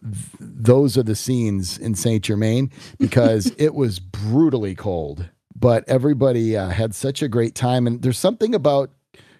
th- 0.02 0.26
those 0.40 0.98
are 0.98 1.02
the 1.02 1.16
scenes 1.16 1.78
in 1.78 1.94
Saint 1.94 2.24
Germain 2.24 2.70
because 2.98 3.50
it 3.56 3.74
was 3.74 3.98
brutally 3.98 4.74
cold. 4.74 5.30
But 5.58 5.88
everybody 5.88 6.54
uh, 6.54 6.68
had 6.68 6.94
such 6.94 7.22
a 7.22 7.28
great 7.28 7.54
time. 7.54 7.86
And 7.86 8.02
there's 8.02 8.18
something 8.18 8.54
about 8.54 8.90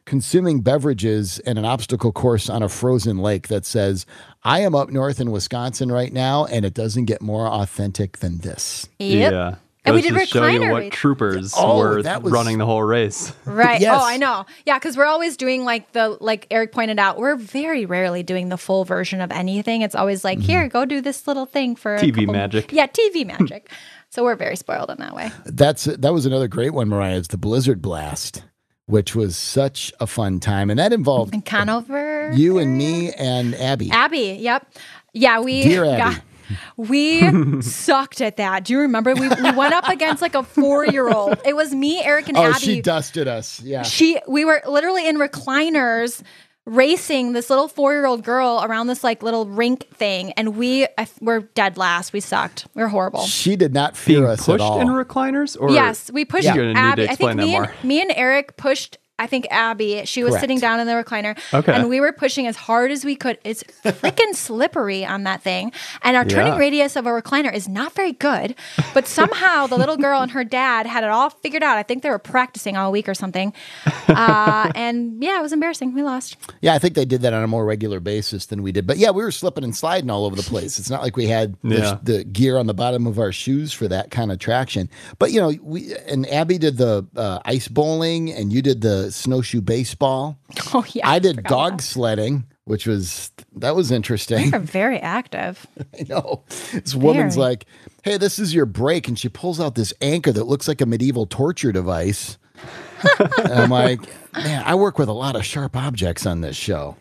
consuming 0.06 0.60
beverages 0.62 1.38
and 1.40 1.58
an 1.58 1.64
obstacle 1.66 2.12
course 2.12 2.48
on 2.48 2.62
a 2.62 2.68
frozen 2.68 3.18
lake 3.18 3.48
that 3.48 3.66
says, 3.66 4.06
I 4.44 4.60
am 4.60 4.74
up 4.74 4.88
north 4.88 5.20
in 5.20 5.30
Wisconsin 5.30 5.92
right 5.92 6.12
now, 6.12 6.46
and 6.46 6.64
it 6.64 6.72
doesn't 6.74 7.04
get 7.04 7.20
more 7.20 7.46
authentic 7.46 8.18
than 8.18 8.38
this. 8.38 8.88
Yep. 8.98 9.32
Yeah. 9.32 9.54
And 9.84 9.94
we 9.94 10.02
Goes 10.02 10.10
did 10.12 10.18
to 10.20 10.26
show 10.26 10.46
you 10.46 10.60
what 10.72 10.78
race. 10.80 10.92
troopers 10.92 11.54
Oh, 11.56 11.78
were 11.78 12.02
that 12.02 12.22
was- 12.22 12.32
running 12.32 12.58
the 12.58 12.66
whole 12.66 12.82
race. 12.82 13.32
Right. 13.44 13.78
Oh, 13.78 13.82
yes. 13.82 14.00
Oh, 14.02 14.04
I 14.04 14.16
know. 14.16 14.44
Yeah, 14.64 14.78
because 14.80 14.96
we're 14.96 15.04
always 15.04 15.36
doing 15.36 15.64
like 15.64 15.92
the 15.92 16.16
like 16.20 16.48
Eric 16.50 16.72
pointed 16.72 16.98
out. 16.98 17.18
We're 17.18 17.36
very 17.36 17.86
rarely 17.86 18.24
doing 18.24 18.48
the 18.48 18.56
full 18.56 18.84
version 18.84 19.20
of 19.20 19.30
anything. 19.30 19.82
It's 19.82 19.94
always 19.94 20.24
like, 20.24 20.38
mm-hmm. 20.38 20.46
here, 20.46 20.68
go 20.68 20.86
do 20.86 21.00
this 21.00 21.28
little 21.28 21.46
thing 21.46 21.76
for 21.76 21.98
TV 21.98 22.14
couple- 22.14 22.32
magic. 22.32 22.72
Yeah, 22.72 22.88
TV 22.88 23.24
magic. 23.38 23.70
so 24.10 24.24
we're 24.24 24.34
very 24.34 24.56
spoiled 24.56 24.90
in 24.90 24.98
that 24.98 25.14
way. 25.14 25.30
That's 25.44 25.84
that 25.84 26.12
was 26.12 26.26
another 26.26 26.48
great 26.48 26.74
one, 26.74 26.88
Mariah. 26.88 27.18
It's 27.18 27.28
the 27.28 27.38
Blizzard 27.38 27.80
Blast, 27.80 28.42
which 28.86 29.14
was 29.16 29.36
such 29.36 29.92
a 30.00 30.06
fun 30.06 30.40
time, 30.40 30.70
and 30.70 30.78
that 30.78 30.92
involved 30.92 31.34
And 31.34 31.44
Conover, 31.44 32.30
you 32.34 32.58
and 32.58 32.78
me 32.78 33.12
and 33.12 33.54
Abby. 33.56 33.90
Abby. 33.90 34.38
Yep. 34.40 34.66
Yeah, 35.12 35.40
we 35.40 35.62
Dear 35.62 35.84
Abby. 35.84 36.14
got- 36.14 36.22
we 36.76 37.60
sucked 37.62 38.20
at 38.20 38.36
that. 38.36 38.64
Do 38.64 38.72
you 38.74 38.78
remember? 38.80 39.14
We, 39.14 39.28
we 39.28 39.50
went 39.50 39.74
up 39.74 39.88
against 39.88 40.22
like 40.22 40.36
a 40.36 40.44
four 40.44 40.86
year 40.86 41.08
old. 41.08 41.36
It 41.44 41.56
was 41.56 41.74
me, 41.74 42.00
Eric, 42.04 42.28
and 42.28 42.36
oh, 42.36 42.42
Abby. 42.44 42.60
she 42.60 42.80
dusted 42.80 43.26
us. 43.26 43.60
Yeah. 43.62 43.82
she 43.82 44.20
we 44.28 44.44
were 44.44 44.62
literally 44.68 45.08
in 45.08 45.16
recliners 45.18 46.22
racing 46.66 47.32
this 47.32 47.48
little 47.48 47.68
four 47.68 47.94
year 47.94 48.06
old 48.06 48.22
girl 48.22 48.60
around 48.62 48.88
this 48.88 49.02
like 49.02 49.22
little 49.22 49.46
rink 49.46 49.88
thing, 49.94 50.32
and 50.32 50.56
we 50.56 50.86
I, 50.98 51.08
we're 51.20 51.40
dead 51.40 51.78
last. 51.78 52.12
We 52.12 52.20
sucked. 52.20 52.66
We 52.74 52.82
were 52.82 52.88
horrible. 52.88 53.22
She 53.22 53.56
did 53.56 53.72
not 53.72 53.96
fear 53.96 54.20
Being 54.20 54.30
us 54.30 54.40
at 54.40 54.46
pushed 54.46 54.62
all. 54.62 54.80
in 54.80 54.88
recliners? 54.88 55.56
Or 55.58 55.70
yes, 55.70 56.10
we 56.10 56.24
pushed 56.24 56.44
You're 56.44 56.66
need 56.66 56.74
to 56.74 56.78
Abby. 56.80 57.08
I 57.08 57.14
think 57.14 57.30
that 57.30 57.36
me 57.36 57.56
and 57.56 57.68
me 57.82 58.02
and 58.02 58.12
Eric 58.14 58.56
pushed. 58.56 58.98
I 59.18 59.26
think 59.26 59.46
Abby. 59.50 60.02
She 60.04 60.22
was 60.22 60.32
Correct. 60.32 60.40
sitting 60.42 60.58
down 60.58 60.78
in 60.80 60.86
the 60.86 60.92
recliner, 60.92 61.38
Okay. 61.54 61.72
and 61.72 61.88
we 61.88 62.00
were 62.00 62.12
pushing 62.12 62.46
as 62.46 62.56
hard 62.56 62.90
as 62.90 63.04
we 63.04 63.16
could. 63.16 63.38
It's 63.44 63.62
freaking 63.84 64.34
slippery 64.34 65.04
on 65.06 65.24
that 65.24 65.42
thing, 65.42 65.72
and 66.02 66.16
our 66.16 66.24
turning 66.24 66.52
Yeah. 66.52 66.58
radius 66.58 66.96
of 66.96 67.06
a 67.06 67.10
recliner 67.10 67.52
is 67.52 67.66
not 67.68 67.92
very 67.94 68.12
good. 68.12 68.54
But 68.94 69.06
somehow 69.18 69.66
the 69.66 69.76
little 69.78 69.96
girl 69.96 70.20
and 70.20 70.30
her 70.32 70.44
dad 70.44 70.86
had 70.86 71.02
it 71.04 71.10
all 71.10 71.30
figured 71.30 71.62
out. 71.62 71.78
I 71.78 71.82
think 71.82 72.02
they 72.02 72.10
were 72.10 72.18
practicing 72.18 72.76
all 72.76 72.92
week 72.92 73.08
or 73.08 73.14
something. 73.14 73.52
Uh, 74.08 74.70
and 74.76 75.22
yeah, 75.22 75.38
it 75.38 75.42
was 75.42 75.52
embarrassing. 75.52 75.92
We 75.92 76.02
lost. 76.02 76.36
Yeah, 76.60 76.74
I 76.74 76.78
think 76.78 76.94
they 76.94 77.04
did 77.04 77.22
that 77.22 77.32
on 77.32 77.42
a 77.42 77.46
more 77.48 77.64
regular 77.64 77.98
basis 78.00 78.46
than 78.46 78.62
we 78.62 78.70
did. 78.72 78.86
But 78.86 78.98
yeah, 78.98 79.10
we 79.10 79.22
were 79.22 79.32
slipping 79.32 79.64
and 79.64 79.76
sliding 79.76 80.10
all 80.10 80.24
over 80.24 80.36
the 80.36 80.42
place. 80.44 80.78
It's 80.78 80.88
not 80.88 81.02
like 81.02 81.16
we 81.16 81.26
had 81.26 81.56
the, 81.62 81.76
Yeah. 81.76 81.98
the 82.02 82.24
gear 82.24 82.56
on 82.56 82.66
the 82.66 82.72
bottom 82.72 83.06
of 83.06 83.18
our 83.18 83.32
shoes 83.32 83.72
for 83.72 83.88
that 83.88 84.10
kind 84.12 84.30
of 84.32 84.38
traction. 84.38 84.88
But 85.18 85.32
you 85.32 85.40
know, 85.40 85.52
we 85.60 85.92
and 86.08 86.26
Abby 86.32 86.56
did 86.56 86.76
the 86.78 87.04
uh, 87.16 87.40
ice 87.44 87.66
bowling, 87.68 88.32
and 88.32 88.52
you 88.52 88.62
did 88.62 88.80
the 88.80 89.05
snowshoe 89.12 89.60
baseball. 89.60 90.38
Oh 90.74 90.84
yeah, 90.92 91.08
I 91.08 91.18
did 91.18 91.36
forgot 91.36 91.48
dog 91.50 91.68
about 91.74 91.80
sledding, 91.82 92.44
which 92.64 92.86
was 92.86 93.30
that 93.56 93.74
was 93.76 93.90
interesting. 93.90 94.50
that. 94.50 94.50
They're 94.50 94.60
very 94.60 94.98
active. 94.98 95.66
I 95.98 96.04
know. 96.08 96.42
This 96.72 96.94
woman's 96.94 97.36
like, 97.36 97.66
"Hey, 98.02 98.16
this 98.18 98.38
is 98.38 98.52
your 98.54 98.66
break," 98.66 99.08
and 99.08 99.18
she 99.18 99.28
pulls 99.28 99.60
out 99.60 99.74
this 99.74 99.92
anchor 100.00 100.32
that 100.32 100.44
looks 100.44 100.66
like 100.68 100.80
a 100.80 100.86
medieval 100.86 101.26
torture 101.26 101.72
device. 101.72 102.36
and 103.38 103.52
I'm 103.52 103.70
like, 103.70 104.00
"Man, 104.34 104.62
I 104.66 104.74
work 104.74 104.98
with 104.98 105.08
a 105.08 105.12
lot 105.12 105.36
of 105.36 105.44
sharp 105.44 105.76
objects 105.76 106.26
on 106.26 106.40
this 106.40 106.56
show." 106.56 106.96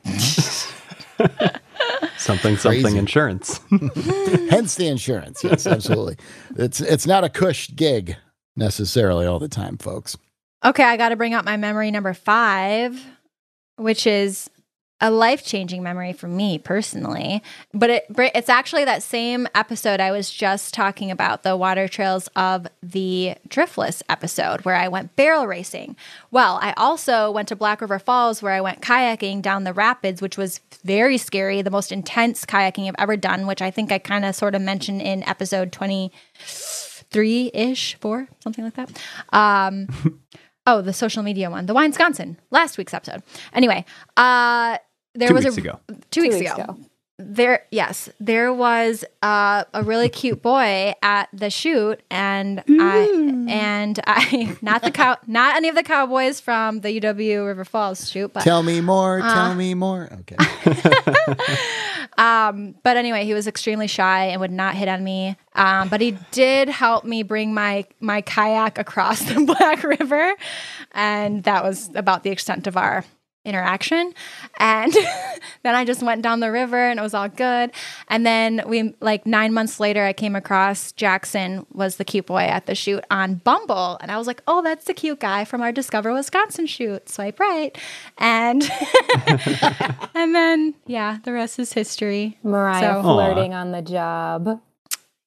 something, 2.18 2.56
Crazy. 2.58 2.82
something 2.82 2.98
insurance. 2.98 3.60
Hence 4.50 4.76
the 4.76 4.88
insurance. 4.88 5.44
Yes, 5.44 5.65
absolutely. 5.68 6.18
it's 6.58 6.82
it's 6.82 7.08
not 7.08 7.24
a 7.24 7.30
cush 7.30 7.70
gig 7.76 8.15
necessarily 8.56 9.26
all 9.26 9.39
the 9.39 9.48
time, 9.50 9.78
folks. 9.78 10.18
Okay, 10.65 10.84
I 10.84 10.97
got 10.97 11.10
to 11.10 11.15
bring 11.15 11.36
up 11.36 11.45
my 11.45 11.58
memory 11.58 11.91
number 11.91 12.15
five, 12.15 12.99
which 13.75 14.08
is 14.08 14.49
a 14.99 15.12
life 15.12 15.45
changing 15.45 15.84
memory 15.84 16.12
for 16.12 16.28
me 16.28 16.58
personally. 16.58 17.43
But 17.71 17.89
it 17.91 18.06
it's 18.17 18.49
actually 18.49 18.86
that 18.86 19.04
same 19.04 19.47
episode 19.54 19.99
I 19.99 20.10
was 20.10 20.32
just 20.32 20.73
talking 20.73 21.12
about, 21.12 21.43
the 21.43 21.56
water 21.56 21.88
trails 21.88 22.30
of 22.36 22.65
the 22.82 23.36
Driftless 23.47 24.01
episode, 24.10 24.65
where 24.65 24.73
I 24.73 24.88
went 24.88 25.15
barrel 25.15 25.45
racing. 25.45 25.95
Well, 26.32 26.58
I 26.60 26.73
also 26.78 27.30
went 27.30 27.47
to 27.49 27.56
Black 27.56 27.80
River 27.82 27.99
Falls, 27.99 28.41
where 28.41 28.54
I 28.54 28.62
went 28.62 28.82
kayaking 28.82 29.43
down 29.43 29.65
the 29.65 29.73
rapids, 29.73 30.19
which 30.19 30.36
was 30.36 30.62
very 30.84 31.19
scary, 31.19 31.62
the 31.62 31.69
most 31.69 31.91
intense 31.91 32.43
kayaking 32.43 32.88
I've 32.88 32.95
ever 32.97 33.17
done, 33.17 33.45
which 33.45 33.62
I 33.62 33.69
think 33.69 33.91
I 33.91 33.99
kind 33.99 34.25
of 34.25 34.34
sort 34.34 34.56
of 34.56 34.63
mentioned 34.63 35.04
in 35.04 35.21
episode 35.23 35.71
23 35.71 37.51
ish, 37.54 37.95
four, 37.99 38.28
something 38.39 38.63
like 38.63 38.73
that. 38.75 38.99
Um, 39.32 40.21
Oh, 40.67 40.82
the 40.82 40.93
social 40.93 41.21
media 41.23 41.49
one, 41.49 41.67
the 41.67 41.73
Wine 41.73 41.89
Wisconsin, 41.91 42.38
last 42.49 42.78
week's 42.78 42.93
episode. 42.93 43.21
Anyway, 43.54 43.86
uh, 44.17 44.78
there 45.13 45.28
Two 45.30 45.34
was 45.36 45.45
weeks 45.45 45.58
a 45.58 45.62
ago. 45.62 45.80
two 46.12 46.21
weeks, 46.21 46.36
ago. 46.41 46.78
There, 47.17 47.65
yes, 47.71 48.10
there 48.19 48.51
was 48.51 49.06
uh, 49.21 49.63
a 49.73 49.84
really 49.84 50.10
cute 50.10 50.41
boy 50.41 50.93
at 51.01 51.30
the 51.32 51.49
shoot, 51.49 52.01
and 52.12 52.62
I 52.67 53.45
and 53.47 53.97
I 54.06 54.58
not 54.62 54.82
the 54.82 54.91
cow, 54.91 55.15
not 55.25 55.56
any 55.56 55.69
of 55.69 55.75
the 55.75 55.84
cowboys 55.84 56.41
from 56.41 56.82
the 56.82 56.99
UW 56.99 57.45
River 57.45 57.63
Falls 57.63 58.12
shoot, 58.12 58.34
but 58.34 58.43
Tell 58.43 58.63
me 58.63 58.82
more. 58.82 59.21
Uh. 59.21 59.34
tell 59.34 59.56
me 59.56 59.73
more. 59.75 60.10
Okay. 60.12 60.36
Um, 62.17 62.75
but 62.84 62.97
anyway, 62.97 63.25
he 63.25 63.34
was 63.34 63.47
extremely 63.47 63.88
shy 63.88 64.25
and 64.25 64.39
would 64.41 64.51
not 64.51 64.75
hit 64.75 64.88
on 64.88 65.04
me. 65.04 65.36
Um, 65.54 65.89
but 65.89 66.01
he 66.01 66.17
did 66.32 66.69
help 66.69 67.04
me 67.04 67.23
bring 67.23 67.54
my 67.54 67.86
my 67.99 68.21
kayak 68.21 68.78
across 68.78 69.19
the 69.34 69.43
Black 69.45 69.84
River, 69.84 70.34
and 70.91 71.43
that 71.43 71.63
was 71.63 71.89
about 71.95 72.23
the 72.23 72.30
extent 72.30 72.67
of 72.67 72.78
our 72.78 73.04
interaction. 73.45 74.13
And 74.60 74.91
then 75.63 75.75
I 75.75 75.86
just 75.86 76.01
went 76.03 76.21
down 76.21 76.39
the 76.39 76.51
river, 76.51 76.77
and 76.89 76.99
it 76.99 77.03
was 77.03 77.13
all 77.13 77.29
good. 77.29 77.71
And 78.08 78.25
then 78.25 78.63
we 78.67 78.93
like 79.01 79.25
nine 79.25 79.53
months 79.53 79.79
later, 79.79 80.03
I 80.03 80.13
came 80.13 80.36
across 80.36 80.91
Jackson 80.93 81.65
was 81.73 81.97
the 81.97 82.03
cute 82.05 82.25
boy 82.25 82.41
at 82.43 82.65
the 82.65 82.75
shoot 82.75 83.03
on 83.10 83.36
Bumble, 83.36 83.97
and 84.01 84.12
I 84.12 84.17
was 84.17 84.27
like, 84.27 84.41
oh, 84.47 84.62
that's 84.62 84.86
the 84.86 84.93
cute 84.93 85.19
guy 85.19 85.45
from 85.45 85.62
our 85.62 85.71
Discover 85.71 86.13
Wisconsin 86.13 86.65
shoot. 86.65 87.08
Swipe 87.10 87.39
right, 87.39 87.77
and 88.17 88.63
and 90.15 90.36
then 90.36 90.73
yeah, 90.86 91.19
the 91.23 91.31
rest 91.34 91.60
is 91.60 91.73
history. 91.73 92.38
Mariah 92.43 92.95
So- 92.95 93.01
flirting 93.03 93.53
on 93.53 93.71
the 93.71 93.81
job. 93.81 94.62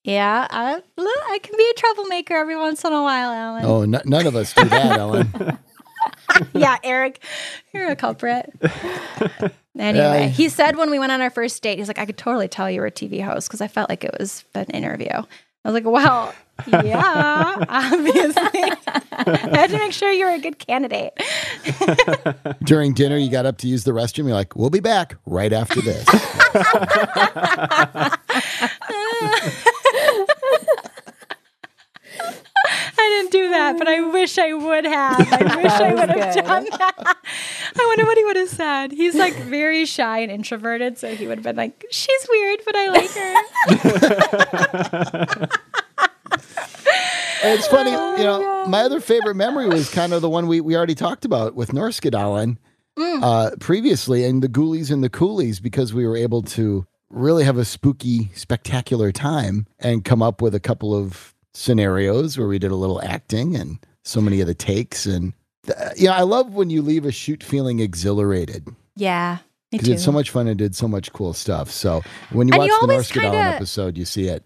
Yeah, 0.04 0.46
I, 0.48 0.80
I 0.96 1.38
can 1.42 1.54
be 1.58 1.70
a 1.70 1.74
troublemaker 1.74 2.34
every 2.34 2.56
once 2.56 2.82
in 2.82 2.92
a 2.94 3.02
while, 3.02 3.30
Alan. 3.30 3.64
Oh, 3.66 3.82
n- 3.82 4.00
none 4.06 4.26
of 4.26 4.36
us 4.36 4.54
do 4.54 4.64
that, 4.64 4.98
Ellen. 4.98 5.58
Yeah, 6.52 6.76
Eric, 6.84 7.22
you're 7.72 7.88
a 7.90 7.96
culprit. 7.96 8.50
anyway, 9.78 10.20
Yeah. 10.22 10.26
he 10.28 10.48
said 10.48 10.76
when 10.76 10.90
we 10.90 10.98
went 10.98 11.10
on 11.12 11.20
our 11.20 11.30
first 11.30 11.60
date, 11.62 11.78
he's 11.78 11.88
like, 11.88 11.98
I 11.98 12.06
could 12.06 12.16
totally 12.18 12.48
tell 12.48 12.70
you 12.70 12.80
were 12.80 12.86
a 12.86 12.92
TV 12.92 13.24
host 13.24 13.48
because 13.48 13.60
I 13.60 13.66
felt 13.68 13.88
like 13.90 14.04
it 14.04 14.14
was 14.18 14.44
an 14.54 14.66
interview. 14.66 15.08
I 15.10 15.24
was 15.64 15.74
like, 15.74 15.84
well, 15.84 16.32
yeah, 16.68 17.56
obviously. 17.68 18.72
I 19.12 19.48
had 19.52 19.70
to 19.70 19.78
make 19.78 19.92
sure 19.92 20.10
you 20.12 20.26
were 20.26 20.32
a 20.32 20.38
good 20.38 20.58
candidate. 20.58 21.12
During 22.64 22.94
dinner, 22.94 23.16
you 23.16 23.30
got 23.30 23.46
up 23.46 23.58
to 23.58 23.66
use 23.68 23.84
the 23.84 23.92
restroom. 23.92 24.24
You're 24.26 24.34
like, 24.34 24.54
"We'll 24.56 24.70
be 24.70 24.80
back 24.80 25.16
right 25.26 25.52
after 25.52 25.80
this." 25.80 26.04
I 32.97 32.97
didn't 33.08 33.32
do 33.32 33.50
that, 33.50 33.78
but 33.78 33.88
I 33.88 34.00
wish 34.00 34.38
I 34.38 34.52
would 34.54 34.84
have. 34.84 35.32
I 35.32 35.56
wish 35.62 35.72
I 35.72 35.94
would 35.94 36.10
have 36.10 36.34
good. 36.34 36.44
done 36.44 36.64
that. 36.70 37.16
I 37.76 37.84
wonder 37.86 38.04
what 38.04 38.18
he 38.18 38.24
would 38.24 38.36
have 38.36 38.48
said. 38.48 38.92
He's 38.92 39.14
like 39.14 39.34
very 39.34 39.84
shy 39.84 40.18
and 40.18 40.30
introverted, 40.30 40.98
so 40.98 41.14
he 41.14 41.26
would 41.26 41.38
have 41.38 41.44
been 41.44 41.56
like, 41.56 41.84
"She's 41.90 42.26
weird, 42.28 42.60
but 42.64 42.76
I 42.76 42.88
like 42.88 43.10
her." 43.10 43.34
It's 47.40 47.68
funny, 47.68 47.92
you 47.92 48.24
know, 48.24 48.66
my 48.66 48.80
other 48.82 48.98
favorite 49.00 49.36
memory 49.36 49.68
was 49.68 49.88
kind 49.90 50.12
of 50.12 50.22
the 50.22 50.28
one 50.28 50.48
we, 50.48 50.60
we 50.60 50.76
already 50.76 50.96
talked 50.96 51.24
about 51.24 51.54
with 51.54 51.70
Norskedalen 51.70 52.56
uh, 52.98 53.50
previously 53.60 54.24
and 54.24 54.42
the 54.42 54.48
Ghoulies 54.48 54.90
and 54.90 55.04
the 55.04 55.08
Coolies 55.08 55.60
because 55.60 55.94
we 55.94 56.04
were 56.06 56.16
able 56.16 56.42
to 56.42 56.84
really 57.10 57.44
have 57.44 57.56
a 57.56 57.64
spooky, 57.64 58.30
spectacular 58.34 59.12
time 59.12 59.66
and 59.78 60.04
come 60.04 60.20
up 60.20 60.42
with 60.42 60.52
a 60.54 60.60
couple 60.60 60.94
of 60.94 61.32
scenarios 61.58 62.38
where 62.38 62.46
we 62.48 62.58
did 62.58 62.70
a 62.70 62.76
little 62.76 63.02
acting 63.02 63.56
and 63.56 63.78
so 64.04 64.20
many 64.20 64.40
of 64.40 64.46
the 64.46 64.54
takes. 64.54 65.06
And, 65.06 65.32
you 65.96 66.06
know, 66.06 66.12
I 66.12 66.22
love 66.22 66.54
when 66.54 66.70
you 66.70 66.80
leave 66.82 67.04
a 67.04 67.12
shoot 67.12 67.42
feeling 67.42 67.80
exhilarated 67.80 68.66
yeah, 68.96 69.38
because 69.70 69.88
it's 69.88 70.04
so 70.04 70.12
much 70.12 70.30
fun 70.30 70.46
and 70.48 70.56
did 70.58 70.74
so 70.74 70.88
much 70.88 71.12
cool 71.12 71.32
stuff. 71.34 71.70
So 71.70 72.02
when 72.30 72.48
you 72.48 72.54
And 72.54 72.60
watch 72.60 72.68
you 72.68 72.86
the 72.86 72.92
Norskedalen 72.94 73.20
kinda- 73.22 73.38
episode, 73.38 73.98
you 73.98 74.04
see 74.04 74.28
it. 74.28 74.42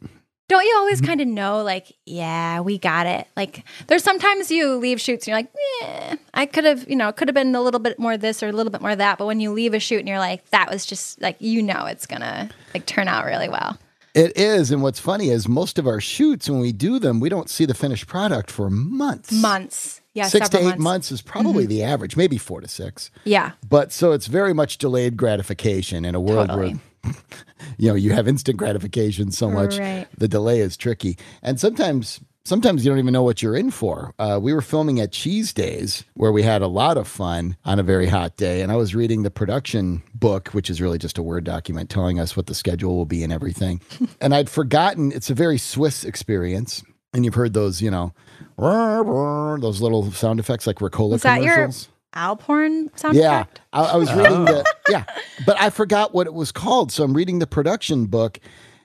Don't 0.49 0.65
you 0.65 0.75
always 0.77 0.99
Mm-hmm. 0.99 1.07
kind 1.07 1.21
of 1.23 1.29
know, 1.29 1.63
like, 1.63 1.93
yeah, 2.05 2.61
we 2.61 2.77
got 2.77 3.07
it? 3.07 3.27
Like, 3.37 3.65
there's 3.87 4.03
sometimes 4.03 4.51
you 4.51 4.75
leave 4.77 5.01
shoots 5.01 5.27
and 5.27 5.29
you're 5.33 5.39
like, 5.39 5.53
eh, 5.83 6.17
I 6.35 6.45
could 6.45 6.65
have, 6.65 6.87
you 6.91 6.97
know, 6.97 7.09
it 7.09 7.17
could 7.17 7.29
have 7.29 7.35
been 7.35 7.55
a 7.55 7.63
little 7.63 7.81
bit 7.81 7.99
more 7.99 8.19
this 8.19 8.43
or 8.43 8.49
a 8.49 8.53
little 8.53 8.73
bit 8.73 8.83
more 8.83 8.95
that. 8.95 9.17
But 9.17 9.27
when 9.27 9.41
you 9.41 9.53
leave 9.53 9.73
a 9.73 9.79
shoot 9.81 10.01
and 10.01 10.09
you're 10.09 10.19
like, 10.19 10.45
that 10.51 10.71
was 10.71 10.85
just 10.85 11.23
like, 11.23 11.37
you 11.41 11.63
know, 11.63 11.87
it's 11.87 12.07
gonna 12.07 12.51
like 12.75 12.85
turn 12.85 13.09
out 13.09 13.25
really 13.25 13.49
well. 13.49 13.79
It 14.15 14.37
is. 14.37 14.71
And 14.71 14.83
what's 14.83 15.01
funny 15.01 15.31
is 15.31 15.49
most 15.49 15.79
of 15.79 15.87
our 15.87 16.01
shoots, 16.01 16.49
when 16.49 16.61
we 16.61 16.73
do 16.73 16.99
them, 16.99 17.19
we 17.21 17.29
don't 17.29 17.49
see 17.49 17.65
the 17.65 17.75
finished 17.75 18.07
product 18.07 18.51
for 18.51 18.69
months. 18.69 19.33
Months, 19.33 20.03
yeah, 20.13 20.27
Six 20.27 20.51
to 20.51 20.59
eight 20.59 20.63
several 20.65 20.83
months. 20.83 21.11
is 21.11 21.23
probably 21.23 21.65
mm-hmm. 21.65 21.71
the 21.71 21.83
average, 21.83 22.17
maybe 22.17 22.37
four 22.37 22.61
to 22.61 22.69
six. 22.69 23.11
Yeah, 23.25 23.53
But 23.69 23.91
so 23.93 24.13
it's 24.13 24.27
very 24.27 24.53
much 24.53 24.77
delayed 24.79 25.17
gratification 25.17 26.05
in 26.05 26.15
a 26.15 26.21
world 26.21 26.49
Totally. 26.49 26.75
where 27.05 27.15
you 27.79 27.89
know 27.89 27.95
you 27.95 28.13
have 28.13 28.29
instant 28.29 28.57
gratification 28.59 29.33
so 29.33 29.51
much 29.51 29.77
Right. 29.79 30.07
the 30.17 30.29
delay 30.29 30.61
is 30.61 30.77
tricky 30.77 31.19
and 31.43 31.59
sometimes 31.59 32.21
sometimes 32.45 32.85
you 32.85 32.91
don't 32.91 32.99
even 32.99 33.13
know 33.13 33.23
what 33.23 33.43
you're 33.43 33.57
in 33.57 33.71
for 33.71 34.15
uh, 34.19 34.39
we 34.41 34.53
were 34.53 34.61
filming 34.61 35.01
at 35.01 35.13
cheese 35.13 35.53
days 35.53 36.05
where 36.15 36.33
we 36.33 36.43
had 36.43 36.63
a 36.63 36.67
lot 36.67 36.97
of 36.97 37.07
fun 37.07 37.57
on 37.65 37.79
a 37.79 37.83
very 37.83 38.07
hot 38.07 38.37
day 38.37 38.61
and 38.63 38.73
i 38.73 38.77
was 38.77 38.95
reading 38.95 39.23
the 39.23 39.31
production 39.31 40.03
book 40.15 40.49
which 40.49 40.69
is 40.71 40.81
really 40.81 40.99
just 40.99 41.19
a 41.19 41.23
word 41.23 41.45
document 41.45 41.89
telling 41.91 42.19
us 42.19 42.37
what 42.37 42.47
the 42.47 42.55
schedule 42.55 42.97
will 42.97 43.07
be 43.07 43.23
and 43.23 43.33
everything 43.33 43.81
and 44.21 44.35
i'd 44.35 44.51
forgotten 44.51 45.13
it's 45.13 45.31
a 45.31 45.35
very 45.35 45.59
swiss 45.59 46.05
experience 46.05 46.83
and 47.15 47.25
you've 47.25 47.35
heard 47.35 47.55
those 47.55 47.81
you 47.81 47.91
know 47.91 48.13
those 48.59 49.81
little 49.81 50.11
sound 50.13 50.41
effects 50.41 50.67
like 50.67 50.77
Ricola 50.77 51.11
Was 51.13 51.23
that 51.23 51.43
your- 51.43 51.55
commercials 51.55 51.89
Alphorn 52.15 52.97
sound 52.99 53.17
yeah. 53.17 53.45
I, 53.73 53.85
I 53.85 53.97
was 53.97 54.13
reading 54.13 54.45
the 54.45 54.65
yeah, 54.89 55.05
but 55.47 55.59
I 55.59 55.71
forgot 55.71 56.13
what 56.13 56.27
it 56.27 56.35
was 56.35 56.53
called. 56.53 56.93
So 56.93 57.05
I'm 57.05 57.15
reading 57.15 57.39
the 57.39 57.47
production 57.47 58.05
book, 58.05 58.39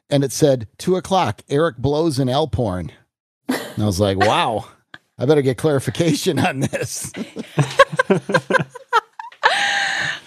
and 0.09 0.23
it 0.23 0.31
said 0.31 0.67
two 0.77 0.95
o'clock. 0.95 1.41
Eric 1.49 1.75
blows 1.77 2.19
an 2.19 2.29
alphorn, 2.29 2.89
and 3.77 3.83
I 3.83 3.85
was 3.85 3.99
like, 4.01 4.17
wow, 4.17 4.65
I 5.17 5.25
better 5.25 5.41
get 5.41 5.57
clarification 5.57 6.37
on 6.39 6.59
this. 6.59 7.13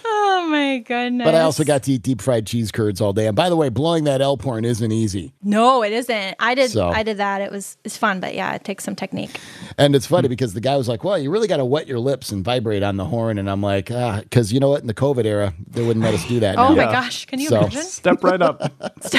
Oh 0.03 0.47
my 0.49 0.51
my 0.51 0.79
goodness. 0.79 1.23
But 1.25 1.33
I 1.35 1.41
also 1.41 1.63
got 1.63 1.83
to 1.83 1.93
eat 1.93 2.01
deep 2.01 2.19
fried 2.21 2.45
cheese 2.45 2.71
curds 2.73 2.99
all 2.99 3.13
day. 3.13 3.27
And 3.27 3.35
by 3.37 3.47
the 3.49 3.55
way, 3.55 3.69
blowing 3.69 4.03
that 4.05 4.19
alphorn 4.19 4.65
isn't 4.65 4.91
easy. 4.91 5.33
No, 5.41 5.81
it 5.81 5.93
isn't. 5.93 6.35
I 6.39 6.55
did 6.55 6.71
So- 6.71 6.89
I 6.89 7.03
did 7.03 7.17
that. 7.17 7.39
It 7.41 7.51
was 7.51 7.77
it's 7.85 7.95
fun, 7.95 8.19
but 8.19 8.33
yeah, 8.35 8.53
it 8.53 8.63
takes 8.65 8.83
some 8.83 8.95
technique. 8.95 9.39
And 9.77 9.95
it's 9.95 10.05
funny 10.05 10.27
because 10.27 10.53
the 10.53 10.59
guy 10.59 10.75
was 10.75 10.89
like, 10.89 11.03
"Well, 11.05 11.17
you 11.17 11.31
really 11.31 11.47
got 11.47 11.57
to 11.57 11.65
wet 11.65 11.87
your 11.87 11.99
lips 11.99 12.31
and 12.33 12.43
vibrate 12.43 12.83
on 12.83 12.97
the 12.97 13.05
horn." 13.05 13.37
And 13.37 13.49
I'm 13.49 13.61
like, 13.61 13.91
"Ah, 13.91 14.19
because 14.21 14.51
you 14.51 14.59
know 14.59 14.69
what? 14.69 14.81
In 14.81 14.87
the 14.87 14.93
COVID 14.93 15.23
era, 15.25 15.53
they 15.67 15.85
wouldn't 15.85 16.03
let 16.03 16.13
us 16.13 16.25
do 16.27 16.41
that." 16.41 16.57
Oh 16.59 16.69
now. 16.69 16.75
my 16.75 16.83
Yeah. 16.83 16.91
gosh, 16.91 17.25
can 17.27 17.39
you 17.39 17.47
So- 17.47 17.59
imagine? 17.61 17.83
Step 17.83 18.21
right 18.23 18.41
up. 18.41 18.61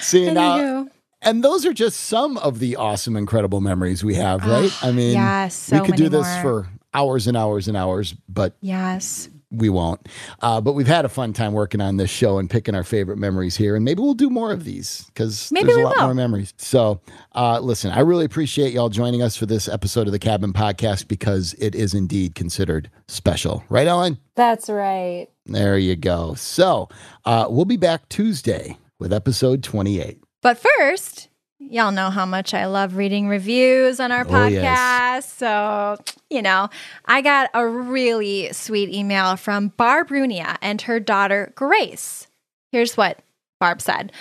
See 0.00 0.30
now, 0.30 0.58
Anywho. 0.58 0.88
And 1.22 1.42
those 1.42 1.64
are 1.64 1.72
just 1.72 1.98
some 2.00 2.36
of 2.38 2.58
the 2.58 2.76
awesome, 2.76 3.16
incredible 3.16 3.60
memories 3.60 4.04
we 4.04 4.14
have, 4.16 4.44
right? 4.44 4.72
I 4.82 4.92
mean, 4.92 5.12
yes, 5.14 5.54
so 5.54 5.80
we 5.80 5.86
could 5.86 5.96
do 5.96 6.08
this 6.08 6.26
more. 6.26 6.42
for 6.42 6.68
hours 6.94 7.26
and 7.26 7.36
hours 7.36 7.68
and 7.68 7.76
hours, 7.76 8.14
but 8.28 8.54
Yes. 8.60 9.28
we 9.50 9.68
won't. 9.70 10.06
Uh, 10.40 10.60
but 10.60 10.72
we've 10.74 10.86
had 10.86 11.04
a 11.04 11.08
fun 11.08 11.32
time 11.32 11.52
working 11.52 11.80
on 11.80 11.96
this 11.96 12.10
show 12.10 12.38
and 12.38 12.48
picking 12.50 12.74
our 12.74 12.84
favorite 12.84 13.16
memories 13.18 13.56
here, 13.56 13.76
and 13.76 13.84
maybe 13.84 14.02
we'll 14.02 14.14
do 14.14 14.28
more 14.30 14.52
of 14.52 14.64
these 14.64 15.04
because 15.06 15.50
Maybe 15.52 15.66
there's 15.66 15.76
a 15.76 15.78
we 15.80 15.84
lot 15.84 15.96
will. 15.96 16.04
more 16.06 16.14
memories. 16.14 16.52
So, 16.58 17.00
uh, 17.34 17.60
listen, 17.60 17.92
I 17.92 18.00
really 18.00 18.24
appreciate 18.26 18.72
y'all 18.72 18.88
joining 18.90 19.22
us 19.22 19.36
for 19.36 19.46
this 19.46 19.68
episode 19.68 20.06
of 20.06 20.12
the 20.12 20.18
Cabin 20.18 20.52
Podcast 20.52 21.08
because 21.08 21.54
it 21.58 21.74
is 21.74 21.94
indeed 21.94 22.34
considered 22.34 22.90
special, 23.08 23.64
right, 23.70 23.86
Ellen? 23.86 24.18
That's 24.34 24.68
right. 24.68 25.28
There 25.46 25.76
you 25.78 25.96
go. 25.96 26.34
So, 26.34 26.88
uh, 27.24 27.46
we'll 27.50 27.64
be 27.64 27.76
back 27.76 28.08
Tuesday 28.08 28.76
with 28.98 29.12
episode 29.12 29.62
28. 29.62 30.21
But 30.42 30.58
first, 30.78 31.28
y'all 31.58 31.92
know 31.92 32.10
how 32.10 32.26
much 32.26 32.52
I 32.52 32.66
love 32.66 32.96
reading 32.96 33.28
reviews 33.28 34.00
on 34.00 34.10
our 34.12 34.22
Oh, 34.22 34.30
podcast. 34.30 34.50
yes. 34.52 35.32
So, 35.32 35.96
you 36.30 36.42
know, 36.42 36.68
I 37.06 37.20
got 37.22 37.50
a 37.54 37.66
really 37.66 38.52
sweet 38.52 38.90
email 38.90 39.36
from 39.36 39.68
Barb 39.76 40.08
Runia 40.08 40.56
and 40.60 40.82
her 40.82 40.98
daughter 41.00 41.52
Grace. 41.54 42.26
Here's 42.72 42.96
what 42.96 43.20
Barb 43.60 43.80
said. 43.80 44.12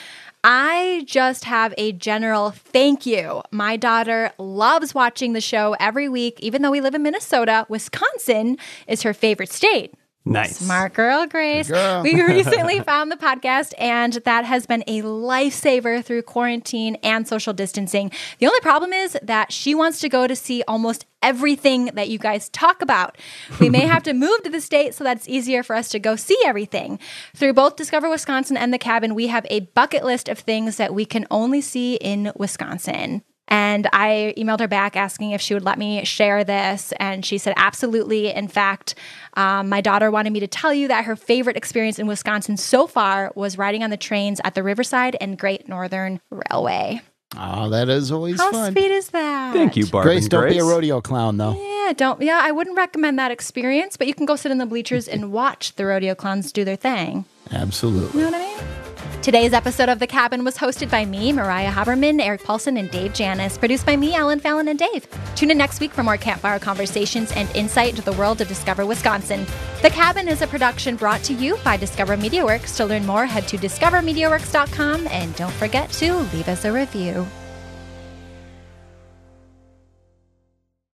I 0.43 1.03
just 1.05 1.45
have 1.45 1.73
a 1.77 1.91
general 1.91 2.49
thank 2.51 3.05
you. 3.05 3.43
My 3.51 3.77
daughter 3.77 4.31
loves 4.39 4.95
watching 4.95 5.33
the 5.33 5.41
show 5.41 5.75
every 5.79 6.09
week, 6.09 6.39
even 6.39 6.61
though 6.63 6.71
we 6.71 6.81
live 6.81 6.95
in 6.95 7.03
Minnesota. 7.03 7.65
Wisconsin 7.69 8.57
is 8.87 9.03
her 9.03 9.13
favorite 9.13 9.51
state. 9.51 9.93
Nice. 10.23 10.57
Smart 10.57 10.93
girl, 10.93 11.25
Grace. 11.25 11.67
girl. 11.67 12.03
We 12.03 12.21
recently 12.27 12.79
found 12.79 13.11
the 13.11 13.15
podcast, 13.15 13.73
and 13.79 14.13
that 14.13 14.45
has 14.45 14.67
been 14.67 14.83
a 14.85 15.01
lifesaver 15.01 16.03
through 16.05 16.21
quarantine 16.21 16.95
and 17.01 17.27
social 17.27 17.53
distancing. 17.53 18.11
The 18.37 18.45
only 18.45 18.59
problem 18.59 18.93
is 18.93 19.17
that 19.23 19.51
she 19.51 19.73
wants 19.73 19.99
to 20.01 20.09
go 20.09 20.27
to 20.27 20.35
see 20.35 20.63
almost 20.67 21.05
everything 21.23 21.85
that 21.95 22.09
you 22.09 22.19
guys 22.19 22.49
talk 22.49 22.83
about. 22.83 23.17
We 23.59 23.69
may 23.69 23.87
have 23.87 24.03
to 24.03 24.13
move 24.13 24.43
to 24.43 24.49
the 24.49 24.61
state 24.61 24.93
so 24.93 25.03
that's 25.03 25.27
easier 25.27 25.63
for 25.63 25.75
us 25.75 25.89
to 25.89 25.99
go 25.99 26.15
see 26.15 26.37
everything. 26.45 26.99
Through 27.35 27.53
both 27.53 27.75
Discover 27.75 28.09
Wisconsin 28.09 28.57
and 28.57 28.71
The 28.71 28.77
Cabin, 28.77 29.15
we 29.15 29.27
have 29.27 29.45
a 29.49 29.61
bucket 29.61 30.03
list 30.03 30.29
of 30.29 30.39
things 30.39 30.77
that 30.77 30.93
we 30.93 31.05
can 31.05 31.25
only 31.31 31.61
see 31.61 31.95
in 31.95 32.31
Wisconsin. 32.35 33.23
And 33.51 33.87
I 33.91 34.33
emailed 34.37 34.61
her 34.61 34.67
back 34.69 34.95
asking 34.95 35.31
if 35.31 35.41
she 35.41 35.53
would 35.53 35.65
let 35.65 35.77
me 35.77 36.05
share 36.05 36.45
this. 36.45 36.93
And 37.01 37.25
she 37.25 37.37
said, 37.37 37.53
absolutely. 37.57 38.29
In 38.29 38.47
fact, 38.47 38.95
um, 39.33 39.67
my 39.67 39.81
daughter 39.81 40.09
wanted 40.09 40.31
me 40.31 40.39
to 40.39 40.47
tell 40.47 40.73
you 40.73 40.87
that 40.87 41.03
her 41.03 41.17
favorite 41.17 41.57
experience 41.57 41.99
in 41.99 42.07
Wisconsin 42.07 42.55
so 42.55 42.87
far 42.87 43.33
was 43.35 43.57
riding 43.57 43.83
on 43.83 43.89
the 43.89 43.97
trains 43.97 44.39
at 44.45 44.55
the 44.55 44.63
Riverside 44.63 45.17
and 45.19 45.37
Great 45.37 45.67
Northern 45.67 46.21
Railway. 46.29 47.01
Oh, 47.37 47.69
that 47.69 47.89
is 47.89 48.09
always 48.09 48.39
How 48.39 48.51
fun. 48.51 48.71
sweet 48.71 48.89
is 48.91 49.09
that? 49.09 49.53
Thank 49.53 49.75
you, 49.75 49.85
Barb. 49.85 50.05
Grace, 50.05 50.23
and 50.23 50.31
don't 50.31 50.49
be 50.49 50.57
a 50.57 50.63
rodeo 50.63 51.01
clown, 51.01 51.35
though. 51.37 51.53
Yeah, 51.85 51.93
don't. 51.93 52.21
Yeah, 52.21 52.39
I 52.41 52.51
wouldn't 52.51 52.77
recommend 52.77 53.19
that 53.19 53.31
experience, 53.31 53.97
but 53.97 54.07
you 54.07 54.13
can 54.13 54.25
go 54.25 54.35
sit 54.37 54.51
in 54.51 54.59
the 54.59 54.65
bleachers 54.65 55.07
and 55.09 55.31
watch 55.31 55.75
the 55.75 55.85
rodeo 55.85 56.15
clowns 56.15 56.51
do 56.51 56.63
their 56.63 56.75
thing. 56.77 57.25
Absolutely. 57.51 58.21
You 58.21 58.31
know 58.31 58.37
what 58.37 58.41
I 58.41 58.63
mean? 58.63 58.80
Today's 59.21 59.53
episode 59.53 59.87
of 59.87 59.99
The 59.99 60.07
Cabin 60.07 60.43
was 60.43 60.57
hosted 60.57 60.89
by 60.89 61.05
me, 61.05 61.31
Mariah 61.31 61.69
Haberman, 61.69 62.19
Eric 62.19 62.41
Paulsen, 62.41 62.79
and 62.79 62.89
Dave 62.89 63.13
Janis. 63.13 63.55
Produced 63.55 63.85
by 63.85 63.95
me, 63.95 64.15
Ellen 64.15 64.39
Fallon, 64.39 64.67
and 64.67 64.79
Dave. 64.79 65.07
Tune 65.35 65.51
in 65.51 65.59
next 65.59 65.79
week 65.79 65.91
for 65.91 66.01
more 66.01 66.17
campfire 66.17 66.57
conversations 66.57 67.31
and 67.33 67.47
insight 67.55 67.91
into 67.91 68.01
the 68.01 68.13
world 68.13 68.41
of 68.41 68.47
Discover 68.47 68.87
Wisconsin. 68.87 69.45
The 69.83 69.91
Cabin 69.91 70.27
is 70.27 70.41
a 70.41 70.47
production 70.47 70.95
brought 70.95 71.21
to 71.25 71.33
you 71.33 71.57
by 71.57 71.77
Discover 71.77 72.17
MediaWorks. 72.17 72.75
To 72.77 72.85
learn 72.85 73.05
more, 73.05 73.27
head 73.27 73.47
to 73.49 73.59
discovermediaworks.com 73.59 75.05
and 75.05 75.35
don't 75.35 75.53
forget 75.53 75.91
to 75.91 76.15
leave 76.33 76.47
us 76.47 76.65
a 76.65 76.71
review. 76.71 77.27